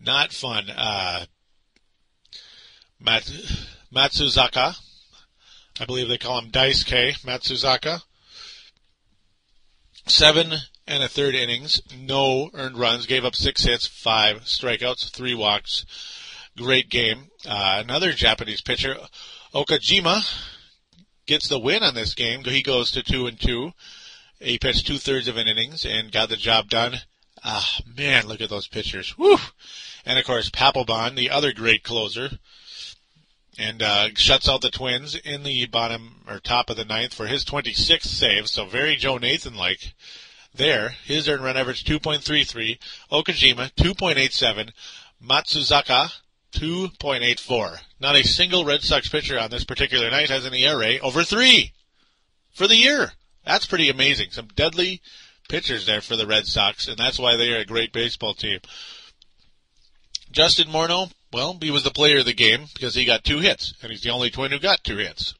not 0.00 0.32
fun. 0.32 0.70
Uh, 0.70 1.26
Mat- 3.00 3.30
Matsuzaka, 3.94 4.76
I 5.80 5.84
believe 5.84 6.08
they 6.08 6.18
call 6.18 6.38
him 6.38 6.50
Dice 6.50 6.82
K. 6.82 7.12
Matsuzaka. 7.24 8.02
Seven 10.06 10.52
and 10.86 11.02
a 11.02 11.08
third 11.08 11.34
innings, 11.34 11.80
no 11.96 12.50
earned 12.52 12.78
runs, 12.78 13.06
gave 13.06 13.24
up 13.24 13.34
six 13.34 13.64
hits, 13.64 13.86
five 13.86 14.42
strikeouts, 14.42 15.10
three 15.10 15.34
walks. 15.34 15.86
Great 16.56 16.90
game. 16.90 17.30
Uh, 17.46 17.82
another 17.82 18.12
Japanese 18.12 18.60
pitcher, 18.60 18.96
Okajima, 19.54 20.22
gets 21.26 21.48
the 21.48 21.58
win 21.58 21.82
on 21.82 21.94
this 21.94 22.14
game. 22.14 22.44
He 22.44 22.62
goes 22.62 22.90
to 22.92 23.02
two 23.02 23.26
and 23.26 23.38
two. 23.38 23.72
He 24.40 24.58
pitched 24.58 24.86
two 24.86 24.98
thirds 24.98 25.28
of 25.28 25.36
an 25.36 25.48
innings 25.48 25.84
and 25.84 26.12
got 26.12 26.28
the 26.28 26.36
job 26.36 26.68
done. 26.68 26.96
Ah, 27.42 27.78
man, 27.96 28.26
look 28.26 28.40
at 28.40 28.50
those 28.50 28.68
pitchers. 28.68 29.16
Woo! 29.18 29.36
And 30.04 30.18
of 30.18 30.24
course, 30.24 30.50
Papelbon, 30.50 31.14
the 31.14 31.30
other 31.30 31.52
great 31.52 31.82
closer, 31.82 32.38
and 33.58 33.82
uh, 33.82 34.08
shuts 34.14 34.48
out 34.48 34.60
the 34.60 34.70
Twins 34.70 35.14
in 35.14 35.42
the 35.42 35.66
bottom 35.66 36.24
or 36.26 36.40
top 36.40 36.70
of 36.70 36.76
the 36.76 36.84
ninth 36.84 37.14
for 37.14 37.26
his 37.26 37.44
26th 37.44 38.02
save. 38.02 38.48
So 38.48 38.66
very 38.66 38.96
Joe 38.96 39.18
Nathan 39.18 39.54
like 39.54 39.94
there. 40.54 40.96
His 41.04 41.28
earned 41.28 41.44
run 41.44 41.56
average 41.56 41.84
2.33. 41.84 42.78
Okajima 43.10 43.72
2.87. 43.74 44.72
Matsuzaka 45.22 46.12
2.84. 46.54 47.78
Not 48.00 48.16
a 48.16 48.22
single 48.22 48.64
Red 48.64 48.82
Sox 48.82 49.08
pitcher 49.08 49.38
on 49.38 49.50
this 49.50 49.64
particular 49.64 50.10
night 50.10 50.30
has 50.30 50.44
an 50.44 50.54
ERA 50.54 50.98
over 50.98 51.24
three 51.24 51.72
for 52.52 52.66
the 52.66 52.76
year. 52.76 53.12
That's 53.44 53.66
pretty 53.66 53.90
amazing. 53.90 54.30
Some 54.30 54.48
deadly 54.54 55.02
pitchers 55.48 55.86
there 55.86 56.00
for 56.00 56.16
the 56.16 56.26
Red 56.26 56.46
Sox, 56.46 56.88
and 56.88 56.96
that's 56.96 57.18
why 57.18 57.36
they 57.36 57.52
are 57.52 57.58
a 57.58 57.64
great 57.64 57.92
baseball 57.92 58.34
team. 58.34 58.60
Justin 60.30 60.68
Morneau, 60.68 61.10
well, 61.32 61.58
he 61.60 61.70
was 61.70 61.84
the 61.84 61.90
player 61.90 62.20
of 62.20 62.24
the 62.24 62.32
game 62.32 62.66
because 62.74 62.94
he 62.94 63.04
got 63.04 63.24
two 63.24 63.40
hits, 63.40 63.74
and 63.82 63.90
he's 63.90 64.02
the 64.02 64.10
only 64.10 64.30
twin 64.30 64.50
who 64.50 64.58
got 64.58 64.82
two 64.82 64.96
hits. 64.96 65.34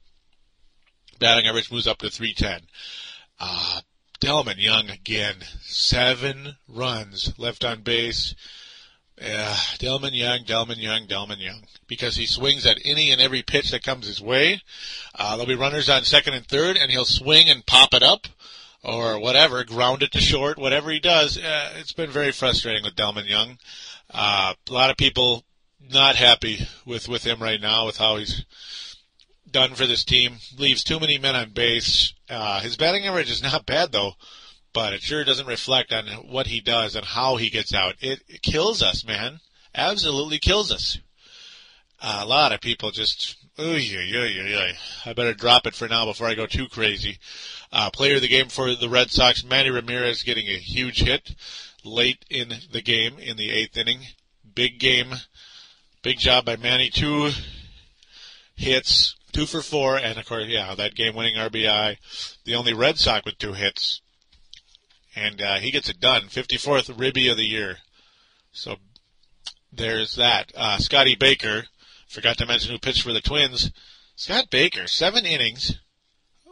Batting 1.19 1.47
average 1.47 1.71
moves 1.71 1.87
up 1.87 1.99
to 1.99 2.11
310. 2.11 2.69
Uh, 3.41 3.81
Delmon 4.21 4.57
Young 4.59 4.91
again, 4.91 5.37
seven 5.63 6.57
runs 6.69 7.39
left 7.39 7.65
on 7.65 7.83
base. 7.83 8.35
Yeah, 9.21 9.55
Delmon 9.79 10.13
Young, 10.13 10.41
Delmon 10.45 10.77
Young, 10.77 11.07
Delmon 11.07 11.41
Young. 11.41 11.63
Because 11.87 12.17
he 12.17 12.27
swings 12.27 12.67
at 12.67 12.79
any 12.85 13.11
and 13.11 13.21
every 13.21 13.43
pitch 13.43 13.71
that 13.71 13.85
comes 13.85 14.07
his 14.07 14.21
way. 14.21 14.61
Uh, 15.15 15.37
there'll 15.37 15.47
be 15.47 15.55
runners 15.55 15.89
on 15.89 16.05
second 16.05 16.35
and 16.35 16.47
third, 16.47 16.77
and 16.77 16.91
he'll 16.91 17.05
swing 17.05 17.49
and 17.49 17.65
pop 17.65 17.95
it 17.95 18.03
up, 18.03 18.27
or 18.83 19.19
whatever, 19.21 19.63
ground 19.65 20.03
it 20.03 20.13
to 20.13 20.21
short, 20.21 20.59
whatever 20.59 20.91
he 20.91 20.99
does. 20.99 21.39
Uh, 21.39 21.73
it's 21.77 21.93
been 21.93 22.11
very 22.11 22.33
frustrating 22.33 22.83
with 22.83 22.97
Delmon 22.97 23.29
Young. 23.29 23.59
Uh, 24.11 24.55
a 24.69 24.73
lot 24.73 24.91
of 24.91 24.97
people 24.97 25.45
not 25.93 26.17
happy 26.17 26.67
with, 26.85 27.09
with 27.09 27.25
him 27.25 27.41
right 27.41 27.61
now, 27.61 27.87
with 27.87 27.99
how 27.99 28.17
he's 28.17 28.45
done 29.49 29.75
for 29.75 29.87
this 29.87 30.05
team. 30.05 30.39
Leaves 30.59 30.83
too 30.83 30.99
many 30.99 31.19
men 31.19 31.37
on 31.37 31.51
base. 31.51 32.15
Uh, 32.29 32.61
his 32.61 32.77
batting 32.77 33.07
average 33.07 33.31
is 33.31 33.43
not 33.43 33.67
bad 33.67 33.93
though 33.93 34.15
but 34.75 34.93
it 34.93 35.03
sure 35.03 35.25
doesn't 35.25 35.47
reflect 35.47 35.93
on 35.93 36.07
what 36.29 36.49
he 36.49 36.61
does 36.61 36.97
and 36.97 37.07
how 37.07 37.37
he 37.37 37.49
gets 37.49 37.73
out. 37.73 37.95
It, 38.01 38.21
it 38.29 38.43
kills 38.43 38.83
us, 38.83 39.07
man. 39.07 39.39
Absolutely 39.75 40.39
kills 40.39 40.71
us. 40.71 40.99
A 42.03 42.27
lot 42.27 42.53
of 42.53 42.61
people 42.61 42.91
just, 42.91 43.37
oy, 43.59 43.77
yeah, 43.77 44.25
yeah, 44.25 44.47
yeah, 44.47 44.73
I 45.07 45.13
better 45.15 45.33
drop 45.33 45.67
it 45.67 45.75
for 45.75 45.89
now 45.89 46.05
before 46.05 46.27
I 46.27 46.35
go 46.35 46.45
too 46.45 46.69
crazy. 46.69 47.19
Uh, 47.73 47.89
player 47.91 48.17
of 48.17 48.21
the 48.21 48.29
game 48.29 48.49
for 48.49 48.75
the 48.75 48.89
Red 48.89 49.11
Sox, 49.11 49.45
Manny 49.45 49.71
Ramirez 49.71 50.23
getting 50.23 50.49
a 50.49 50.59
huge 50.59 51.03
hit 51.03 51.35
late 51.85 52.25
in 52.29 52.53
the 52.73 52.83
game 52.83 53.19
in 53.19 53.37
the 53.37 53.51
eighth 53.51 53.77
inning. 53.77 54.01
Big 54.55 54.79
game. 54.79 55.15
Big 56.03 56.19
job 56.19 56.45
by 56.45 56.57
Manny. 56.57 56.91
Two 56.91 57.31
hits, 58.55 59.17
two 59.33 59.47
for 59.47 59.63
four, 59.63 59.97
and 59.97 60.19
of 60.19 60.27
course, 60.27 60.47
yeah, 60.49 60.75
that 60.75 60.95
game 60.95 61.15
winning 61.15 61.37
RBI. 61.37 61.97
The 62.45 62.55
only 62.55 62.75
Red 62.75 62.99
Sox 62.99 63.25
with 63.25 63.39
two 63.39 63.55
hits 63.55 64.03
and 65.15 65.41
uh, 65.41 65.57
he 65.57 65.71
gets 65.71 65.89
it 65.89 66.01
done. 66.01 66.23
54th 66.23 66.99
ribby 66.99 67.29
of 67.29 67.37
the 67.37 67.45
year. 67.45 67.79
So 68.53 68.77
there's 69.73 70.17
that. 70.17 70.53
Uh, 70.57 70.79
Scotty 70.79 71.15
Baker, 71.15 71.65
forgot 72.09 72.39
to 72.39 72.47
mention 72.47 72.73
who 72.73 72.79
pitched 72.79 73.03
for 73.03 73.13
the 73.13 73.21
Twins. 73.21 73.71
Scott 74.17 74.51
Baker, 74.51 74.87
seven 74.87 75.27
innings, 75.27 75.77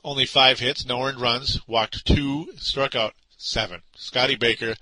only 0.05 0.27
five 0.27 0.59
hits, 0.59 0.85
no 0.85 1.03
earned 1.03 1.21
runs, 1.21 1.61
walked 1.67 2.05
two, 2.05 2.49
struck 2.57 2.95
out 2.95 3.15
seven. 3.37 3.83
Scotty 3.97 4.35
Baker, 4.35 4.75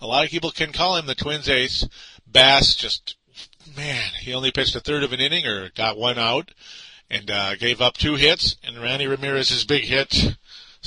a 0.00 0.06
lot 0.06 0.24
of 0.24 0.30
people 0.30 0.50
can 0.50 0.72
call 0.72 0.96
him 0.96 1.06
the 1.06 1.14
Twins 1.14 1.48
ace. 1.48 1.88
Bass 2.26 2.74
just, 2.74 3.16
man, 3.76 4.10
he 4.20 4.32
only 4.34 4.52
pitched 4.52 4.76
a 4.76 4.80
third 4.80 5.02
of 5.02 5.12
an 5.12 5.20
inning 5.20 5.46
or 5.46 5.70
got 5.70 5.96
one 5.96 6.18
out 6.18 6.52
and 7.10 7.30
uh, 7.30 7.56
gave 7.56 7.80
up 7.80 7.96
two 7.96 8.14
hits. 8.14 8.56
And 8.62 8.78
Randy 8.78 9.06
Ramirez's 9.06 9.64
big 9.64 9.84
hit 9.84 10.36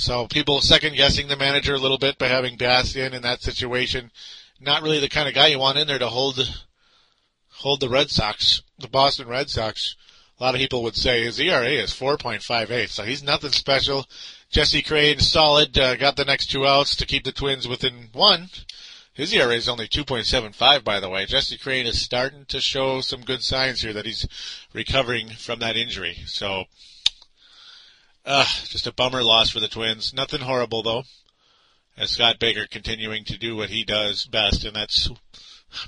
so 0.00 0.26
people 0.26 0.62
second 0.62 0.96
guessing 0.96 1.28
the 1.28 1.36
manager 1.36 1.74
a 1.74 1.78
little 1.78 1.98
bit 1.98 2.16
by 2.16 2.28
having 2.28 2.56
Bass 2.56 2.96
in 2.96 3.20
that 3.20 3.42
situation. 3.42 4.10
Not 4.58 4.82
really 4.82 4.98
the 4.98 5.08
kind 5.08 5.28
of 5.28 5.34
guy 5.34 5.48
you 5.48 5.58
want 5.58 5.78
in 5.78 5.86
there 5.86 5.98
to 5.98 6.08
hold 6.08 6.64
hold 7.50 7.80
the 7.80 7.88
Red 7.88 8.10
Sox, 8.10 8.62
the 8.78 8.88
Boston 8.88 9.28
Red 9.28 9.50
Sox. 9.50 9.96
A 10.38 10.42
lot 10.42 10.54
of 10.54 10.58
people 10.58 10.82
would 10.82 10.96
say 10.96 11.22
his 11.22 11.38
ERA 11.38 11.68
is 11.68 11.92
4.58, 11.92 12.88
so 12.88 13.04
he's 13.04 13.22
nothing 13.22 13.52
special. 13.52 14.06
Jesse 14.50 14.80
Crain, 14.80 15.18
solid, 15.18 15.78
uh, 15.78 15.96
got 15.96 16.16
the 16.16 16.24
next 16.24 16.46
two 16.46 16.66
outs 16.66 16.96
to 16.96 17.04
keep 17.04 17.24
the 17.24 17.32
Twins 17.32 17.68
within 17.68 18.08
one. 18.12 18.48
His 19.12 19.34
ERA 19.34 19.54
is 19.54 19.68
only 19.68 19.86
2.75, 19.86 20.82
by 20.82 20.98
the 20.98 21.10
way. 21.10 21.26
Jesse 21.26 21.58
Crain 21.58 21.86
is 21.86 22.00
starting 22.00 22.46
to 22.46 22.60
show 22.62 23.02
some 23.02 23.20
good 23.20 23.42
signs 23.42 23.82
here 23.82 23.92
that 23.92 24.06
he's 24.06 24.26
recovering 24.72 25.28
from 25.28 25.58
that 25.58 25.76
injury. 25.76 26.16
So 26.24 26.64
uh, 28.24 28.44
just 28.64 28.86
a 28.86 28.92
bummer 28.92 29.22
loss 29.22 29.50
for 29.50 29.60
the 29.60 29.68
Twins. 29.68 30.12
Nothing 30.14 30.40
horrible 30.40 30.82
though. 30.82 31.04
As 31.96 32.10
Scott 32.10 32.38
Baker 32.38 32.66
continuing 32.70 33.24
to 33.24 33.36
do 33.38 33.56
what 33.56 33.68
he 33.68 33.84
does 33.84 34.24
best, 34.24 34.64
and 34.64 34.74
that's 34.74 35.10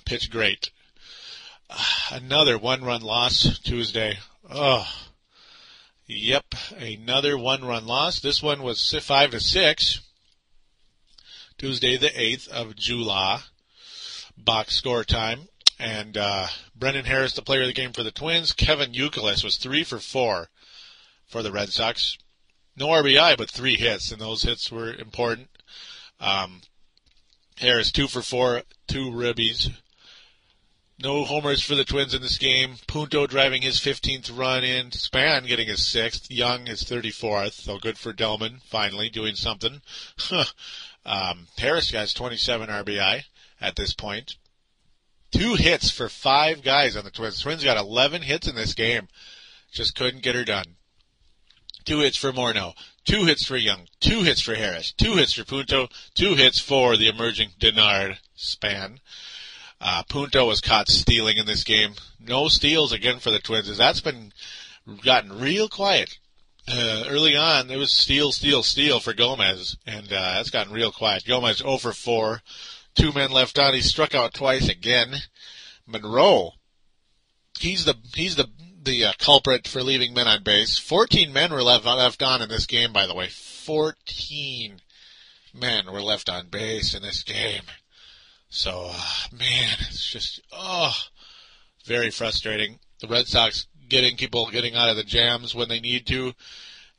pitch 0.05 0.30
great. 0.30 0.70
Another 2.11 2.59
one-run 2.59 3.01
loss 3.01 3.59
Tuesday. 3.61 4.18
Oh, 4.51 4.87
yep, 6.07 6.45
another 6.76 7.39
one-run 7.39 7.87
loss. 7.87 8.20
This 8.20 8.43
one 8.43 8.62
was 8.62 8.95
five 9.01 9.30
to 9.30 9.41
six. 9.41 10.01
Tuesday, 11.57 11.97
the 11.97 12.20
eighth 12.20 12.49
of 12.49 12.76
July. 12.76 13.41
Box 14.37 14.76
score 14.76 15.05
time. 15.05 15.49
And 15.78 16.18
uh, 16.18 16.49
Brendan 16.74 17.05
Harris, 17.07 17.33
the 17.33 17.43
player 17.43 17.62
of 17.62 17.68
the 17.68 17.72
game 17.72 17.93
for 17.93 18.03
the 18.03 18.11
Twins. 18.11 18.53
Kevin 18.53 18.93
Youkilis 18.93 19.45
was 19.45 19.57
three 19.57 19.85
for 19.85 19.99
four 19.99 20.49
for 21.33 21.43
the 21.43 21.51
Red 21.51 21.70
Sox 21.70 22.16
no 22.76 22.89
RBI, 22.89 23.37
but 23.37 23.51
three 23.51 23.76
hits, 23.76 24.11
and 24.12 24.20
those 24.20 24.43
hits 24.43 24.70
were 24.70 24.93
important. 24.95 25.49
Um, 26.20 26.62
Harris 27.59 27.93
two 27.93 28.09
for 28.09 28.22
four, 28.22 28.62
two 28.87 29.11
ribbies. 29.11 29.70
No 30.99 31.24
homers 31.24 31.62
for 31.62 31.74
the 31.74 31.85
Twins 31.85 32.14
in 32.14 32.22
this 32.22 32.39
game. 32.39 32.76
Punto 32.87 33.26
driving 33.26 33.62
his 33.62 33.80
15th 33.80 34.37
run 34.37 34.62
in. 34.62 34.93
Span 34.93 35.47
getting 35.47 35.66
his 35.66 35.87
sixth. 35.87 36.30
Young 36.30 36.66
his 36.66 36.85
34th. 36.85 37.55
So 37.55 37.78
good 37.78 37.99
for 37.99 38.12
Delmon 38.12 38.62
finally 38.62 39.11
doing 39.11 39.35
something. 39.35 39.83
um, 41.05 41.49
Harris 41.59 41.91
has 41.91 42.14
27 42.14 42.68
RBI 42.68 43.24
at 43.61 43.74
this 43.74 43.95
point. 43.95 44.37
Two 45.33 45.55
hits 45.55 45.91
for 45.91 46.09
five 46.09 46.62
guys 46.62 46.97
on 46.97 47.05
the 47.05 47.11
Twins. 47.11 47.41
Twins 47.41 47.64
got 47.64 47.78
11 47.78 48.22
hits 48.22 48.47
in 48.47 48.55
this 48.55 48.74
game. 48.74 49.09
Just 49.72 49.97
couldn't 49.97 50.22
get 50.22 50.37
her 50.37 50.45
done. 50.45 50.76
Two 51.85 52.01
hits 52.01 52.16
for 52.16 52.33
Morneau. 52.33 52.74
Two 53.05 53.24
hits 53.24 53.45
for 53.45 53.57
Young. 53.57 53.89
Two 54.01 54.22
hits 54.22 54.41
for 54.41 54.55
Harris. 54.55 54.93
Two 54.93 55.14
hits 55.14 55.33
for 55.33 55.45
Punto. 55.45 55.89
Two 56.14 56.35
hits 56.35 56.59
for 56.59 56.97
the 56.97 57.09
emerging 57.09 57.51
Denard 57.59 58.18
Span. 58.35 59.01
Uh, 59.80 60.03
Punto 60.09 60.47
was 60.47 60.61
caught 60.61 60.89
stealing 60.89 61.39
in 61.39 61.47
this 61.47 61.64
game. 61.64 61.95
No 62.20 62.49
steals 62.49 62.93
again 62.93 63.18
for 63.18 63.30
the 63.30 63.41
Twins. 63.41 63.76
That's 63.76 64.01
been 64.01 64.33
gotten 65.05 65.39
real 65.41 65.68
quiet. 65.68 66.18
Uh, 66.68 67.05
early 67.09 67.37
on, 67.37 67.70
it 67.70 67.76
was 67.76 67.91
steal, 67.91 68.30
steal, 68.30 68.62
steal 68.62 69.01
for 69.01 69.12
Gomez, 69.12 69.76
and 69.85 70.07
uh, 70.07 70.35
that's 70.35 70.51
gotten 70.51 70.72
real 70.72 70.93
quiet. 70.93 71.24
Gomez 71.26 71.59
0 71.59 71.78
for 71.78 71.93
4. 71.93 72.41
Two 72.95 73.12
men 73.12 73.33
left 73.33 73.59
on. 73.59 73.74
He 73.74 73.80
struck 73.80 74.14
out 74.14 74.35
twice 74.35 74.68
again. 74.68 75.16
Monroe, 75.87 76.53
he's 77.59 77.85
the 77.85 77.97
he's 78.14 78.37
the 78.37 78.49
the 78.83 79.05
uh, 79.05 79.12
culprit 79.18 79.68
for 79.68 79.83
leaving 79.83 80.14
men 80.14 80.26
on 80.26 80.43
base. 80.43 80.78
14 80.78 81.33
men 81.33 81.53
were 81.53 81.62
left 81.62 81.85
left 81.85 82.22
on 82.22 82.43
in 82.43 82.49
this 82.49 82.66
game, 82.66 82.93
by 82.93 83.07
the 83.07 83.14
way. 83.14 83.28
14 83.28 84.80
men 85.55 85.93
were 85.93 86.03
left 86.03 86.28
on 86.28 86.49
base 86.49 86.95
in 86.95 87.03
this 87.03 87.22
game. 87.22 87.62
So, 88.49 88.91
uh, 88.91 89.26
man, 89.33 89.76
it's 89.80 90.07
just 90.07 90.41
oh, 90.53 90.95
very 91.85 92.11
frustrating. 92.11 92.78
The 93.01 93.09
Red 93.09 93.26
Sox 93.26 93.66
getting 93.89 94.16
people 94.16 94.51
getting 94.51 94.74
out 94.74 94.91
of 94.91 94.97
the 94.97 95.05
jams 95.05 95.55
when 95.55 95.68
they 95.68 95.80
need 95.80 96.07
to, 96.09 96.35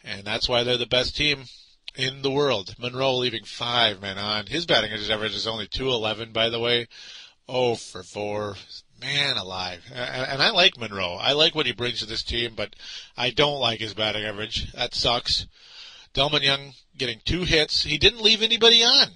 and 0.04 0.24
that's 0.24 0.50
why 0.50 0.64
they're 0.64 0.78
the 0.78 0.86
best 0.86 1.16
team 1.16 1.46
in 1.96 2.22
the 2.22 2.32
world. 2.32 2.76
Monroe 2.80 3.16
leaving 3.16 3.44
five 3.44 4.02
men 4.02 4.18
on. 4.18 4.48
His 4.48 4.66
batting 4.66 4.92
average 4.92 5.36
is 5.36 5.48
only 5.48 5.68
211, 5.68 6.32
by 6.32 6.50
the 6.50 6.60
way. 6.60 6.88
Oh 7.48 7.76
for 7.76 8.04
four. 8.04 8.56
Man 9.04 9.38
alive. 9.38 9.84
And 9.94 10.42
I 10.42 10.52
like 10.52 10.78
Monroe. 10.78 11.18
I 11.20 11.34
like 11.34 11.54
what 11.54 11.66
he 11.66 11.74
brings 11.74 12.00
to 12.00 12.06
this 12.06 12.24
team, 12.24 12.54
but 12.56 12.76
I 13.18 13.32
don't 13.32 13.60
like 13.60 13.80
his 13.80 13.94
batting 13.94 14.24
average. 14.24 14.72
That 14.72 14.96
sucks. 14.96 15.46
Delmon 16.14 16.42
Young 16.42 16.74
getting 16.98 17.20
two 17.26 17.44
hits. 17.44 17.84
He 17.84 17.98
didn't 17.98 18.22
leave 18.22 18.42
anybody 18.42 18.84
on. 18.84 19.08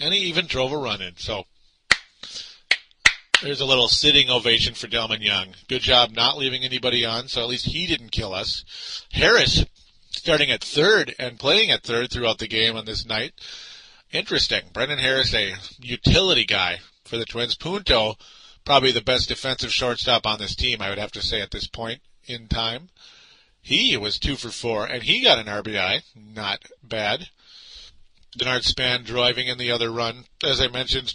And 0.00 0.12
he 0.12 0.20
even 0.20 0.46
drove 0.46 0.72
a 0.72 0.76
run 0.76 1.00
in. 1.00 1.16
So 1.16 1.44
there's 3.42 3.60
a 3.60 3.66
little 3.66 3.88
sitting 3.88 4.30
ovation 4.30 4.74
for 4.74 4.88
Delmon 4.88 5.22
Young. 5.22 5.54
Good 5.68 5.82
job 5.82 6.10
not 6.10 6.38
leaving 6.38 6.64
anybody 6.64 7.04
on, 7.04 7.28
so 7.28 7.42
at 7.42 7.48
least 7.48 7.66
he 7.66 7.86
didn't 7.86 8.10
kill 8.10 8.34
us. 8.34 9.04
Harris 9.12 9.64
starting 10.10 10.50
at 10.50 10.64
third 10.64 11.14
and 11.18 11.38
playing 11.38 11.70
at 11.70 11.82
third 11.82 12.10
throughout 12.10 12.38
the 12.38 12.48
game 12.48 12.76
on 12.76 12.84
this 12.84 13.06
night. 13.06 13.32
Interesting. 14.10 14.62
Brendan 14.72 14.98
Harris, 14.98 15.34
a 15.34 15.54
utility 15.78 16.44
guy 16.44 16.78
for 17.04 17.16
the 17.16 17.24
Twins. 17.24 17.54
Punto, 17.54 18.16
probably 18.66 18.92
the 18.92 19.00
best 19.00 19.28
defensive 19.28 19.72
shortstop 19.72 20.26
on 20.26 20.38
this 20.38 20.54
team, 20.54 20.82
I 20.82 20.90
would 20.90 20.98
have 20.98 21.12
to 21.12 21.22
say 21.22 21.40
at 21.40 21.52
this 21.52 21.66
point 21.66 22.02
in 22.26 22.48
time. 22.48 22.90
He 23.62 23.96
was 23.96 24.18
two 24.18 24.36
for 24.36 24.50
four, 24.50 24.84
and 24.84 25.02
he 25.02 25.22
got 25.22 25.38
an 25.38 25.46
RBI. 25.46 26.02
Not 26.14 26.66
bad. 26.82 27.30
Denard 28.38 28.64
Span 28.64 29.04
driving 29.04 29.48
in 29.48 29.56
the 29.56 29.70
other 29.70 29.90
run. 29.90 30.26
As 30.44 30.60
I 30.60 30.68
mentioned, 30.68 31.14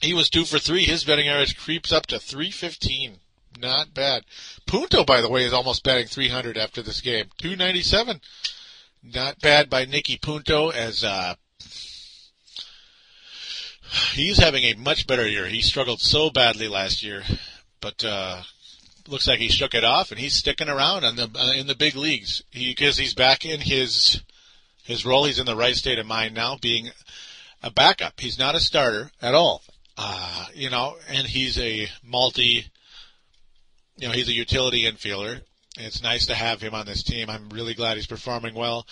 he 0.00 0.12
was 0.12 0.28
two 0.28 0.44
for 0.44 0.58
three. 0.58 0.84
His 0.84 1.04
betting 1.04 1.28
average 1.28 1.56
creeps 1.56 1.92
up 1.92 2.06
to 2.06 2.18
315. 2.18 3.20
Not 3.58 3.94
bad. 3.94 4.24
Punto, 4.66 5.04
by 5.04 5.20
the 5.20 5.30
way, 5.30 5.44
is 5.44 5.52
almost 5.52 5.84
batting 5.84 6.08
300 6.08 6.58
after 6.58 6.82
this 6.82 7.00
game. 7.00 7.30
297. 7.38 8.20
Not 9.02 9.40
bad 9.40 9.70
by 9.70 9.84
Nicky 9.84 10.18
Punto 10.18 10.70
as 10.70 11.04
uh, 11.04 11.36
he's 14.12 14.38
having 14.38 14.64
a 14.64 14.74
much 14.74 15.06
better 15.06 15.26
year. 15.26 15.46
He 15.46 15.62
struggled 15.62 16.00
so 16.00 16.30
badly 16.30 16.68
last 16.68 17.02
year, 17.02 17.22
but 17.80 18.04
uh, 18.04 18.42
looks 19.08 19.26
like 19.26 19.38
he 19.38 19.48
shook 19.48 19.74
it 19.74 19.84
off 19.84 20.10
and 20.10 20.20
he's 20.20 20.34
sticking 20.34 20.68
around 20.68 21.04
on 21.04 21.16
the 21.16 21.30
uh, 21.34 21.52
in 21.52 21.66
the 21.66 21.74
big 21.74 21.94
leagues. 21.96 22.42
because 22.52 22.96
he's 22.96 23.14
back 23.14 23.44
in 23.44 23.60
his 23.60 24.22
his 24.84 25.04
role. 25.04 25.24
He's 25.24 25.38
in 25.38 25.46
the 25.46 25.56
right 25.56 25.74
state 25.74 25.98
of 25.98 26.06
mind 26.06 26.34
now, 26.34 26.56
being 26.60 26.90
a 27.62 27.70
backup. 27.70 28.20
He's 28.20 28.38
not 28.38 28.54
a 28.54 28.60
starter 28.60 29.10
at 29.20 29.34
all. 29.34 29.62
Uh, 29.98 30.46
you 30.54 30.70
know, 30.70 30.96
and 31.08 31.26
he's 31.26 31.58
a 31.58 31.88
multi. 32.02 32.66
You 33.96 34.08
know, 34.08 34.14
he's 34.14 34.28
a 34.28 34.32
utility 34.32 34.84
infielder. 34.84 35.40
It's 35.78 36.02
nice 36.02 36.26
to 36.26 36.34
have 36.34 36.60
him 36.60 36.74
on 36.74 36.86
this 36.86 37.02
team. 37.02 37.30
I'm 37.30 37.48
really 37.48 37.74
glad 37.74 37.96
he's 37.96 38.06
performing 38.06 38.54
well. 38.54 38.86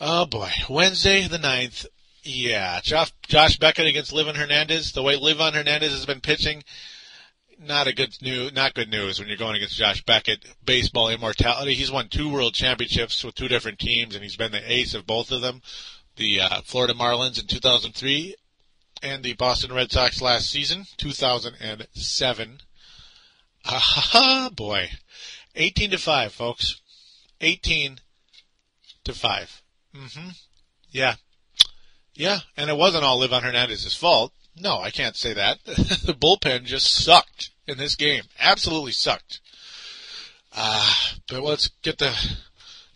Oh 0.00 0.26
boy, 0.26 0.50
Wednesday 0.68 1.26
the 1.28 1.38
9th, 1.38 1.86
yeah, 2.24 2.80
Josh, 2.82 3.12
Josh 3.26 3.58
Beckett 3.58 3.86
against 3.86 4.12
Livan 4.12 4.36
Hernandez. 4.36 4.92
The 4.92 5.02
way 5.02 5.16
Livan 5.18 5.54
Hernandez 5.54 5.92
has 5.92 6.06
been 6.06 6.20
pitching, 6.20 6.64
not 7.58 7.86
a 7.86 7.94
good 7.94 8.16
new, 8.20 8.50
Not 8.50 8.74
good 8.74 8.88
news 8.88 9.18
when 9.18 9.28
you're 9.28 9.36
going 9.36 9.56
against 9.56 9.76
Josh 9.76 10.02
Beckett. 10.04 10.44
Baseball 10.64 11.08
immortality. 11.08 11.74
He's 11.74 11.92
won 11.92 12.08
two 12.08 12.28
World 12.28 12.54
Championships 12.54 13.22
with 13.24 13.34
two 13.34 13.48
different 13.48 13.78
teams, 13.78 14.14
and 14.14 14.22
he's 14.22 14.36
been 14.36 14.52
the 14.52 14.72
ace 14.72 14.94
of 14.94 15.06
both 15.06 15.30
of 15.30 15.40
them. 15.40 15.62
The 16.16 16.40
uh, 16.40 16.60
Florida 16.62 16.94
Marlins 16.94 17.40
in 17.40 17.46
2003 17.46 18.36
and 19.02 19.22
the 19.22 19.34
Boston 19.34 19.72
Red 19.72 19.92
Sox 19.92 20.20
last 20.22 20.50
season, 20.50 20.86
2007. 20.96 22.58
Ah, 23.66 24.50
boy, 24.54 24.90
18 25.54 25.90
to 25.90 25.98
five, 25.98 26.32
folks. 26.32 26.80
18 27.40 27.98
to 29.04 29.12
5 29.12 29.62
Mm-hmm. 29.94 30.28
Yeah, 30.90 31.14
yeah, 32.14 32.40
and 32.56 32.70
it 32.70 32.76
wasn't 32.76 33.04
all 33.04 33.20
Livan 33.20 33.42
Hernandez's 33.42 33.94
fault. 33.94 34.32
No, 34.56 34.80
I 34.80 34.90
can't 34.90 35.16
say 35.16 35.32
that. 35.34 35.58
the 35.64 36.16
bullpen 36.18 36.64
just 36.64 36.86
sucked 36.86 37.50
in 37.66 37.78
this 37.78 37.96
game. 37.96 38.22
Absolutely 38.38 38.92
sucked. 38.92 39.40
Uh, 40.56 40.94
but 41.28 41.42
let's 41.42 41.68
get 41.82 41.98
the 41.98 42.16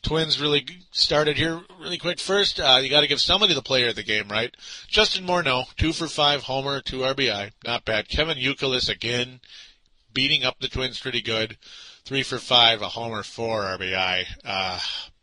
Twins 0.02 0.40
really 0.40 0.64
started 0.92 1.36
here 1.36 1.60
really 1.80 1.98
quick. 1.98 2.20
First, 2.20 2.60
uh, 2.60 2.78
you 2.80 2.88
got 2.88 3.00
to 3.00 3.08
give 3.08 3.20
somebody 3.20 3.54
the 3.54 3.62
player 3.62 3.88
of 3.88 3.96
the 3.96 4.04
game, 4.04 4.28
right? 4.28 4.56
Justin 4.86 5.26
Morneau, 5.26 5.64
two 5.76 5.92
for 5.92 6.06
five, 6.06 6.44
homer, 6.44 6.80
two 6.80 6.98
RBI, 6.98 7.50
not 7.66 7.84
bad. 7.84 8.08
Kevin 8.08 8.38
Youkilis 8.38 8.88
again, 8.88 9.40
beating 10.12 10.44
up 10.44 10.60
the 10.60 10.68
Twins 10.68 11.00
pretty 11.00 11.20
good, 11.20 11.58
three 12.04 12.22
for 12.22 12.38
five, 12.38 12.80
a 12.80 12.88
homer, 12.88 13.24
four 13.24 13.62
RBI. 13.62 14.24
Uh, 14.44 14.78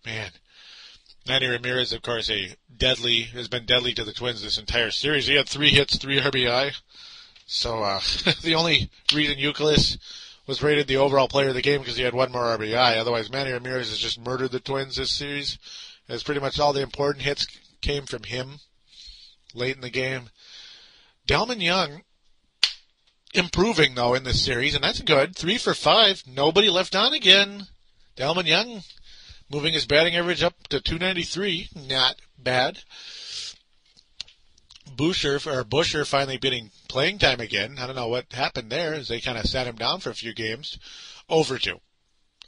man, 0.06 0.32
Manny 1.28 1.48
Ramirez, 1.48 1.92
of 1.92 2.04
course, 2.04 2.30
a 2.30 2.56
deadly 2.76 3.24
has 3.24 3.48
been 3.48 3.66
deadly 3.66 3.94
to 3.94 4.04
the 4.04 4.14
Twins 4.14 4.44
this 4.44 4.60
entire 4.60 4.92
series. 4.92 5.26
He 5.26 5.36
had 5.36 5.50
three 5.50 5.70
hits, 5.70 5.98
three 5.98 6.20
RBI. 6.20 6.80
So 7.48 7.82
uh, 7.82 8.00
the 8.44 8.56
only 8.56 8.90
reason 9.14 9.38
Youkilis 9.38 9.98
was 10.46 10.62
rated 10.62 10.88
the 10.88 10.98
overall 10.98 11.28
player 11.28 11.50
of 11.50 11.56
the 11.56 11.62
game 11.62 11.80
because 11.80 11.98
he 11.98 12.04
had 12.04 12.14
one 12.14 12.32
more 12.32 12.58
RBI. 12.58 12.98
Otherwise, 12.98 13.32
Manny 13.32 13.52
Ramirez 13.52 13.90
has 13.90 13.98
just 13.98 14.20
murdered 14.20 14.52
the 14.52 14.60
Twins 14.60 14.98
this 14.98 15.12
series. 15.12 15.58
As 16.08 16.22
pretty 16.22 16.42
much 16.42 16.60
all 16.60 16.74
the 16.74 16.84
important 16.84 17.26
hits 17.26 17.48
came 17.82 18.06
from 18.06 18.24
him 18.24 18.60
late 19.56 19.76
in 19.76 19.82
the 19.82 19.90
game. 19.90 20.30
Delmon 21.28 21.62
Young 21.62 22.04
improving 23.34 23.96
though 23.96 24.14
in 24.14 24.24
this 24.24 24.44
series, 24.44 24.76
and 24.76 24.84
that's 24.84 25.02
good. 25.02 25.36
Three 25.36 25.58
for 25.58 25.74
five. 25.74 26.24
Nobody 26.28 26.70
left 26.70 26.96
on 26.96 27.14
again. 27.14 27.68
Delmon 28.16 28.46
Young 28.46 28.84
moving 29.50 29.74
his 29.74 29.86
batting 29.86 30.16
average 30.16 30.44
up 30.44 30.68
to 30.70 30.82
293. 30.82 31.70
Not 31.88 32.16
bad. 32.38 32.80
Buscher 34.96 35.36
or 35.48 35.64
Buscher 35.64 36.06
finally 36.06 36.38
getting 36.38 36.72
playing 36.88 37.18
time 37.18 37.40
again. 37.40 37.78
I 37.80 37.88
don't 37.88 37.96
know 37.96 38.08
what 38.08 38.32
happened 38.32 38.70
there 38.70 38.94
as 38.94 39.08
they 39.08 39.20
kind 39.20 39.38
of 39.38 39.46
sat 39.46 39.68
him 39.68 39.76
down 39.76 40.00
for 40.00 40.10
a 40.10 40.16
few 40.16 40.34
games. 40.34 40.78
Over 41.28 41.58
two. 41.58 41.80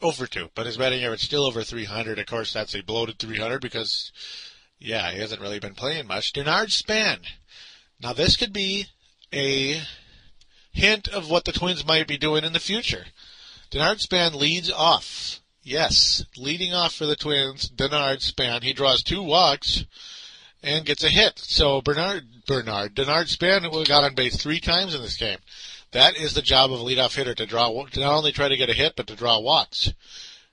Over 0.01 0.27
two. 0.27 0.49
But 0.53 0.67
his 0.67 0.77
batting 0.77 1.03
average 1.03 1.23
still 1.23 1.45
over 1.45 1.63
300. 1.63 2.19
Of 2.19 2.25
course, 2.27 2.53
that's 2.53 2.75
a 2.75 2.81
bloated 2.81 3.19
300 3.19 3.59
because, 3.59 4.11
yeah, 4.79 5.11
he 5.11 5.19
hasn't 5.19 5.41
really 5.41 5.59
been 5.59 5.73
playing 5.73 6.07
much. 6.07 6.33
Denard 6.33 6.71
Span. 6.71 7.21
Now 7.99 8.13
this 8.13 8.37
could 8.37 8.53
be 8.53 8.85
a 9.33 9.81
hint 10.71 11.07
of 11.07 11.29
what 11.29 11.45
the 11.45 11.51
Twins 11.51 11.85
might 11.85 12.07
be 12.07 12.17
doing 12.17 12.43
in 12.43 12.53
the 12.53 12.59
future. 12.59 13.05
Denard 13.71 13.99
Span 13.99 14.37
leads 14.37 14.71
off 14.71 15.41
Yes, 15.67 16.23
leading 16.37 16.73
off 16.73 16.93
for 16.93 17.05
the 17.05 17.17
Twins, 17.17 17.69
Denard 17.69 18.21
Span. 18.21 18.61
He 18.61 18.71
draws 18.71 19.03
two 19.03 19.21
walks 19.21 19.83
and 20.63 20.85
gets 20.85 21.03
a 21.03 21.09
hit. 21.09 21.37
So 21.39 21.81
Bernard 21.81 22.25
Bernard 22.47 22.95
Denard 22.95 23.27
Span 23.27 23.69
got 23.83 24.05
on 24.05 24.15
base 24.15 24.37
three 24.37 24.61
times 24.61 24.95
in 24.95 25.01
this 25.01 25.17
game. 25.17 25.39
That 25.91 26.15
is 26.15 26.33
the 26.33 26.41
job 26.41 26.71
of 26.71 26.79
a 26.79 26.83
leadoff 26.83 27.17
hitter 27.17 27.35
to 27.35 27.45
draw 27.45 27.67
to 27.85 27.99
not 27.99 28.13
only 28.13 28.31
try 28.31 28.47
to 28.47 28.55
get 28.55 28.69
a 28.69 28.73
hit 28.73 28.93
but 28.95 29.07
to 29.07 29.15
draw 29.17 29.41
walks. 29.41 29.91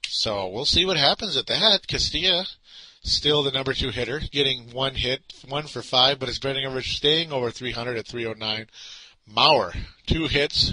So 0.08 0.48
we'll 0.48 0.64
see 0.64 0.84
what 0.84 0.96
happens 0.96 1.36
at 1.36 1.46
that. 1.46 1.86
Casilla 1.86 2.48
still 3.04 3.44
the 3.44 3.52
number 3.52 3.72
two 3.72 3.90
hitter, 3.90 4.20
getting 4.32 4.72
one 4.72 4.96
hit, 4.96 5.20
one 5.46 5.68
for 5.68 5.82
five, 5.82 6.18
but 6.18 6.28
his 6.28 6.40
batting 6.40 6.64
average 6.64 6.96
staying 6.96 7.30
over 7.30 7.52
300 7.52 7.98
at 7.98 8.08
309. 8.08 8.66
Mauer, 9.32 9.76
two 10.08 10.26
hits 10.26 10.72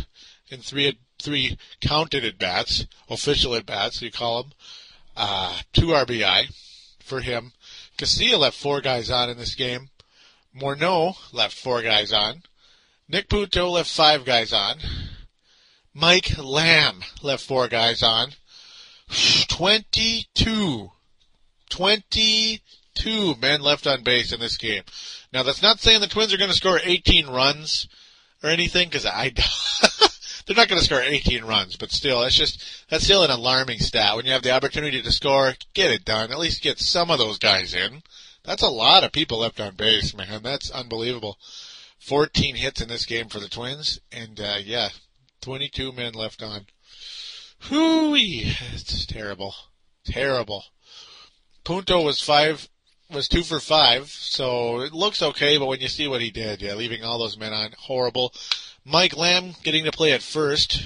in 0.50 0.62
three 0.62 0.98
three 1.22 1.58
counted 1.80 2.26
at 2.26 2.38
bats, 2.38 2.86
official 3.10 3.56
at 3.56 3.66
bats, 3.66 4.02
you 4.02 4.12
call 4.12 4.44
them. 4.44 4.52
Uh, 5.16 5.60
two 5.74 5.88
RBI 5.88 6.54
for 7.00 7.22
him. 7.22 7.54
Casilla 7.98 8.40
left 8.40 8.58
four 8.58 8.82
guys 8.82 9.10
on 9.12 9.30
in 9.30 9.38
this 9.38 9.56
game. 9.56 9.90
Morneau 10.56 11.16
left 11.32 11.56
four 11.56 11.82
guys 11.82 12.12
on. 12.12 12.44
Nick 13.08 13.30
Punto 13.30 13.70
left 13.70 13.90
five 13.90 14.26
guys 14.26 14.54
on. 14.54 14.78
Mike 15.94 16.38
Lamb 16.38 17.02
left 17.22 17.46
four 17.46 17.68
guys 17.68 18.02
on. 18.02 18.32
22. 19.48 20.92
22 21.70 23.36
men 23.42 23.62
left 23.62 23.88
on 23.88 24.04
base 24.04 24.32
in 24.32 24.40
this 24.40 24.58
game. 24.58 24.84
Now 25.34 25.44
that's 25.44 25.62
not 25.62 25.80
saying 25.80 26.02
the 26.02 26.08
Twins 26.08 26.34
are 26.34 26.38
going 26.38 26.50
to 26.50 26.56
score 26.56 26.80
18 26.84 27.28
runs 27.28 27.88
or 28.44 28.50
anything 28.50 28.90
because 28.90 29.06
I, 29.06 29.34
they're 30.54 30.64
not 30.64 30.68
going 30.68 30.80
to 30.80 30.86
score 30.86 31.02
18 31.02 31.46
runs, 31.46 31.78
but 31.78 31.92
still, 31.92 32.20
that's 32.22 32.36
just, 32.36 32.62
that's 32.90 33.06
still 33.06 33.24
an 33.24 33.32
alarming 33.32 33.80
stat. 33.80 34.18
When 34.18 34.26
you 34.26 34.34
have 34.34 34.44
the 34.44 34.52
opportunity 34.52 35.02
to 35.02 35.12
score, 35.12 35.54
get 35.74 35.92
it 35.92 36.04
done. 36.04 36.30
At 36.30 36.40
least 36.40 36.62
get 36.62 36.78
some 36.78 37.10
of 37.10 37.20
those 37.20 37.40
guys 37.40 37.74
in. 37.74 38.04
That's 38.44 38.62
a 38.62 38.70
lot 38.70 39.06
of 39.06 39.14
people 39.14 39.40
left 39.40 39.62
on 39.62 39.76
base, 39.76 40.14
man. 40.14 40.44
That's 40.44 40.70
unbelievable. 40.70 41.38
14 42.00 42.56
hits 42.56 42.82
in 42.82 42.90
this 42.90 43.06
game 43.06 43.30
for 43.30 43.40
the 43.40 43.48
Twins, 43.48 44.02
and 44.12 44.42
uh, 44.42 44.58
yeah, 44.62 44.90
22 45.40 45.94
men 45.94 46.14
left 46.14 46.44
on. 46.44 46.66
Hooey, 47.70 48.54
it's 48.74 49.06
terrible, 49.06 49.56
terrible. 50.04 50.66
Punto 51.64 52.02
was 52.02 52.20
five, 52.20 52.68
was 53.10 53.30
two 53.30 53.44
for 53.44 53.62
five, 53.62 54.10
so 54.10 54.82
it 54.82 54.92
looks 54.92 55.22
okay. 55.22 55.58
But 55.58 55.68
when 55.68 55.80
you 55.80 55.88
see 55.88 56.10
what 56.10 56.22
he 56.22 56.32
did, 56.32 56.62
yeah, 56.62 56.74
leaving 56.74 57.06
all 57.06 57.20
those 57.20 57.38
men 57.38 57.54
on, 57.54 57.74
horrible. 57.78 58.34
Mike 58.86 59.16
Lamb 59.16 59.54
getting 59.64 59.86
to 59.86 59.92
play 59.92 60.12
at 60.12 60.24
first, 60.24 60.84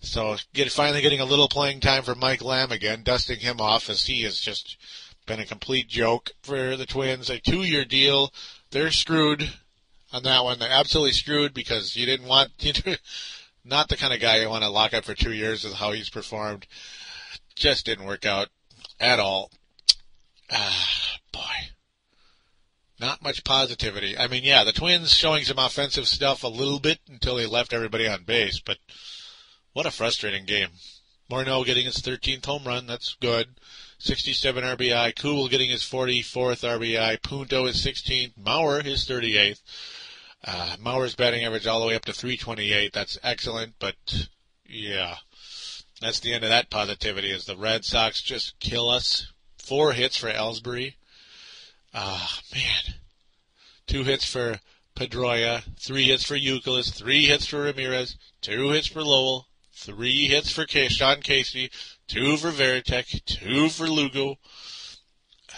so 0.00 0.36
get 0.52 0.70
finally 0.70 1.00
getting 1.00 1.20
a 1.20 1.24
little 1.24 1.48
playing 1.48 1.80
time 1.80 2.02
for 2.02 2.14
Mike 2.14 2.42
Lamb 2.42 2.70
again, 2.70 3.02
dusting 3.02 3.40
him 3.40 3.60
off 3.60 3.88
as 3.88 4.06
he 4.06 4.22
has 4.22 4.38
just 4.38 4.76
been 5.26 5.40
a 5.40 5.46
complete 5.46 5.88
joke 5.88 6.30
for 6.42 6.76
the 6.76 6.86
Twins. 6.86 7.30
A 7.30 7.38
two-year 7.38 7.84
deal, 7.84 8.32
they're 8.70 8.90
screwed 8.90 9.50
on 10.12 10.22
that 10.24 10.44
one. 10.44 10.58
They're 10.58 10.70
absolutely 10.70 11.12
screwed 11.12 11.54
because 11.54 11.96
you 11.96 12.06
didn't 12.06 12.26
want 12.26 12.50
you 12.58 12.72
know, 12.84 12.94
not 13.64 13.88
the 13.88 13.96
kind 13.96 14.12
of 14.12 14.20
guy 14.20 14.40
you 14.40 14.48
want 14.48 14.64
to 14.64 14.70
lock 14.70 14.94
up 14.94 15.04
for 15.04 15.14
two 15.14 15.32
years 15.32 15.64
with 15.64 15.74
how 15.74 15.92
he's 15.92 16.10
performed. 16.10 16.66
Just 17.54 17.86
didn't 17.86 18.06
work 18.06 18.24
out 18.24 18.48
at 19.00 19.18
all. 19.18 19.50
Ah, 20.50 21.18
boy. 21.32 21.68
Not 23.00 23.22
much 23.22 23.44
positivity. 23.44 24.18
I 24.18 24.26
mean, 24.26 24.42
yeah, 24.42 24.64
the 24.64 24.72
Twins 24.72 25.12
showing 25.14 25.44
some 25.44 25.58
offensive 25.58 26.08
stuff 26.08 26.42
a 26.42 26.48
little 26.48 26.80
bit 26.80 26.98
until 27.08 27.36
they 27.36 27.46
left 27.46 27.72
everybody 27.72 28.08
on 28.08 28.24
base, 28.24 28.60
but 28.60 28.78
what 29.72 29.86
a 29.86 29.90
frustrating 29.90 30.44
game. 30.44 30.70
Morneau 31.30 31.64
getting 31.64 31.84
his 31.84 31.98
13th 31.98 32.46
home 32.46 32.64
run, 32.64 32.86
that's 32.86 33.16
good. 33.20 33.48
67 33.98 34.64
RBI. 34.64 35.14
Kubel 35.14 35.48
getting 35.48 35.70
his 35.70 35.82
44th 35.82 36.62
RBI. 36.62 37.20
Punto 37.22 37.66
his 37.66 37.84
16th. 37.84 38.32
Mauer 38.38 38.82
his 38.82 39.04
38th. 39.04 39.60
Uh, 40.44 40.76
Mauer's 40.80 41.16
batting 41.16 41.44
average 41.44 41.66
all 41.66 41.80
the 41.80 41.86
way 41.86 41.96
up 41.96 42.04
to 42.04 42.12
328. 42.12 42.92
That's 42.92 43.18
excellent, 43.22 43.74
but 43.80 44.28
yeah, 44.64 45.16
that's 46.00 46.20
the 46.20 46.32
end 46.32 46.44
of 46.44 46.50
that 46.50 46.70
positivity. 46.70 47.32
As 47.32 47.44
the 47.44 47.56
Red 47.56 47.84
Sox 47.84 48.22
just 48.22 48.58
kill 48.60 48.88
us. 48.88 49.32
Four 49.58 49.92
hits 49.92 50.16
for 50.16 50.30
Ellsbury. 50.30 50.94
Ah, 52.00 52.38
man. 52.54 52.94
Two 53.88 54.04
hits 54.04 54.24
for 54.24 54.60
Pedroia. 54.94 55.64
Three 55.80 56.04
hits 56.04 56.22
for 56.22 56.36
Youkilis. 56.36 56.94
Three 56.94 57.26
hits 57.26 57.46
for 57.46 57.62
Ramirez. 57.62 58.16
Two 58.40 58.70
hits 58.70 58.86
for 58.86 59.02
Lowell. 59.02 59.48
Three 59.72 60.28
hits 60.28 60.52
for 60.52 60.64
Sean 60.68 61.22
Casey. 61.22 61.72
Two 62.06 62.36
for 62.36 62.52
Varitek, 62.52 63.24
Two 63.24 63.68
for 63.68 63.88
Lugo. 63.88 64.36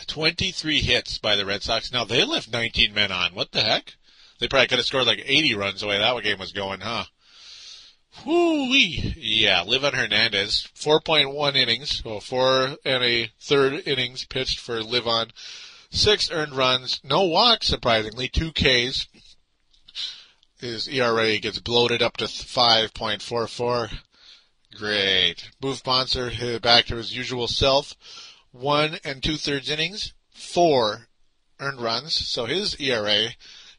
23 0.06 0.80
hits 0.80 1.18
by 1.18 1.36
the 1.36 1.44
Red 1.44 1.62
Sox. 1.62 1.92
Now 1.92 2.04
they 2.04 2.24
left 2.24 2.50
19 2.50 2.94
men 2.94 3.12
on. 3.12 3.34
What 3.34 3.52
the 3.52 3.60
heck? 3.60 3.96
They 4.38 4.48
probably 4.48 4.68
could 4.68 4.78
have 4.78 4.86
scored 4.86 5.06
like 5.06 5.22
80 5.22 5.54
runs 5.56 5.82
the 5.82 5.88
way 5.88 5.98
that 5.98 6.22
game 6.22 6.38
was 6.38 6.52
going, 6.52 6.80
huh? 6.80 7.04
Whoo-wee. 8.24 9.14
Yeah, 9.18 9.62
Livan 9.64 9.92
Hernandez, 9.92 10.68
4.1 10.74 11.54
innings, 11.54 12.02
well, 12.02 12.20
four 12.20 12.76
and 12.82 13.04
a 13.04 13.30
third 13.38 13.86
innings 13.86 14.24
pitched 14.24 14.58
for 14.58 14.80
Livan. 14.80 15.32
Six 15.90 16.30
earned 16.30 16.56
runs, 16.56 17.00
no 17.02 17.24
walks, 17.24 17.66
surprisingly, 17.66 18.28
two 18.28 18.52
Ks. 18.52 19.08
His 20.58 20.88
ERA 20.88 21.38
gets 21.38 21.58
bloated 21.58 22.02
up 22.02 22.16
to 22.18 22.24
5.44. 22.24 23.98
Great. 24.76 25.50
Boof 25.60 25.82
Bonser 25.82 26.60
back 26.60 26.86
to 26.86 26.96
his 26.96 27.16
usual 27.16 27.48
self. 27.48 27.94
One 28.52 28.98
and 29.04 29.22
two 29.22 29.36
thirds 29.36 29.68
innings, 29.68 30.12
four 30.30 31.08
earned 31.58 31.80
runs. 31.80 32.14
So 32.14 32.46
his 32.46 32.76
ERA 32.80 33.30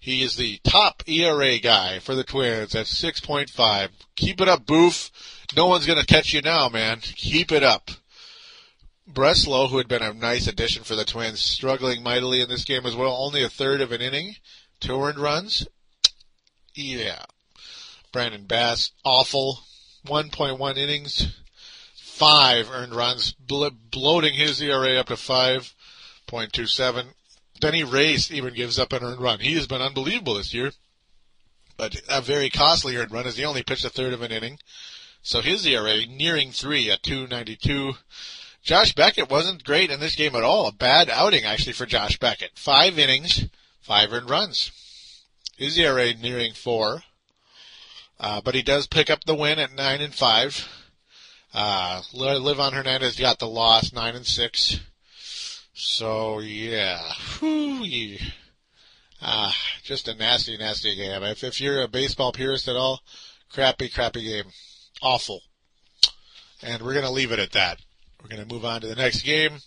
he 0.01 0.24
is 0.24 0.36
the 0.36 0.59
top 0.64 1.03
ERA 1.07 1.59
guy 1.59 1.99
for 1.99 2.16
the 2.16 2.24
Twins 2.24 2.74
at 2.74 2.88
6.5. 2.88 3.89
Keep 4.16 4.41
it 4.41 4.49
up, 4.49 4.66
Boof. 4.66 5.12
No 5.55 5.68
one's 5.68 5.86
going 5.86 5.99
to 5.99 6.05
catch 6.07 6.34
you 6.34 6.41
now, 6.41 6.70
man. 6.70 7.01
Keep 7.01 7.51
it 7.51 7.62
up. 7.62 7.91
Breslow, 9.14 9.70
who 9.70 9.78
had 9.78 9.88
been 9.88 10.01
a 10.01 10.14
nice 10.14 10.47
addition 10.47 10.84
for 10.84 10.95
the 10.95 11.05
Twins, 11.05 11.39
struggling 11.39 12.03
mightily 12.03 12.41
in 12.41 12.49
this 12.49 12.66
game 12.66 12.86
as 12.86 12.95
well. 12.95 13.14
Only 13.14 13.43
a 13.43 13.49
third 13.49 13.82
of 13.82 13.91
an 13.91 14.01
inning. 14.01 14.36
Two 14.80 15.01
earned 15.01 15.20
runs. 15.20 15.68
Yeah. 16.74 17.24
Brandon 18.12 18.45
Bass, 18.45 18.91
awful. 19.03 19.64
1.1 20.05 20.78
innings. 20.78 21.28
Five 21.95 22.70
earned 22.72 22.93
runs, 22.93 23.34
bloating 23.34 24.34
his 24.34 24.62
ERA 24.62 24.99
up 24.99 25.07
to 25.07 25.14
5.27. 25.14 27.05
Benny 27.59 27.84
Reyes 27.84 28.32
even 28.32 28.53
gives 28.53 28.80
up 28.80 28.93
an 28.93 29.03
earned 29.03 29.22
run. 29.22 29.39
He 29.39 29.53
has 29.53 29.68
been 29.68 29.82
unbelievable 29.82 30.36
this 30.36 30.53
year, 30.53 30.72
but 31.78 32.01
a 32.09 32.22
very 32.22 32.49
costly 32.49 32.97
earned 32.97 33.12
run 33.12 33.28
as 33.28 33.38
he 33.38 33.45
only 33.45 33.64
pitched 33.64 33.86
a 33.86 33.89
third 33.89 34.14
of 34.14 34.22
an 34.22 34.32
inning. 34.32 34.59
So 35.22 35.41
his 35.41 35.66
ERA 35.66 36.05
nearing 36.07 36.51
three 36.51 36.89
at 36.89 37.03
292. 37.03 37.93
Josh 38.64 38.93
Beckett 38.93 39.30
wasn't 39.30 39.64
great 39.64 39.89
in 39.89 39.99
this 39.99 40.16
game 40.16 40.36
at 40.36 40.43
all. 40.43 40.68
A 40.68 40.72
bad 40.72 41.09
outing 41.09 41.45
actually 41.45 41.74
for 41.74 41.86
Josh 41.86 42.20
Beckett. 42.20 42.51
Five 42.55 42.99
innings, 42.99 43.45
five 43.82 44.14
earned 44.14 44.30
runs. 44.30 44.72
His 45.57 45.78
ERA 45.78 46.14
nearing 46.14 46.53
four. 46.53 47.03
Uh, 48.20 48.39
but 48.41 48.53
he 48.53 48.62
does 48.62 48.86
pick 48.86 49.09
up 49.09 49.24
the 49.24 49.36
win 49.36 49.57
at 49.57 49.74
nine 49.74 49.99
and 49.99 50.14
five. 50.14 50.68
Uh, 51.53 52.01
Livan 52.14 52.74
Hernandez 52.74 53.18
got 53.18 53.39
the 53.39 53.47
loss, 53.47 53.91
nine 53.91 54.16
and 54.16 54.26
six. 54.26 54.80
So 55.74 56.39
yeah, 56.39 57.01
Whew, 57.39 58.18
ah, 59.22 59.55
just 59.84 60.07
a 60.07 60.14
nasty, 60.14 60.55
nasty 60.55 60.95
game. 60.95 61.24
If 61.24 61.43
if 61.43 61.59
you're 61.59 61.82
a 61.82 61.88
baseball 61.88 62.32
purist 62.32 62.68
at 62.68 62.76
all, 62.76 63.01
crappy, 63.51 63.89
crappy 63.89 64.24
game, 64.24 64.51
awful. 65.01 65.41
And 66.62 66.84
we're 66.84 66.93
gonna 66.93 67.12
leave 67.12 67.32
it 67.32 67.39
at 67.39 67.53
that. 67.53 67.80
We're 68.22 68.30
gonna 68.30 68.46
move 68.46 68.66
on 68.66 68.82
to 68.82 68.88
the 68.88 68.96
next 68.96 69.24
game. 69.24 69.60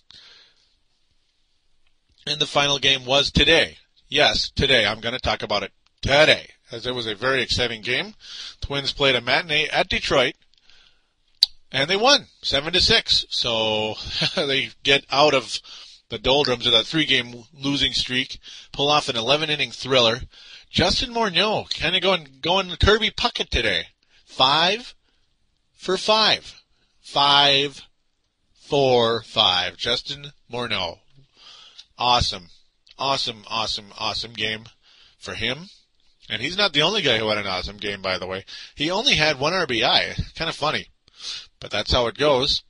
And 2.27 2.41
the 2.41 2.47
final 2.47 2.79
game 2.79 3.05
was 3.05 3.31
today. 3.31 3.79
Yes, 4.09 4.51
today. 4.51 4.87
I'm 4.87 5.01
gonna 5.01 5.19
talk 5.19 5.43
about 5.43 5.63
it 5.63 5.73
today, 6.01 6.51
as 6.71 6.87
it 6.87 6.95
was 6.95 7.07
a 7.07 7.15
very 7.15 7.43
exciting 7.43 7.83
game. 7.83 8.15
Twins 8.61 8.93
played 8.93 9.17
a 9.17 9.21
matinee 9.21 9.69
at 9.69 9.89
Detroit 9.89 10.35
and 11.75 11.91
they 11.91 11.97
won 11.97 12.29
seven 12.41 12.73
to 12.73 12.81
six. 12.81 13.27
So 13.29 13.95
they 14.37 14.71
get 14.85 15.05
out 15.11 15.35
of 15.35 15.59
the 16.09 16.19
doldrums 16.19 16.67
of 16.67 16.73
that 16.73 16.87
three-game 16.87 17.45
losing 17.53 17.93
streak, 17.93 18.39
pull 18.73 18.89
off 18.89 19.09
an 19.09 19.17
11-inning 19.17 19.73
thriller. 19.73 20.21
Justin 20.71 21.13
Morneau 21.13 21.69
kind 21.79 21.97
of 21.97 22.03
going 22.03 22.29
going 22.41 22.71
Kirby 22.77 23.11
Puckett 23.11 23.49
today. 23.49 23.87
Five 24.25 24.95
for 25.73 25.97
five. 25.97 26.63
Five, 27.01 27.83
four, 28.65 29.23
five. 29.23 29.77
Justin 29.77 30.33
Morneau. 30.51 30.99
Awesome. 31.99 32.49
Awesome, 32.99 33.45
awesome, 33.49 33.93
awesome 33.99 34.33
game 34.33 34.65
for 35.19 35.35
him. 35.35 35.69
And 36.29 36.41
he's 36.41 36.57
not 36.57 36.73
the 36.73 36.83
only 36.83 37.03
guy 37.03 37.19
who 37.19 37.29
had 37.29 37.39
an 37.39 37.47
awesome 37.47 37.77
game, 37.77 38.01
by 38.01 38.19
the 38.19 38.27
way. 38.27 38.45
He 38.75 38.91
only 38.91 39.15
had 39.15 39.39
one 39.39 39.53
RBI. 39.53 40.35
Kind 40.35 40.49
of 40.49 40.57
funny. 40.57 40.89
But 41.61 41.71
that's 41.71 41.93
how 41.93 42.07
it 42.07 42.17
goes. 42.17 42.62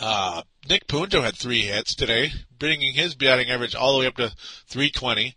Uh, 0.00 0.42
Nick 0.68 0.86
Punto 0.86 1.22
had 1.22 1.36
three 1.36 1.62
hits 1.62 1.94
today, 1.94 2.32
bringing 2.58 2.94
his 2.94 3.14
batting 3.14 3.50
average 3.50 3.74
all 3.74 3.94
the 3.94 4.00
way 4.00 4.06
up 4.06 4.16
to 4.16 4.32
320. 4.68 5.36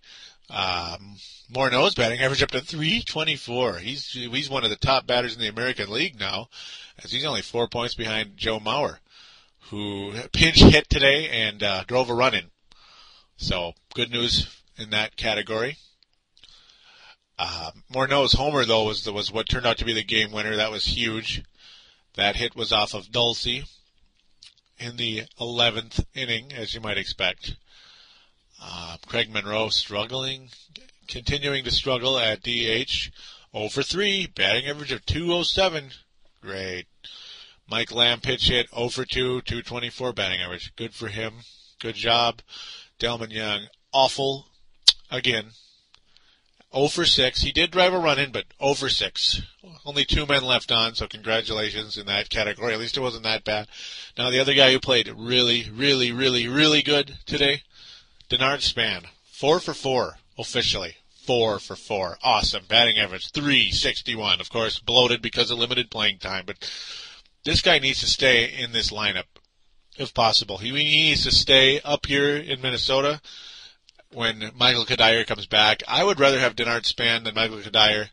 Um, 0.49 1.17
Morneau's 1.51 1.95
batting 1.95 2.19
average 2.19 2.43
up 2.43 2.51
to 2.51 2.61
324. 2.61 3.77
He's 3.77 4.09
he's 4.09 4.49
one 4.49 4.63
of 4.63 4.69
the 4.69 4.75
top 4.75 5.07
batters 5.07 5.35
in 5.35 5.41
the 5.41 5.47
American 5.47 5.89
League 5.89 6.19
now, 6.19 6.49
as 7.03 7.11
he's 7.11 7.25
only 7.25 7.41
four 7.41 7.67
points 7.67 7.95
behind 7.95 8.37
Joe 8.37 8.59
Mauer, 8.59 8.97
who 9.69 10.13
pinch 10.31 10.57
hit 10.57 10.89
today 10.89 11.29
and 11.29 11.63
uh, 11.63 11.83
drove 11.85 12.09
a 12.09 12.13
run 12.13 12.33
in. 12.35 12.51
So 13.37 13.73
good 13.93 14.11
news 14.11 14.47
in 14.77 14.89
that 14.91 15.15
category. 15.15 15.77
Uh, 17.37 17.71
Morneau's 17.93 18.33
homer 18.33 18.65
though 18.65 18.83
was 18.83 19.09
was 19.09 19.31
what 19.31 19.49
turned 19.49 19.65
out 19.65 19.77
to 19.79 19.85
be 19.85 19.93
the 19.93 20.03
game 20.03 20.31
winner. 20.31 20.55
That 20.55 20.71
was 20.71 20.85
huge. 20.85 21.43
That 22.15 22.35
hit 22.35 22.55
was 22.55 22.71
off 22.71 22.93
of 22.93 23.11
Dolsi 23.11 23.65
in 24.77 24.97
the 24.97 25.23
11th 25.39 26.05
inning, 26.13 26.51
as 26.53 26.73
you 26.73 26.81
might 26.81 26.97
expect. 26.97 27.55
Uh, 28.61 28.97
Craig 29.07 29.31
Monroe 29.31 29.69
struggling, 29.69 30.49
continuing 31.07 31.63
to 31.63 31.71
struggle 31.71 32.17
at 32.17 32.43
DH. 32.43 33.11
0 33.55 33.69
for 33.69 33.83
3, 33.83 34.27
batting 34.35 34.67
average 34.67 34.91
of 34.91 35.05
207. 35.05 35.91
Great. 36.41 36.87
Mike 37.69 37.91
Lamb 37.91 38.19
pitch 38.19 38.49
hit 38.49 38.69
0 38.73 38.89
for 38.89 39.05
2, 39.05 39.41
224 39.41 40.13
batting 40.13 40.41
average. 40.41 40.75
Good 40.75 40.93
for 40.93 41.07
him. 41.07 41.33
Good 41.79 41.95
job. 41.95 42.41
Delmon 42.99 43.31
Young, 43.31 43.67
awful. 43.91 44.47
Again, 45.09 45.51
0 46.73 46.87
for 46.87 47.05
6. 47.05 47.41
He 47.41 47.51
did 47.51 47.71
drive 47.71 47.93
a 47.93 47.99
run 47.99 48.19
in, 48.19 48.31
but 48.31 48.45
0 48.61 48.73
for 48.73 48.89
6. 48.89 49.41
Only 49.85 50.05
two 50.05 50.25
men 50.25 50.43
left 50.43 50.71
on, 50.71 50.95
so 50.95 51.07
congratulations 51.07 51.97
in 51.97 52.05
that 52.07 52.29
category. 52.29 52.73
At 52.73 52.79
least 52.79 52.97
it 52.97 53.01
wasn't 53.01 53.23
that 53.23 53.43
bad. 53.43 53.67
Now 54.17 54.29
the 54.29 54.39
other 54.39 54.53
guy 54.53 54.71
who 54.71 54.79
played 54.79 55.07
really, 55.07 55.69
really, 55.69 56.11
really, 56.11 56.47
really 56.47 56.81
good 56.81 57.17
today, 57.25 57.63
Denard 58.29 58.61
Span. 58.61 59.03
4 59.31 59.59
for 59.59 59.73
4 59.73 60.17
officially. 60.37 60.95
4 61.25 61.59
for 61.59 61.75
4. 61.75 62.17
Awesome. 62.23 62.63
Batting 62.67 62.97
average 62.97 63.31
361. 63.31 64.41
Of 64.41 64.49
course, 64.49 64.79
bloated 64.79 65.21
because 65.21 65.51
of 65.51 65.59
limited 65.59 65.89
playing 65.89 66.19
time, 66.19 66.43
but 66.45 66.69
this 67.45 67.61
guy 67.61 67.79
needs 67.79 67.99
to 67.99 68.07
stay 68.07 68.45
in 68.45 68.71
this 68.71 68.91
lineup 68.91 69.25
if 69.97 70.13
possible. 70.13 70.57
He 70.57 70.71
needs 70.71 71.23
to 71.23 71.31
stay 71.31 71.79
up 71.81 72.05
here 72.05 72.35
in 72.35 72.61
Minnesota 72.61 73.21
when 74.11 74.51
Michael 74.55 74.85
Cuddyer 74.85 75.25
comes 75.25 75.45
back. 75.45 75.83
I 75.87 76.03
would 76.03 76.19
rather 76.19 76.39
have 76.39 76.55
Denard 76.55 76.85
Span 76.85 77.23
than 77.23 77.35
Michael 77.35 77.57
Cuddyer. 77.57 78.09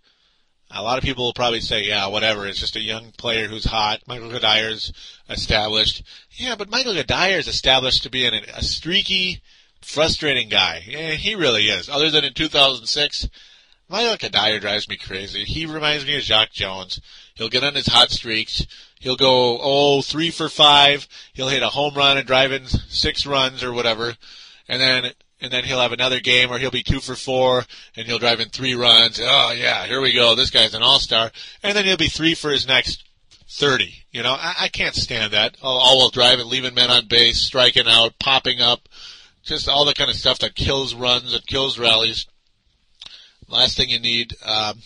A 0.72 0.82
lot 0.82 0.98
of 0.98 1.04
people 1.04 1.24
will 1.24 1.32
probably 1.32 1.60
say, 1.60 1.82
yeah, 1.82 2.06
whatever. 2.06 2.46
It's 2.46 2.60
just 2.60 2.76
a 2.76 2.80
young 2.80 3.12
player 3.12 3.48
who's 3.48 3.64
hot. 3.64 4.02
Michael 4.06 4.30
Cuddyer's 4.30 4.92
established. 5.28 6.02
Yeah, 6.32 6.54
but 6.54 6.70
Michael 6.70 6.94
Cuddyer 6.94 7.38
is 7.38 7.48
established 7.48 8.04
to 8.04 8.10
be 8.10 8.24
an, 8.24 8.34
a 8.34 8.62
streaky, 8.62 9.42
frustrating 9.82 10.48
guy. 10.48 10.84
Yeah, 10.86 11.12
he 11.12 11.34
really 11.34 11.64
is. 11.64 11.88
Other 11.88 12.10
than 12.10 12.24
in 12.24 12.34
2006, 12.34 13.28
Michael 13.90 14.16
Cuddyer 14.16 14.60
drives 14.60 14.88
me 14.88 14.96
crazy. 14.96 15.44
He 15.44 15.66
reminds 15.66 16.06
me 16.06 16.16
of 16.16 16.22
Jacque 16.22 16.52
Jones. 16.52 17.00
He'll 17.34 17.48
get 17.48 17.64
on 17.64 17.74
his 17.74 17.88
hot 17.88 18.12
streaks. 18.12 18.64
He'll 19.00 19.16
go, 19.16 19.58
oh, 19.60 20.00
three 20.00 20.30
for 20.30 20.48
five. 20.48 21.08
He'll 21.32 21.48
hit 21.48 21.64
a 21.64 21.70
home 21.70 21.94
run 21.94 22.16
and 22.16 22.24
drive 22.24 22.52
in 22.52 22.66
six 22.66 23.26
runs 23.26 23.64
or 23.64 23.72
whatever. 23.72 24.14
And 24.68 24.80
then 24.80 25.12
and 25.40 25.50
then 25.50 25.64
he'll 25.64 25.80
have 25.80 25.90
another 25.90 26.20
game 26.20 26.50
where 26.50 26.60
he'll 26.60 26.70
be 26.70 26.84
two 26.84 27.00
for 27.00 27.16
four 27.16 27.64
and 27.96 28.06
he'll 28.06 28.20
drive 28.20 28.38
in 28.38 28.50
three 28.50 28.74
runs. 28.74 29.18
Oh 29.20 29.52
yeah, 29.56 29.86
here 29.86 30.00
we 30.00 30.12
go. 30.12 30.36
This 30.36 30.50
guy's 30.50 30.74
an 30.74 30.82
all-star. 30.82 31.32
And 31.64 31.76
then 31.76 31.84
he'll 31.84 31.96
be 31.96 32.08
three 32.08 32.36
for 32.36 32.50
his 32.50 32.68
next 32.68 33.02
30. 33.48 34.04
You 34.12 34.22
know, 34.22 34.34
I, 34.38 34.54
I 34.60 34.68
can't 34.68 34.94
stand 34.94 35.32
that. 35.32 35.56
All-wheel 35.62 36.10
driving, 36.10 36.48
leaving 36.48 36.74
men 36.74 36.90
on 36.90 37.08
base, 37.08 37.40
striking 37.40 37.88
out, 37.88 38.20
popping 38.20 38.60
up, 38.60 38.88
just 39.42 39.68
all 39.68 39.84
the 39.84 39.94
kind 39.94 40.10
of 40.10 40.16
stuff 40.16 40.38
that 40.40 40.54
kills 40.54 40.94
runs 40.94 41.34
and 41.34 41.44
kills 41.46 41.76
rallies. 41.76 42.26
Last 43.50 43.76
thing 43.76 43.88
you 43.88 43.98
need. 43.98 44.34
Um, 44.44 44.78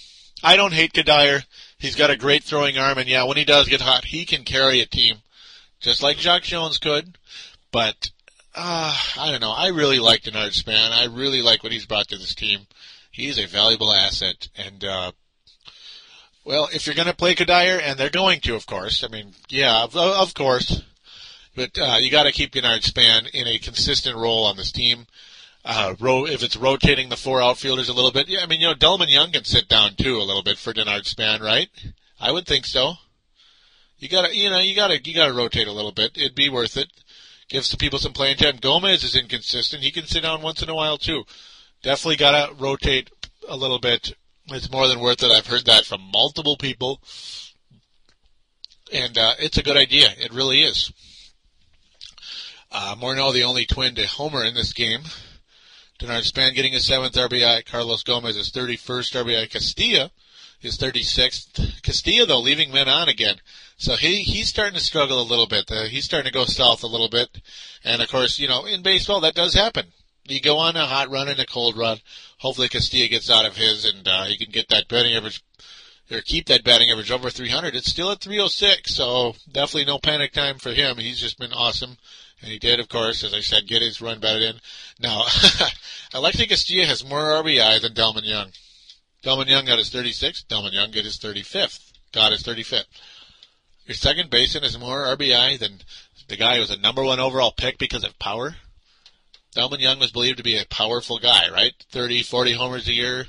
I 0.42 0.56
don't 0.56 0.72
hate 0.72 0.92
Cuddyer. 0.92 1.44
He's 1.78 1.96
got 1.96 2.10
a 2.10 2.16
great 2.16 2.44
throwing 2.44 2.78
arm, 2.78 2.98
and 2.98 3.08
yeah, 3.08 3.24
when 3.24 3.36
he 3.36 3.44
does 3.44 3.68
get 3.68 3.80
hot, 3.80 4.04
he 4.04 4.24
can 4.24 4.44
carry 4.44 4.80
a 4.80 4.86
team, 4.86 5.16
just 5.80 6.02
like 6.02 6.16
Jacque 6.16 6.42
Jones 6.42 6.78
could. 6.78 7.18
But 7.70 8.10
uh, 8.54 8.96
I 9.18 9.30
don't 9.30 9.40
know. 9.40 9.52
I 9.52 9.68
really 9.68 9.98
like 9.98 10.22
Denard 10.22 10.52
Span. 10.52 10.92
I 10.92 11.06
really 11.06 11.42
like 11.42 11.62
what 11.62 11.72
he's 11.72 11.86
brought 11.86 12.08
to 12.08 12.16
this 12.16 12.34
team. 12.34 12.60
He's 13.10 13.38
a 13.38 13.46
valuable 13.46 13.92
asset, 13.92 14.48
and 14.56 14.84
uh, 14.84 15.12
well, 16.44 16.68
if 16.72 16.86
you're 16.86 16.94
going 16.94 17.08
to 17.08 17.14
play 17.14 17.34
Cuddyer, 17.34 17.80
and 17.82 17.98
they're 17.98 18.10
going 18.10 18.40
to, 18.40 18.54
of 18.54 18.66
course. 18.66 19.04
I 19.04 19.08
mean, 19.08 19.32
yeah, 19.48 19.84
of, 19.84 19.96
of 19.96 20.34
course. 20.34 20.82
But 21.56 21.78
uh, 21.78 21.96
you 22.00 22.10
got 22.10 22.24
to 22.24 22.32
keep 22.32 22.52
Denard 22.52 22.82
Span 22.82 23.26
in 23.32 23.46
a 23.46 23.58
consistent 23.58 24.16
role 24.16 24.44
on 24.44 24.56
this 24.56 24.72
team. 24.72 25.06
Uh, 25.64 25.94
ro- 25.98 26.26
if 26.26 26.42
it's 26.42 26.56
rotating 26.56 27.08
the 27.08 27.16
four 27.16 27.40
outfielders 27.40 27.88
a 27.88 27.94
little 27.94 28.12
bit, 28.12 28.28
yeah, 28.28 28.40
I 28.42 28.46
mean, 28.46 28.60
you 28.60 28.66
know, 28.66 28.74
Delmon 28.74 29.10
Young 29.10 29.32
can 29.32 29.44
sit 29.44 29.68
down 29.68 29.94
too 29.94 30.18
a 30.18 30.22
little 30.22 30.42
bit 30.42 30.58
for 30.58 30.74
Denard 30.74 31.06
Span, 31.06 31.40
right? 31.40 31.68
I 32.20 32.32
would 32.32 32.46
think 32.46 32.66
so. 32.66 32.94
You 33.98 34.08
gotta, 34.08 34.36
you 34.36 34.50
know, 34.50 34.58
you 34.58 34.76
gotta, 34.76 35.00
you 35.02 35.14
gotta 35.14 35.32
rotate 35.32 35.66
a 35.66 35.72
little 35.72 35.92
bit. 35.92 36.18
It'd 36.18 36.34
be 36.34 36.50
worth 36.50 36.76
it 36.76 36.90
gives 37.48 37.70
the 37.70 37.76
people 37.76 37.98
some 37.98 38.12
playing 38.12 38.36
time. 38.36 38.56
Gomez 38.56 39.04
is 39.04 39.16
inconsistent. 39.16 39.82
He 39.82 39.90
can 39.90 40.06
sit 40.06 40.22
down 40.22 40.42
once 40.42 40.62
in 40.62 40.68
a 40.68 40.74
while 40.74 40.98
too. 40.98 41.24
Definitely 41.82 42.16
got 42.16 42.48
to 42.48 42.54
rotate 42.54 43.10
a 43.48 43.56
little 43.56 43.78
bit. 43.78 44.14
It's 44.46 44.70
more 44.70 44.88
than 44.88 45.00
worth 45.00 45.22
it. 45.22 45.30
I've 45.30 45.46
heard 45.46 45.66
that 45.66 45.84
from 45.84 46.00
multiple 46.12 46.56
people, 46.56 47.00
and 48.92 49.16
uh, 49.16 49.34
it's 49.38 49.56
a 49.56 49.62
good 49.62 49.76
idea. 49.76 50.08
It 50.18 50.34
really 50.34 50.62
is. 50.62 50.92
Uh, 52.70 52.94
Morneau, 52.96 53.32
the 53.32 53.44
only 53.44 53.64
twin 53.64 53.94
to 53.94 54.06
homer 54.06 54.44
in 54.44 54.54
this 54.54 54.72
game. 54.72 55.02
Denard 56.04 56.24
Span 56.24 56.52
getting 56.52 56.74
his 56.74 56.86
seventh 56.86 57.14
RBI. 57.14 57.64
Carlos 57.64 58.02
Gomez 58.02 58.36
his 58.36 58.50
31st 58.50 59.24
RBI. 59.24 59.48
Casilla 59.48 60.10
his 60.58 60.76
36th. 60.76 61.80
Casilla 61.80 62.26
though 62.26 62.40
leaving 62.40 62.70
men 62.70 62.88
on 62.90 63.08
again. 63.08 63.36
So 63.78 63.96
he 63.96 64.22
he's 64.22 64.48
starting 64.48 64.74
to 64.74 64.84
struggle 64.84 65.20
a 65.20 65.24
little 65.24 65.46
bit. 65.46 65.70
Uh, 65.70 65.84
he's 65.84 66.04
starting 66.04 66.30
to 66.30 66.38
go 66.38 66.44
south 66.44 66.82
a 66.82 66.88
little 66.88 67.08
bit, 67.08 67.40
and 67.82 68.02
of 68.02 68.10
course, 68.10 68.38
you 68.38 68.48
know, 68.48 68.66
in 68.66 68.82
baseball 68.82 69.20
that 69.20 69.34
does 69.34 69.54
happen. 69.54 69.86
You 70.26 70.40
go 70.40 70.58
on 70.58 70.76
a 70.76 70.86
hot 70.86 71.10
run 71.10 71.28
and 71.28 71.40
a 71.40 71.46
cold 71.46 71.76
run. 71.76 71.98
Hopefully, 72.38 72.68
Casilla 72.68 73.08
gets 73.08 73.30
out 73.30 73.46
of 73.46 73.56
his, 73.56 73.86
and 73.86 74.06
uh, 74.06 74.24
he 74.24 74.36
can 74.36 74.50
get 74.50 74.68
that 74.68 74.88
batting 74.88 75.14
average 75.14 75.42
or 76.10 76.20
keep 76.20 76.46
that 76.46 76.64
batting 76.64 76.90
average 76.90 77.10
over 77.10 77.30
300. 77.30 77.74
It's 77.74 77.90
still 77.90 78.10
at 78.10 78.20
306, 78.20 78.94
so 78.94 79.34
definitely 79.50 79.86
no 79.86 79.98
panic 79.98 80.32
time 80.32 80.58
for 80.58 80.72
him. 80.72 80.98
He's 80.98 81.20
just 81.20 81.38
been 81.38 81.52
awesome. 81.52 81.96
And 82.44 82.52
he 82.52 82.58
did, 82.58 82.78
of 82.78 82.90
course, 82.90 83.24
as 83.24 83.32
I 83.32 83.40
said, 83.40 83.66
get 83.66 83.80
his 83.80 84.02
run 84.02 84.20
batted 84.20 84.42
in. 84.42 84.60
Now, 85.00 85.22
Alexi 86.12 86.46
Casilla 86.46 86.84
has 86.84 87.02
more 87.02 87.42
RBI 87.42 87.80
than 87.80 87.94
Delmon 87.94 88.26
Young. 88.26 88.50
Delmon 89.24 89.48
Young 89.48 89.64
got 89.64 89.78
his 89.78 89.88
36th. 89.88 90.44
Delmon 90.44 90.74
Young 90.74 90.90
got 90.90 91.06
his 91.06 91.16
35th. 91.16 91.92
Got 92.12 92.32
his 92.32 92.42
35th. 92.42 92.84
Your 93.86 93.94
second 93.94 94.28
baseman 94.28 94.62
has 94.64 94.78
more 94.78 95.06
RBI 95.16 95.58
than 95.58 95.78
the 96.28 96.36
guy 96.36 96.56
who 96.56 96.60
was 96.60 96.70
a 96.70 96.78
number 96.78 97.02
one 97.02 97.18
overall 97.18 97.50
pick 97.50 97.78
because 97.78 98.04
of 98.04 98.18
power. 98.18 98.54
Delmon 99.56 99.80
Young 99.80 99.98
was 99.98 100.12
believed 100.12 100.36
to 100.36 100.44
be 100.44 100.58
a 100.58 100.66
powerful 100.66 101.18
guy, 101.18 101.48
right? 101.48 101.72
30, 101.92 102.24
40 102.24 102.52
homers 102.52 102.88
a 102.88 102.92
year. 102.92 103.24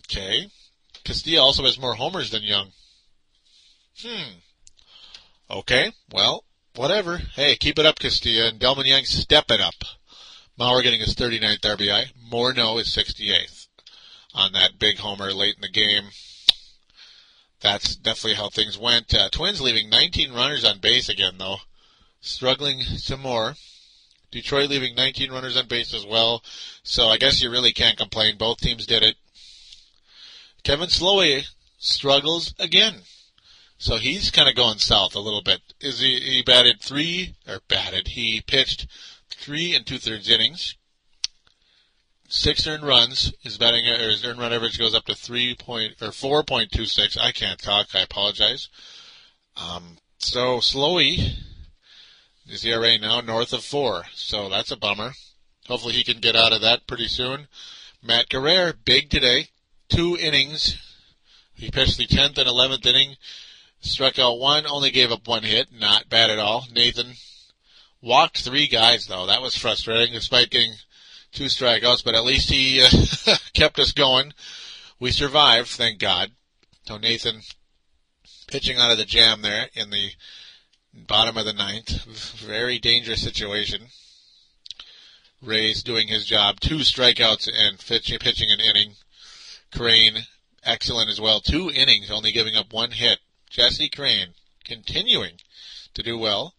Okay. 0.00 0.48
Casilla 1.02 1.40
also 1.40 1.62
has 1.64 1.80
more 1.80 1.94
homers 1.94 2.30
than 2.30 2.42
Young. 2.42 2.72
Hmm. 4.02 4.32
Okay, 5.48 5.92
well, 6.12 6.44
whatever. 6.76 7.18
Hey, 7.34 7.56
keep 7.56 7.78
it 7.78 7.86
up, 7.86 7.98
Casilla, 7.98 8.48
and 8.48 8.60
Delmon 8.60 8.86
Young, 8.86 9.04
step 9.04 9.50
it 9.50 9.60
up. 9.60 9.74
Mauer 10.58 10.82
getting 10.82 11.00
his 11.00 11.14
39th 11.14 11.60
RBI. 11.60 12.12
Morneau 12.30 12.80
is 12.80 12.88
68th 12.88 13.66
on 14.34 14.52
that 14.52 14.78
big 14.78 14.98
homer 14.98 15.32
late 15.32 15.56
in 15.56 15.62
the 15.62 15.68
game 15.68 16.10
that's 17.60 17.96
definitely 17.96 18.34
how 18.34 18.48
things 18.48 18.78
went. 18.78 19.14
Uh, 19.14 19.28
Twins 19.30 19.60
leaving 19.60 19.88
19 19.88 20.32
runners 20.32 20.64
on 20.64 20.78
base 20.78 21.08
again, 21.08 21.34
though. 21.38 21.58
Struggling 22.20 22.82
some 22.82 23.20
more. 23.20 23.54
Detroit 24.30 24.68
leaving 24.68 24.94
19 24.94 25.30
runners 25.30 25.56
on 25.56 25.66
base 25.66 25.94
as 25.94 26.04
well. 26.04 26.42
So 26.82 27.08
I 27.08 27.16
guess 27.16 27.42
you 27.42 27.50
really 27.50 27.72
can't 27.72 27.98
complain. 27.98 28.36
Both 28.36 28.58
teams 28.58 28.86
did 28.86 29.02
it. 29.02 29.16
Kevin 30.62 30.88
Slowey 30.88 31.46
struggles 31.78 32.54
again. 32.58 33.02
So 33.78 33.96
he's 33.96 34.30
kind 34.30 34.48
of 34.48 34.56
going 34.56 34.78
south 34.78 35.14
a 35.14 35.20
little 35.20 35.42
bit. 35.42 35.60
Is 35.80 36.00
he, 36.00 36.18
he 36.20 36.42
batted 36.42 36.80
three, 36.80 37.34
or 37.46 37.60
batted, 37.68 38.08
he 38.08 38.40
pitched 38.40 38.86
three 39.30 39.74
and 39.74 39.86
two 39.86 39.98
thirds 39.98 40.28
innings 40.28 40.76
six 42.28 42.66
earned 42.66 42.82
runs. 42.82 43.32
His 43.40 43.58
batting 43.58 43.86
or 43.88 44.10
his 44.10 44.24
earned 44.24 44.38
run 44.38 44.52
average 44.52 44.78
goes 44.78 44.94
up 44.94 45.04
to 45.06 45.14
three 45.14 45.54
point 45.54 45.94
or 46.00 46.12
four 46.12 46.42
point 46.42 46.70
two 46.72 46.86
six. 46.86 47.16
I 47.16 47.32
can't 47.32 47.60
talk. 47.60 47.88
I 47.94 48.00
apologize. 48.00 48.68
Um, 49.56 49.98
so 50.18 50.58
Slowey, 50.58 51.34
his 52.46 52.64
ERA 52.64 52.98
now 52.98 53.20
north 53.20 53.52
of 53.52 53.64
four. 53.64 54.04
So 54.12 54.48
that's 54.48 54.70
a 54.70 54.76
bummer. 54.76 55.12
Hopefully 55.66 55.94
he 55.94 56.04
can 56.04 56.20
get 56.20 56.36
out 56.36 56.52
of 56.52 56.60
that 56.60 56.86
pretty 56.86 57.08
soon. 57.08 57.48
Matt 58.02 58.28
Guerrier, 58.28 58.72
big 58.72 59.10
today. 59.10 59.48
Two 59.88 60.16
innings. 60.16 60.76
He 61.54 61.70
pitched 61.70 61.96
the 61.96 62.06
10th 62.06 62.38
and 62.38 62.48
11th 62.48 62.86
inning. 62.86 63.16
Struck 63.80 64.18
out 64.18 64.38
one, 64.38 64.66
only 64.66 64.90
gave 64.90 65.12
up 65.12 65.26
one 65.28 65.42
hit. 65.42 65.68
Not 65.72 66.08
bad 66.08 66.30
at 66.30 66.38
all. 66.38 66.66
Nathan 66.72 67.14
walked 68.00 68.38
three 68.38 68.66
guys 68.66 69.06
though. 69.06 69.26
That 69.26 69.42
was 69.42 69.56
frustrating 69.56 70.14
despite 70.14 70.50
getting 70.50 70.74
two 71.32 71.44
strikeouts, 71.44 72.04
but 72.04 72.14
at 72.14 72.24
least 72.24 72.50
he 72.50 72.82
uh, 72.82 73.36
kept 73.54 73.78
us 73.78 73.92
going. 73.92 74.32
We 74.98 75.10
survived, 75.10 75.68
thank 75.68 75.98
God. 75.98 76.32
So 76.86 76.96
Nathan 76.96 77.42
pitching 78.46 78.78
out 78.78 78.92
of 78.92 78.98
the 78.98 79.04
jam 79.04 79.42
there 79.42 79.68
in 79.74 79.90
the 79.90 80.10
bottom 80.94 81.36
of 81.36 81.44
the 81.44 81.52
ninth. 81.52 82.04
Very 82.36 82.78
dangerous 82.78 83.22
situation. 83.22 83.88
Ray's 85.42 85.82
doing 85.82 86.08
his 86.08 86.24
job. 86.24 86.60
Two 86.60 86.78
strikeouts 86.78 87.48
and 87.52 87.78
pitching 87.78 88.50
an 88.50 88.60
inning. 88.60 88.94
Crain, 89.74 90.26
excellent 90.64 91.10
as 91.10 91.20
well. 91.20 91.40
Two 91.40 91.70
innings, 91.70 92.10
only 92.10 92.32
giving 92.32 92.56
up 92.56 92.72
one 92.72 92.92
hit. 92.92 93.18
Jesse 93.50 93.88
Crain 93.88 94.34
continuing 94.64 95.40
to 95.94 96.02
do 96.02 96.18
well. 96.18 96.54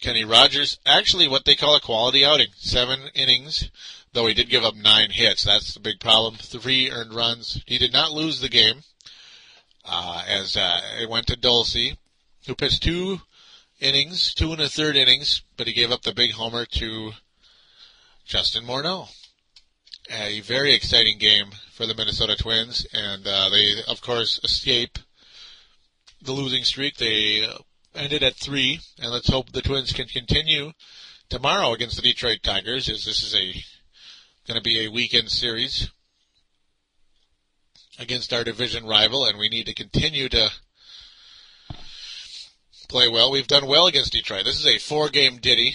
Kenny 0.00 0.24
Rogers, 0.24 0.78
actually 0.84 1.28
what 1.28 1.44
they 1.44 1.54
call 1.54 1.76
a 1.76 1.80
quality 1.80 2.24
outing. 2.24 2.48
Seven 2.56 3.10
innings, 3.14 3.70
though 4.12 4.26
he 4.26 4.34
did 4.34 4.50
give 4.50 4.64
up 4.64 4.74
nine 4.74 5.10
hits. 5.10 5.44
That's 5.44 5.74
the 5.74 5.80
big 5.80 6.00
problem. 6.00 6.34
Three 6.34 6.90
earned 6.90 7.14
runs. 7.14 7.62
He 7.66 7.78
did 7.78 7.92
not 7.92 8.12
lose 8.12 8.40
the 8.40 8.48
game, 8.48 8.82
uh, 9.84 10.24
as 10.26 10.56
uh, 10.56 10.80
it 11.00 11.08
went 11.08 11.28
to 11.28 11.36
Dolsi, 11.36 11.96
who 12.46 12.54
pitched 12.54 12.82
two 12.82 13.20
innings, 13.80 14.34
two 14.34 14.52
and 14.52 14.60
a 14.60 14.68
third 14.68 14.96
innings, 14.96 15.42
but 15.56 15.66
he 15.66 15.72
gave 15.72 15.92
up 15.92 16.02
the 16.02 16.14
big 16.14 16.32
homer 16.32 16.64
to 16.66 17.12
Justin 18.24 18.64
Morneau. 18.64 19.08
A 20.10 20.40
very 20.40 20.74
exciting 20.74 21.18
game 21.18 21.52
for 21.72 21.86
the 21.86 21.94
Minnesota 21.94 22.36
Twins, 22.36 22.86
and 22.92 23.26
uh, 23.26 23.48
they, 23.48 23.74
of 23.88 24.00
course, 24.00 24.40
escape 24.42 24.98
the 26.22 26.32
losing 26.32 26.64
streak. 26.64 26.96
They 26.96 27.46
ended 27.94 28.22
at 28.22 28.36
three, 28.36 28.80
and 29.00 29.10
let's 29.10 29.28
hope 29.28 29.52
the 29.52 29.62
Twins 29.62 29.92
can 29.92 30.06
continue 30.06 30.72
tomorrow 31.28 31.72
against 31.72 31.96
the 31.96 32.02
Detroit 32.02 32.38
Tigers, 32.42 32.88
as 32.88 33.04
this 33.04 33.22
is 33.22 33.34
a 33.34 33.52
going 34.46 34.58
to 34.58 34.62
be 34.62 34.84
a 34.84 34.90
weekend 34.90 35.30
series 35.30 35.90
against 37.98 38.32
our 38.32 38.42
division 38.42 38.86
rival, 38.86 39.24
and 39.26 39.38
we 39.38 39.48
need 39.48 39.66
to 39.66 39.74
continue 39.74 40.28
to 40.28 40.50
play 42.88 43.08
well. 43.08 43.30
We've 43.30 43.46
done 43.46 43.66
well 43.66 43.86
against 43.86 44.12
Detroit. 44.12 44.44
This 44.44 44.58
is 44.58 44.66
a 44.66 44.78
four-game 44.78 45.38
ditty. 45.38 45.74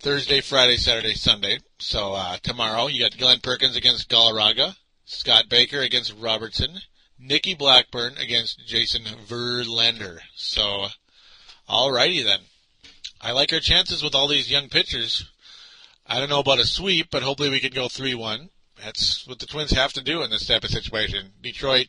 Thursday, 0.00 0.40
Friday, 0.40 0.76
Saturday, 0.76 1.14
Sunday. 1.14 1.58
So 1.80 2.12
uh, 2.12 2.36
tomorrow 2.42 2.86
you 2.86 3.00
got 3.00 3.18
Glen 3.18 3.40
Perkins 3.40 3.74
against 3.74 4.08
Galarraga, 4.08 4.76
Scott 5.04 5.48
Baker 5.48 5.80
against 5.80 6.14
Robertson, 6.16 6.78
Nicky 7.18 7.54
Blackburn 7.54 8.16
against 8.16 8.66
Jason 8.66 9.02
Verlander. 9.02 10.18
So, 10.34 10.86
alrighty 11.68 12.24
then. 12.24 12.40
I 13.20 13.32
like 13.32 13.52
our 13.52 13.60
chances 13.60 14.02
with 14.02 14.14
all 14.14 14.28
these 14.28 14.50
young 14.50 14.68
pitchers. 14.68 15.28
I 16.06 16.20
don't 16.20 16.30
know 16.30 16.40
about 16.40 16.60
a 16.60 16.66
sweep, 16.66 17.08
but 17.10 17.22
hopefully 17.22 17.50
we 17.50 17.60
can 17.60 17.72
go 17.72 17.86
3-1. 17.86 18.50
That's 18.82 19.26
what 19.26 19.40
the 19.40 19.46
Twins 19.46 19.72
have 19.72 19.92
to 19.94 20.02
do 20.02 20.22
in 20.22 20.30
this 20.30 20.46
type 20.46 20.64
of 20.64 20.70
situation. 20.70 21.32
Detroit, 21.42 21.88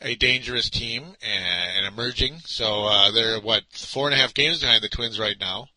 a 0.00 0.14
dangerous 0.14 0.68
team 0.68 1.16
and, 1.22 1.86
emerging. 1.86 2.40
So 2.44 2.84
uh, 2.84 3.10
they're 3.10 3.40
what 3.40 3.64
four 3.72 4.06
and 4.06 4.14
a 4.14 4.18
half 4.18 4.34
games 4.34 4.60
behind 4.60 4.82
the 4.82 4.88
Twins 4.88 5.18
right 5.18 5.38
now. 5.40 5.68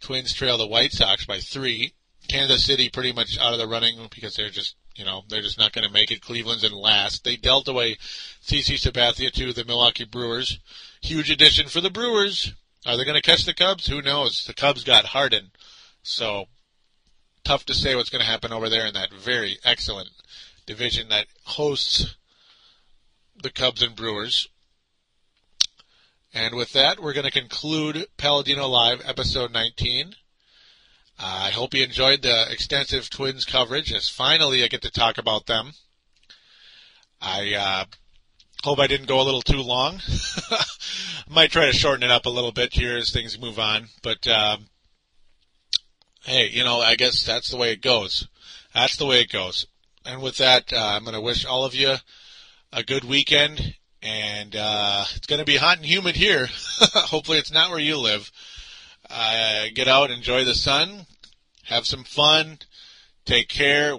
Twins 0.00 0.32
trail 0.32 0.58
the 0.58 0.66
White 0.66 0.92
Sox 0.92 1.24
by 1.26 1.40
three. 1.40 1.94
Kansas 2.28 2.64
City 2.64 2.88
pretty 2.88 3.12
much 3.12 3.38
out 3.38 3.52
of 3.52 3.58
the 3.58 3.66
running 3.68 4.08
because 4.14 4.36
they're 4.36 4.50
just 4.50 4.76
you 4.96 5.04
know 5.04 5.22
they're 5.28 5.42
just 5.42 5.58
not 5.58 5.72
going 5.72 5.86
to 5.86 5.92
make 5.92 6.10
it. 6.10 6.22
Cleveland's 6.22 6.64
in 6.64 6.72
last. 6.72 7.24
They 7.24 7.36
dealt 7.36 7.68
away 7.68 7.96
CC 8.42 8.74
Sabathia 8.76 9.32
to 9.32 9.52
the 9.52 9.64
Milwaukee 9.64 10.04
Brewers. 10.04 10.58
Huge 11.00 11.30
addition 11.30 11.68
for 11.68 11.80
the 11.80 11.90
Brewers. 11.90 12.52
Are 12.84 12.96
they 12.96 13.04
going 13.04 13.20
to 13.20 13.22
catch 13.22 13.44
the 13.44 13.54
Cubs? 13.54 13.86
Who 13.86 14.02
knows? 14.02 14.44
The 14.44 14.54
Cubs 14.54 14.82
got 14.82 15.06
Harden, 15.06 15.52
so 16.02 16.46
tough 17.44 17.64
to 17.66 17.74
say 17.74 17.94
what's 17.94 18.10
going 18.10 18.24
to 18.24 18.30
happen 18.30 18.52
over 18.52 18.68
there 18.68 18.86
in 18.86 18.94
that 18.94 19.12
very 19.12 19.58
excellent 19.64 20.10
division 20.66 21.08
that 21.08 21.26
hosts 21.44 22.16
the 23.40 23.50
Cubs 23.50 23.82
and 23.82 23.96
Brewers. 23.96 24.48
And 26.34 26.54
with 26.54 26.72
that, 26.72 27.00
we're 27.00 27.12
going 27.12 27.26
to 27.26 27.30
conclude 27.30 28.06
Paladino 28.16 28.66
Live 28.66 29.02
episode 29.04 29.52
19. 29.52 30.14
I 31.24 31.50
hope 31.50 31.72
you 31.72 31.84
enjoyed 31.84 32.22
the 32.22 32.50
extensive 32.50 33.08
Twins 33.08 33.44
coverage, 33.44 33.92
as 33.92 34.08
finally 34.08 34.64
I 34.64 34.66
get 34.66 34.82
to 34.82 34.90
talk 34.90 35.18
about 35.18 35.46
them. 35.46 35.72
I 37.20 37.54
uh, 37.54 37.84
hope 38.64 38.80
I 38.80 38.88
didn't 38.88 39.06
go 39.06 39.20
a 39.20 39.22
little 39.22 39.40
too 39.40 39.62
long. 39.62 40.00
I 40.50 40.64
might 41.30 41.52
try 41.52 41.66
to 41.66 41.72
shorten 41.72 42.02
it 42.02 42.10
up 42.10 42.26
a 42.26 42.30
little 42.30 42.50
bit 42.50 42.74
here 42.74 42.96
as 42.96 43.12
things 43.12 43.40
move 43.40 43.60
on, 43.60 43.86
but 44.02 44.26
um, 44.26 44.66
hey, 46.24 46.48
you 46.48 46.64
know, 46.64 46.80
I 46.80 46.96
guess 46.96 47.24
that's 47.24 47.50
the 47.50 47.56
way 47.56 47.70
it 47.70 47.82
goes. 47.82 48.26
That's 48.74 48.96
the 48.96 49.06
way 49.06 49.20
it 49.20 49.30
goes. 49.30 49.66
And 50.04 50.22
with 50.22 50.38
that, 50.38 50.72
uh, 50.72 50.94
I'm 50.96 51.04
going 51.04 51.14
to 51.14 51.20
wish 51.20 51.44
all 51.44 51.64
of 51.64 51.76
you 51.76 51.94
a 52.72 52.82
good 52.82 53.04
weekend, 53.04 53.76
and 54.02 54.56
uh, 54.56 55.04
it's 55.14 55.28
going 55.28 55.38
to 55.38 55.44
be 55.44 55.56
hot 55.56 55.76
and 55.76 55.86
humid 55.86 56.16
here. 56.16 56.48
Hopefully, 56.80 57.38
it's 57.38 57.52
not 57.52 57.70
where 57.70 57.78
you 57.78 57.96
live. 57.96 58.28
Uh, 59.08 59.66
get 59.72 59.86
out, 59.86 60.10
enjoy 60.10 60.44
the 60.44 60.54
sun, 60.54 61.06
have 61.64 61.86
some 61.86 62.04
fun, 62.04 62.58
take 63.24 63.48
care, 63.48 63.98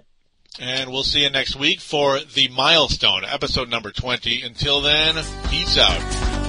and 0.60 0.92
we'll 0.92 1.04
see 1.04 1.24
you 1.24 1.30
next 1.30 1.56
week 1.56 1.80
for 1.80 2.20
the 2.20 2.48
milestone 2.50 3.24
episode 3.26 3.70
number 3.70 3.92
20. 3.92 4.42
Until 4.42 4.82
then, 4.82 5.16
peace 5.50 5.78
out. 5.78 6.43